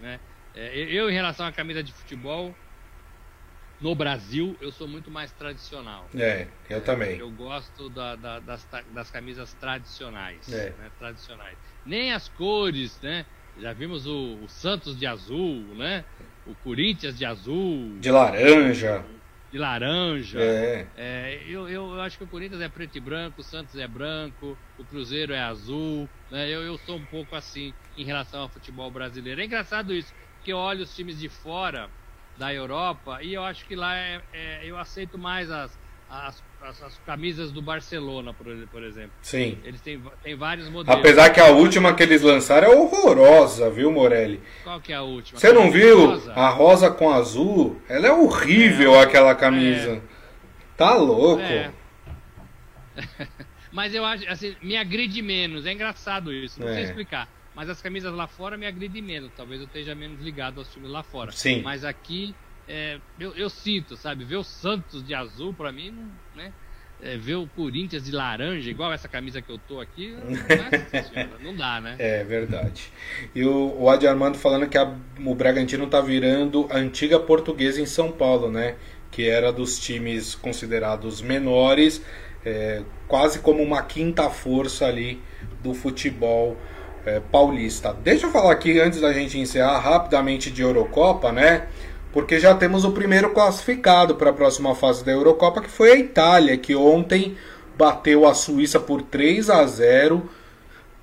né? 0.00 0.18
É, 0.56 0.76
eu 0.76 1.08
em 1.08 1.14
relação 1.14 1.46
à 1.46 1.52
camisa 1.52 1.84
de 1.84 1.92
futebol 1.92 2.52
no 3.80 3.94
Brasil 3.94 4.56
eu 4.60 4.72
sou 4.72 4.88
muito 4.88 5.10
mais 5.10 5.30
tradicional. 5.32 6.08
É, 6.14 6.46
eu 6.68 6.80
também. 6.80 7.18
Eu 7.18 7.30
gosto 7.30 7.88
da, 7.88 8.16
da, 8.16 8.40
das, 8.40 8.66
das 8.92 9.10
camisas 9.10 9.52
tradicionais, 9.54 10.52
é. 10.52 10.70
né? 10.70 10.90
Tradicionais. 10.98 11.56
Nem 11.86 12.12
as 12.12 12.28
cores, 12.28 12.98
né? 13.00 13.24
Já 13.60 13.72
vimos 13.72 14.06
o, 14.06 14.38
o, 14.42 14.48
Santos 14.48 14.98
de 14.98 15.06
azul, 15.06 15.62
né? 15.74 16.04
O 16.46 16.54
Corinthians 16.56 17.16
de 17.16 17.24
azul. 17.24 17.98
De 18.00 18.10
laranja. 18.10 19.04
De 19.50 19.58
laranja. 19.58 20.40
É. 20.40 20.86
é 20.96 21.42
eu, 21.46 21.68
eu, 21.68 22.00
acho 22.00 22.18
que 22.18 22.24
o 22.24 22.28
Corinthians 22.28 22.60
é 22.60 22.68
preto 22.68 22.96
e 22.96 23.00
branco, 23.00 23.40
o 23.40 23.44
Santos 23.44 23.76
é 23.76 23.88
branco, 23.88 24.56
o 24.78 24.84
Cruzeiro 24.84 25.32
é 25.32 25.40
azul. 25.40 26.08
Né? 26.30 26.48
Eu, 26.48 26.62
eu 26.62 26.78
sou 26.78 26.96
um 26.96 27.04
pouco 27.04 27.34
assim 27.34 27.72
em 27.96 28.04
relação 28.04 28.42
ao 28.42 28.48
futebol 28.48 28.90
brasileiro. 28.90 29.40
É 29.40 29.44
engraçado 29.44 29.92
isso, 29.94 30.12
porque 30.36 30.52
eu 30.52 30.58
olho 30.58 30.82
os 30.82 30.94
times 30.94 31.18
de 31.18 31.28
fora 31.28 31.88
da 32.38 32.54
Europa 32.54 33.18
e 33.22 33.34
eu 33.34 33.42
acho 33.42 33.66
que 33.66 33.74
lá 33.74 33.96
é, 33.96 34.20
é 34.32 34.60
eu 34.62 34.78
aceito 34.78 35.18
mais 35.18 35.50
as, 35.50 35.76
as, 36.08 36.42
as, 36.62 36.82
as, 36.82 36.98
camisas 37.04 37.50
do 37.50 37.60
Barcelona, 37.60 38.32
por, 38.32 38.46
por 38.68 38.82
exemplo. 38.82 39.10
Sim. 39.20 39.58
Eles 39.64 39.80
têm, 39.80 40.00
têm 40.22 40.36
vários 40.36 40.68
modelos. 40.68 41.00
Apesar 41.00 41.30
que 41.30 41.40
a 41.40 41.48
última 41.48 41.94
que 41.94 42.02
eles 42.02 42.22
lançaram 42.22 42.72
é 42.72 42.76
horrorosa, 42.76 43.68
viu, 43.68 43.90
Morelli? 43.90 44.40
Qual 44.62 44.80
que 44.80 44.92
é 44.92 44.96
a 44.96 45.02
última? 45.02 45.38
Você 45.38 45.52
não 45.52 45.70
viu? 45.70 46.06
Rosa? 46.06 46.32
A 46.32 46.48
rosa 46.48 46.90
com 46.90 47.10
azul? 47.10 47.82
Ela 47.88 48.06
é 48.06 48.12
horrível, 48.12 48.94
é, 48.94 49.02
aquela 49.02 49.34
camisa. 49.34 49.96
É. 49.96 50.00
Tá 50.76 50.94
louco. 50.94 51.42
É. 51.42 51.72
Mas 53.72 53.94
eu 53.94 54.04
acho, 54.04 54.26
assim, 54.28 54.56
me 54.62 54.76
agride 54.76 55.20
menos. 55.20 55.66
É 55.66 55.72
engraçado 55.72 56.32
isso, 56.32 56.60
não 56.60 56.68
sei 56.68 56.78
é. 56.78 56.84
explicar. 56.84 57.28
Mas 57.58 57.68
as 57.68 57.82
camisas 57.82 58.14
lá 58.14 58.28
fora 58.28 58.56
me 58.56 58.66
agridem 58.66 59.02
menos. 59.02 59.32
Talvez 59.36 59.60
eu 59.60 59.66
esteja 59.66 59.92
menos 59.92 60.20
ligado 60.20 60.60
aos 60.60 60.72
times 60.72 60.88
lá 60.88 61.02
fora. 61.02 61.32
Sim. 61.32 61.60
Mas 61.60 61.84
aqui 61.84 62.32
é, 62.68 63.00
eu, 63.18 63.34
eu, 63.34 63.50
sinto, 63.50 63.96
sabe? 63.96 64.24
Ver 64.24 64.36
o 64.36 64.44
Santos 64.44 65.04
de 65.04 65.12
azul, 65.12 65.52
para 65.52 65.72
mim, 65.72 65.92
né? 66.36 66.52
É, 67.02 67.16
ver 67.16 67.34
o 67.34 67.48
Corinthians 67.48 68.04
de 68.04 68.12
laranja, 68.12 68.70
igual 68.70 68.92
essa 68.92 69.08
camisa 69.08 69.42
que 69.42 69.50
eu 69.50 69.58
tô 69.58 69.80
aqui, 69.80 70.16
não, 71.42 71.50
não 71.50 71.56
dá, 71.56 71.80
né? 71.80 71.96
É 71.98 72.22
verdade. 72.22 72.92
E 73.34 73.44
o, 73.44 73.74
o 73.76 73.90
Adi 73.90 74.06
Armando 74.06 74.38
falando 74.38 74.68
que 74.68 74.78
a, 74.78 74.96
o 75.26 75.34
Bragantino 75.34 75.88
tá 75.88 76.00
virando 76.00 76.68
a 76.70 76.76
antiga 76.76 77.18
portuguesa 77.18 77.80
em 77.80 77.86
São 77.86 78.12
Paulo, 78.12 78.52
né? 78.52 78.76
Que 79.10 79.28
era 79.28 79.52
dos 79.52 79.80
times 79.80 80.36
considerados 80.36 81.20
menores, 81.20 82.00
é, 82.46 82.84
quase 83.08 83.40
como 83.40 83.60
uma 83.64 83.82
quinta 83.82 84.30
força 84.30 84.86
ali 84.86 85.20
do 85.60 85.74
futebol 85.74 86.56
é, 87.08 87.20
paulista. 87.20 87.96
Deixa 88.04 88.26
eu 88.26 88.30
falar 88.30 88.52
aqui, 88.52 88.78
antes 88.78 89.00
da 89.00 89.12
gente 89.12 89.38
encerrar, 89.38 89.78
rapidamente 89.78 90.50
de 90.50 90.62
Eurocopa, 90.62 91.32
né? 91.32 91.66
porque 92.12 92.40
já 92.40 92.54
temos 92.54 92.84
o 92.84 92.92
primeiro 92.92 93.30
classificado 93.30 94.14
para 94.14 94.30
a 94.30 94.32
próxima 94.32 94.74
fase 94.74 95.04
da 95.04 95.12
Eurocopa, 95.12 95.60
que 95.60 95.70
foi 95.70 95.92
a 95.92 95.96
Itália, 95.96 96.56
que 96.56 96.74
ontem 96.74 97.36
bateu 97.76 98.26
a 98.26 98.34
Suíça 98.34 98.80
por 98.80 99.02
3 99.02 99.50
a 99.50 99.64
0. 99.66 100.28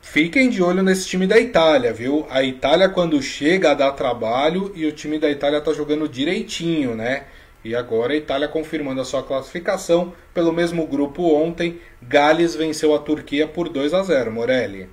Fiquem 0.01 0.49
de 0.49 0.61
olho 0.61 0.83
nesse 0.83 1.07
time 1.07 1.25
da 1.25 1.39
Itália, 1.39 1.93
viu? 1.93 2.25
A 2.29 2.43
Itália 2.43 2.89
quando 2.89 3.21
chega 3.21 3.73
dá 3.73 3.91
trabalho 3.91 4.71
e 4.75 4.85
o 4.85 4.91
time 4.91 5.17
da 5.17 5.29
Itália 5.29 5.61
tá 5.61 5.73
jogando 5.73 6.07
direitinho, 6.07 6.95
né? 6.95 7.23
E 7.63 7.75
agora 7.75 8.13
a 8.13 8.17
Itália 8.17 8.47
confirmando 8.47 9.01
a 9.01 9.05
sua 9.05 9.23
classificação 9.23 10.13
pelo 10.33 10.53
mesmo 10.53 10.85
grupo 10.85 11.33
ontem, 11.33 11.79
Gales 12.01 12.55
venceu 12.55 12.93
a 12.93 12.99
Turquia 12.99 13.47
por 13.47 13.69
2 13.69 13.93
a 13.93 14.03
0, 14.03 14.31
Morelli. 14.31 14.89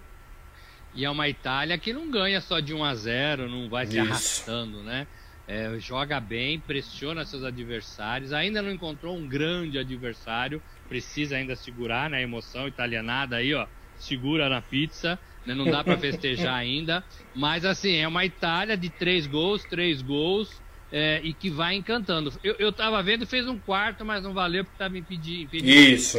E 0.94 1.04
é 1.04 1.10
uma 1.10 1.28
Itália 1.28 1.78
que 1.78 1.92
não 1.92 2.10
ganha 2.10 2.40
só 2.40 2.60
de 2.60 2.74
1 2.74 2.84
a 2.84 2.94
0, 2.94 3.48
não 3.48 3.68
vai 3.68 3.86
se 3.86 3.98
Isso. 3.98 4.00
arrastando, 4.00 4.82
né? 4.82 5.06
é, 5.46 5.78
joga 5.78 6.20
bem, 6.20 6.58
pressiona 6.58 7.24
seus 7.24 7.44
adversários, 7.44 8.32
ainda 8.32 8.62
não 8.62 8.70
encontrou 8.70 9.16
um 9.16 9.26
grande 9.26 9.78
adversário, 9.78 10.62
precisa 10.88 11.36
ainda 11.36 11.56
segurar 11.56 12.08
na 12.08 12.16
né, 12.16 12.22
emoção 12.22 12.68
italianada 12.68 13.36
aí, 13.36 13.52
ó, 13.52 13.66
segura 13.96 14.48
na 14.48 14.62
pizza, 14.62 15.18
né, 15.44 15.54
não 15.54 15.64
dá 15.64 15.82
para 15.82 15.98
festejar 15.98 16.54
ainda, 16.56 17.04
mas 17.34 17.64
assim, 17.64 17.96
é 17.96 18.06
uma 18.06 18.24
Itália 18.24 18.76
de 18.76 18.88
três 18.90 19.26
gols, 19.26 19.64
três 19.64 20.00
gols, 20.00 20.62
é, 20.90 21.20
e 21.24 21.32
que 21.32 21.50
vai 21.50 21.74
encantando. 21.74 22.32
Eu, 22.44 22.54
eu 22.58 22.70
tava 22.70 23.02
vendo, 23.02 23.26
fez 23.26 23.48
um 23.48 23.58
quarto, 23.58 24.04
mas 24.04 24.22
não 24.22 24.34
valeu 24.34 24.62
porque 24.62 24.76
tava 24.76 24.98
impedindo. 24.98 25.56
Isso. 25.56 26.18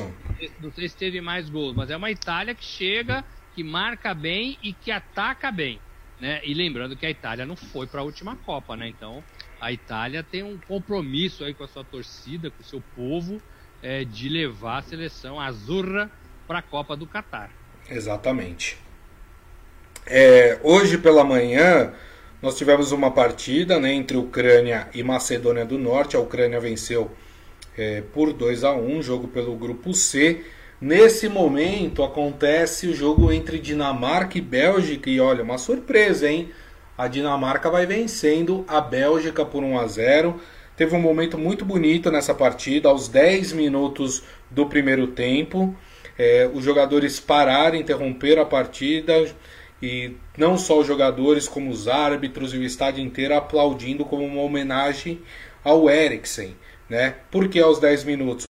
Não 0.59 0.71
sei 0.71 0.89
se 0.89 0.97
teve 0.97 1.21
mais 1.21 1.47
gols, 1.47 1.75
mas 1.75 1.91
é 1.91 1.95
uma 1.95 2.09
Itália 2.09 2.55
que 2.55 2.65
chega, 2.65 3.23
que 3.55 3.63
marca 3.63 4.13
bem 4.13 4.57
e 4.61 4.73
que 4.73 4.91
ataca 4.91 5.51
bem. 5.51 5.79
Né? 6.19 6.41
E 6.43 6.53
lembrando 6.53 6.95
que 6.95 7.05
a 7.05 7.09
Itália 7.09 7.45
não 7.45 7.55
foi 7.55 7.87
para 7.87 8.01
a 8.01 8.03
última 8.03 8.35
Copa, 8.35 8.77
né? 8.77 8.87
Então 8.87 9.23
a 9.59 9.71
Itália 9.71 10.23
tem 10.23 10.43
um 10.43 10.57
compromisso 10.57 11.43
aí 11.43 11.53
com 11.53 11.63
a 11.63 11.67
sua 11.67 11.83
torcida, 11.83 12.49
com 12.49 12.61
o 12.61 12.65
seu 12.65 12.81
povo, 12.95 13.41
é, 13.81 14.03
de 14.03 14.29
levar 14.29 14.79
a 14.79 14.81
seleção 14.81 15.39
azurra 15.39 16.09
para 16.47 16.59
a 16.59 16.61
Copa 16.61 16.95
do 16.95 17.05
Catar. 17.05 17.51
Exatamente. 17.89 18.77
É, 20.05 20.59
hoje 20.63 20.97
pela 20.97 21.23
manhã 21.23 21.93
nós 22.41 22.57
tivemos 22.57 22.91
uma 22.91 23.09
partida 23.09 23.79
né, 23.79 23.93
entre 23.93 24.17
Ucrânia 24.17 24.89
e 24.93 25.01
Macedônia 25.01 25.65
do 25.65 25.77
Norte. 25.77 26.17
A 26.17 26.19
Ucrânia 26.19 26.59
venceu 26.59 27.09
é, 27.77 28.01
por 28.01 28.33
2 28.33 28.65
a 28.65 28.73
1 28.73 29.01
jogo 29.01 29.29
pelo 29.29 29.55
grupo 29.55 29.93
C. 29.93 30.43
Nesse 30.83 31.29
momento 31.29 32.03
acontece 32.03 32.87
o 32.87 32.93
jogo 32.93 33.31
entre 33.31 33.57
Dinamarca 33.57 34.37
e 34.37 34.41
Bélgica 34.41 35.09
e 35.09 35.17
olha, 35.17 35.41
uma 35.41 35.57
surpresa, 35.57 36.29
hein? 36.29 36.51
A 36.97 37.07
Dinamarca 37.07 37.69
vai 37.69 37.85
vencendo 37.85 38.65
a 38.67 38.81
Bélgica 38.81 39.45
por 39.45 39.63
1 39.63 39.79
a 39.79 39.87
0. 39.87 40.41
Teve 40.75 40.93
um 40.93 40.99
momento 40.99 41.37
muito 41.37 41.63
bonito 41.63 42.11
nessa 42.11 42.33
partida, 42.33 42.89
aos 42.89 43.07
10 43.07 43.53
minutos 43.53 44.23
do 44.51 44.65
primeiro 44.65 45.07
tempo. 45.07 45.73
É, 46.19 46.51
os 46.53 46.65
jogadores 46.65 47.17
pararam, 47.17 47.77
interromperam 47.77 48.41
a 48.41 48.45
partida 48.45 49.13
e 49.81 50.11
não 50.37 50.57
só 50.57 50.79
os 50.79 50.85
jogadores, 50.85 51.47
como 51.47 51.71
os 51.71 51.87
árbitros 51.87 52.53
e 52.53 52.57
o 52.57 52.63
estádio 52.63 53.01
inteiro 53.01 53.35
aplaudindo 53.35 54.03
como 54.03 54.25
uma 54.25 54.41
homenagem 54.41 55.21
ao 55.63 55.89
Eriksen. 55.89 56.57
Né? 56.89 57.15
Por 57.31 57.47
que 57.47 57.61
aos 57.61 57.79
10 57.79 58.03
minutos? 58.03 58.52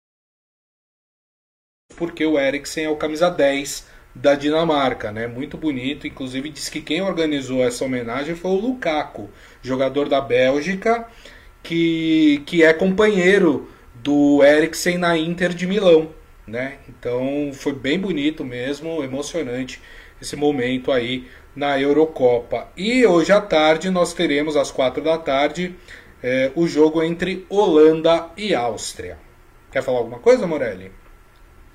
Porque 1.95 2.25
o 2.27 2.39
Eriksen 2.39 2.85
é 2.85 2.91
o 2.91 2.97
camisa 2.97 3.31
10 3.31 3.87
da 4.15 4.35
Dinamarca, 4.35 5.11
né? 5.11 5.27
Muito 5.27 5.57
bonito. 5.57 6.07
Inclusive 6.07 6.51
diz 6.51 6.69
que 6.69 6.81
quem 6.81 7.03
organizou 7.03 7.65
essa 7.65 7.85
homenagem 7.85 8.35
foi 8.35 8.51
o 8.51 8.61
Lukaku, 8.61 9.29
jogador 9.63 10.09
da 10.09 10.21
Bélgica, 10.21 11.07
que, 11.63 12.43
que 12.47 12.63
é 12.63 12.73
companheiro 12.73 13.69
do 13.95 14.45
Eriksen 14.45 14.99
na 14.99 15.17
Inter 15.17 15.55
de 15.55 15.67
Milão, 15.67 16.11
né? 16.47 16.75
Então 16.89 17.51
foi 17.55 17.73
bem 17.73 17.99
bonito 17.99 18.45
mesmo, 18.45 19.03
emocionante 19.03 19.81
esse 20.21 20.37
momento 20.37 20.93
aí 20.93 21.27
na 21.57 21.81
Eurocopa. 21.81 22.69
E 22.77 23.07
hoje 23.07 23.33
à 23.33 23.41
tarde 23.41 23.91
nós 23.91 24.13
teremos 24.13 24.57
às 24.57 24.71
quatro 24.71 25.03
da 25.03 25.19
tarde 25.19 25.75
é, 26.23 26.51
o 26.55 26.67
jogo 26.67 27.03
entre 27.03 27.47
Holanda 27.49 28.29
e 28.37 28.55
Áustria. 28.55 29.19
Quer 29.71 29.83
falar 29.83 29.99
alguma 29.99 30.19
coisa, 30.19 30.47
Morelli? 30.47 30.93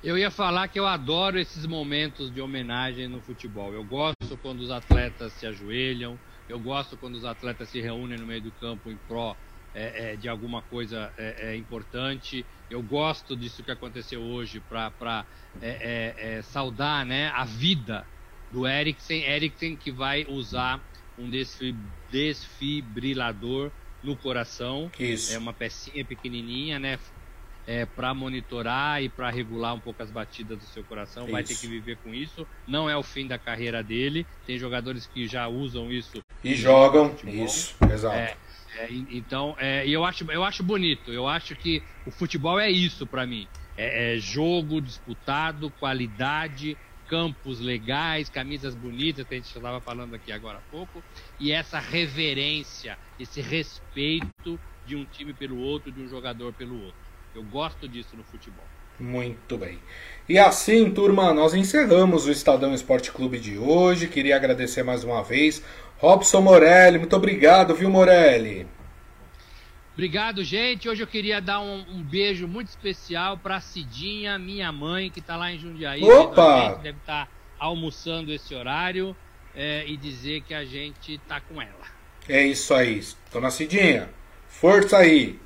Eu 0.02 0.16
ia 0.16 0.30
falar 0.30 0.66
que 0.68 0.80
eu 0.80 0.86
adoro 0.86 1.38
esses 1.38 1.66
momentos 1.66 2.32
de 2.32 2.40
homenagem 2.40 3.06
no 3.06 3.20
futebol. 3.20 3.74
Eu 3.74 3.84
gosto 3.84 4.34
quando 4.40 4.60
os 4.60 4.70
atletas 4.70 5.30
se 5.34 5.46
ajoelham, 5.46 6.18
eu 6.48 6.58
gosto 6.58 6.96
quando 6.96 7.16
os 7.16 7.24
atletas 7.26 7.68
se 7.68 7.82
reúnem 7.82 8.18
no 8.18 8.26
meio 8.26 8.40
do 8.40 8.50
campo 8.52 8.90
em 8.90 8.96
pró 8.96 9.36
é, 9.74 10.12
é, 10.12 10.16
de 10.16 10.26
alguma 10.26 10.62
coisa 10.62 11.12
é, 11.18 11.50
é 11.50 11.56
importante. 11.56 12.46
Eu 12.70 12.82
gosto 12.82 13.36
disso 13.36 13.62
que 13.62 13.70
aconteceu 13.70 14.22
hoje 14.22 14.58
para 14.60 15.26
é, 15.60 16.14
é, 16.16 16.42
saudar 16.42 17.04
né, 17.04 17.28
a 17.34 17.44
vida 17.44 18.06
do 18.50 18.66
Eriksen. 18.66 19.22
Eriksen 19.22 19.76
que 19.76 19.92
vai 19.92 20.24
usar 20.26 20.80
um 21.18 21.28
desfibrilador 22.10 23.70
no 24.02 24.16
coração. 24.16 24.90
Isso. 24.98 25.34
É 25.34 25.38
uma 25.38 25.52
pecinha 25.52 26.02
pequenininha, 26.06 26.78
né? 26.78 26.98
É, 27.66 27.84
para 27.84 28.12
monitorar 28.14 29.02
e 29.02 29.08
para 29.08 29.30
regular 29.30 29.74
um 29.74 29.80
pouco 29.80 30.02
as 30.02 30.10
batidas 30.10 30.58
do 30.58 30.64
seu 30.64 30.82
coração, 30.82 31.24
isso. 31.24 31.32
vai 31.32 31.44
ter 31.44 31.54
que 31.54 31.68
viver 31.68 31.96
com 31.98 32.12
isso. 32.12 32.46
Não 32.66 32.90
é 32.90 32.96
o 32.96 33.02
fim 33.02 33.26
da 33.26 33.38
carreira 33.38 33.82
dele. 33.82 34.26
Tem 34.46 34.58
jogadores 34.58 35.06
que 35.06 35.28
já 35.28 35.46
usam 35.46 35.92
isso 35.92 36.22
e 36.42 36.54
jogam. 36.54 37.14
Isso, 37.24 37.76
exato. 37.92 38.16
É, 38.16 38.36
é, 38.78 38.88
então, 39.10 39.54
é, 39.58 39.86
eu 39.86 40.04
acho, 40.04 40.30
eu 40.30 40.42
acho 40.42 40.62
bonito. 40.62 41.12
Eu 41.12 41.28
acho 41.28 41.54
que 41.54 41.82
o 42.06 42.10
futebol 42.10 42.58
é 42.58 42.70
isso 42.70 43.06
para 43.06 43.26
mim. 43.26 43.46
É, 43.76 44.14
é, 44.14 44.18
jogo 44.18 44.80
disputado, 44.80 45.70
qualidade, 45.78 46.76
campos 47.10 47.60
legais, 47.60 48.28
camisas 48.28 48.74
bonitas 48.74 49.26
que 49.26 49.34
a 49.34 49.36
gente 49.36 49.46
estava 49.46 49.80
falando 49.80 50.14
aqui 50.14 50.30
agora 50.30 50.58
há 50.58 50.70
pouco, 50.70 51.02
e 51.40 51.50
essa 51.50 51.80
reverência, 51.80 52.96
esse 53.18 53.40
respeito 53.40 54.60
de 54.86 54.94
um 54.94 55.04
time 55.04 55.34
pelo 55.34 55.58
outro, 55.58 55.90
de 55.90 56.00
um 56.00 56.08
jogador 56.08 56.52
pelo 56.52 56.80
outro. 56.80 57.09
Eu 57.34 57.42
gosto 57.44 57.88
disso 57.88 58.16
no 58.16 58.24
futebol. 58.24 58.64
Muito 58.98 59.56
bem. 59.56 59.78
E 60.28 60.38
assim, 60.38 60.90
turma, 60.90 61.32
nós 61.32 61.54
encerramos 61.54 62.26
o 62.26 62.30
Estadão 62.30 62.74
Esporte 62.74 63.10
Clube 63.10 63.38
de 63.38 63.56
hoje. 63.56 64.08
Queria 64.08 64.36
agradecer 64.36 64.82
mais 64.82 65.02
uma 65.04 65.22
vez. 65.22 65.62
Robson 65.98 66.40
Morelli, 66.40 66.98
muito 66.98 67.16
obrigado, 67.16 67.74
viu, 67.74 67.90
Morelli? 67.90 68.66
Obrigado, 69.94 70.42
gente. 70.44 70.88
Hoje 70.88 71.02
eu 71.02 71.06
queria 71.06 71.40
dar 71.40 71.60
um, 71.60 71.84
um 71.90 72.02
beijo 72.02 72.46
muito 72.46 72.68
especial 72.68 73.36
para 73.36 73.60
Cidinha, 73.60 74.38
minha 74.38 74.70
mãe, 74.70 75.10
que 75.10 75.20
está 75.20 75.36
lá 75.36 75.52
em 75.52 75.58
Jundiaí. 75.58 76.02
Opa! 76.02 76.74
Deve 76.82 76.98
estar 76.98 77.26
tá 77.26 77.32
almoçando 77.58 78.32
esse 78.32 78.54
horário 78.54 79.16
é, 79.54 79.84
e 79.86 79.96
dizer 79.96 80.42
que 80.42 80.54
a 80.54 80.64
gente 80.64 81.14
está 81.14 81.40
com 81.40 81.60
ela. 81.60 81.84
É 82.28 82.42
isso 82.46 82.72
aí, 82.72 83.02
dona 83.32 83.50
Cidinha. 83.50 84.08
Força 84.48 84.98
aí. 84.98 85.38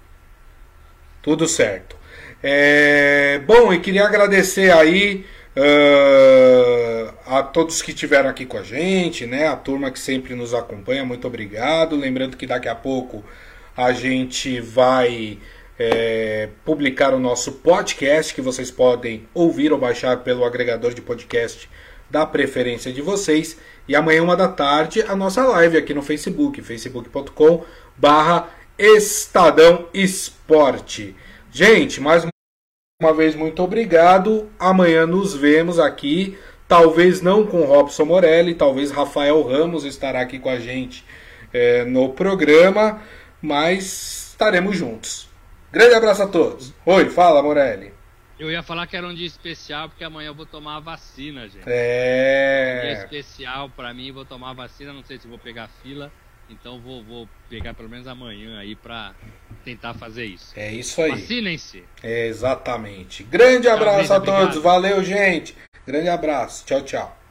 Tudo 1.24 1.48
certo. 1.48 1.96
É, 2.42 3.40
bom, 3.46 3.72
e 3.72 3.80
queria 3.80 4.04
agradecer 4.04 4.70
aí 4.70 5.24
uh, 5.56 7.14
a 7.26 7.42
todos 7.42 7.80
que 7.80 7.92
estiveram 7.92 8.28
aqui 8.28 8.44
com 8.44 8.58
a 8.58 8.62
gente, 8.62 9.24
né? 9.24 9.48
A 9.48 9.56
turma 9.56 9.90
que 9.90 9.98
sempre 9.98 10.34
nos 10.34 10.52
acompanha, 10.52 11.02
muito 11.02 11.26
obrigado. 11.26 11.96
Lembrando 11.96 12.36
que 12.36 12.46
daqui 12.46 12.68
a 12.68 12.74
pouco 12.74 13.24
a 13.74 13.90
gente 13.94 14.60
vai 14.60 15.38
é, 15.78 16.50
publicar 16.62 17.14
o 17.14 17.18
nosso 17.18 17.52
podcast 17.52 18.34
que 18.34 18.42
vocês 18.42 18.70
podem 18.70 19.26
ouvir 19.32 19.72
ou 19.72 19.78
baixar 19.78 20.18
pelo 20.18 20.44
agregador 20.44 20.92
de 20.92 21.00
podcast 21.00 21.70
da 22.10 22.26
preferência 22.26 22.92
de 22.92 23.00
vocês. 23.00 23.58
E 23.88 23.96
amanhã, 23.96 24.22
uma 24.22 24.36
da 24.36 24.48
tarde, 24.48 25.02
a 25.08 25.16
nossa 25.16 25.42
live 25.42 25.78
aqui 25.78 25.94
no 25.94 26.02
Facebook, 26.02 26.60
facebook.com 26.60 27.64
barra 27.96 28.50
Estadão 28.78 29.88
Esporte. 29.94 31.14
Gente, 31.52 32.00
mais 32.00 32.26
uma 33.00 33.14
vez, 33.14 33.36
muito 33.36 33.62
obrigado. 33.62 34.50
Amanhã 34.58 35.06
nos 35.06 35.32
vemos 35.32 35.78
aqui. 35.78 36.36
Talvez 36.66 37.20
não 37.20 37.46
com 37.46 37.62
Robson 37.62 38.04
Morelli, 38.04 38.54
talvez 38.54 38.90
Rafael 38.90 39.40
Ramos 39.42 39.84
estará 39.84 40.20
aqui 40.20 40.40
com 40.40 40.48
a 40.48 40.58
gente 40.58 41.04
é, 41.52 41.84
no 41.84 42.08
programa, 42.08 43.00
mas 43.40 44.30
estaremos 44.30 44.76
juntos. 44.76 45.28
Grande 45.70 45.94
abraço 45.94 46.24
a 46.24 46.26
todos. 46.26 46.74
Oi, 46.84 47.10
fala, 47.10 47.42
Morelli. 47.42 47.92
Eu 48.36 48.50
ia 48.50 48.62
falar 48.64 48.88
que 48.88 48.96
era 48.96 49.06
um 49.06 49.14
dia 49.14 49.26
especial 49.26 49.88
porque 49.88 50.02
amanhã 50.02 50.28
eu 50.28 50.34
vou 50.34 50.46
tomar 50.46 50.78
a 50.78 50.80
vacina, 50.80 51.42
gente. 51.42 51.62
É. 51.64 52.78
Um 52.78 52.86
dia 52.88 53.04
especial 53.04 53.70
para 53.70 53.94
mim, 53.94 54.10
vou 54.10 54.24
tomar 54.24 54.50
a 54.50 54.54
vacina, 54.54 54.92
não 54.92 55.04
sei 55.04 55.18
se 55.18 55.28
vou 55.28 55.38
pegar 55.38 55.68
fila. 55.80 56.10
Então 56.50 56.78
vou, 56.78 57.02
vou 57.02 57.28
pegar 57.48 57.74
pelo 57.74 57.88
menos 57.88 58.06
amanhã 58.06 58.58
aí 58.58 58.74
para 58.74 59.14
tentar 59.64 59.94
fazer 59.94 60.26
isso. 60.26 60.52
É 60.56 60.72
isso 60.72 61.00
aí. 61.00 61.10
Vacinem-se. 61.12 61.84
É 62.02 62.26
exatamente. 62.26 63.22
Grande 63.24 63.68
abraço 63.68 64.08
tchau, 64.08 64.16
a 64.16 64.20
todos. 64.20 64.56
Obrigado. 64.56 64.62
Valeu, 64.62 65.02
gente. 65.02 65.56
Grande 65.86 66.08
abraço. 66.08 66.64
Tchau, 66.66 66.82
tchau. 66.82 67.23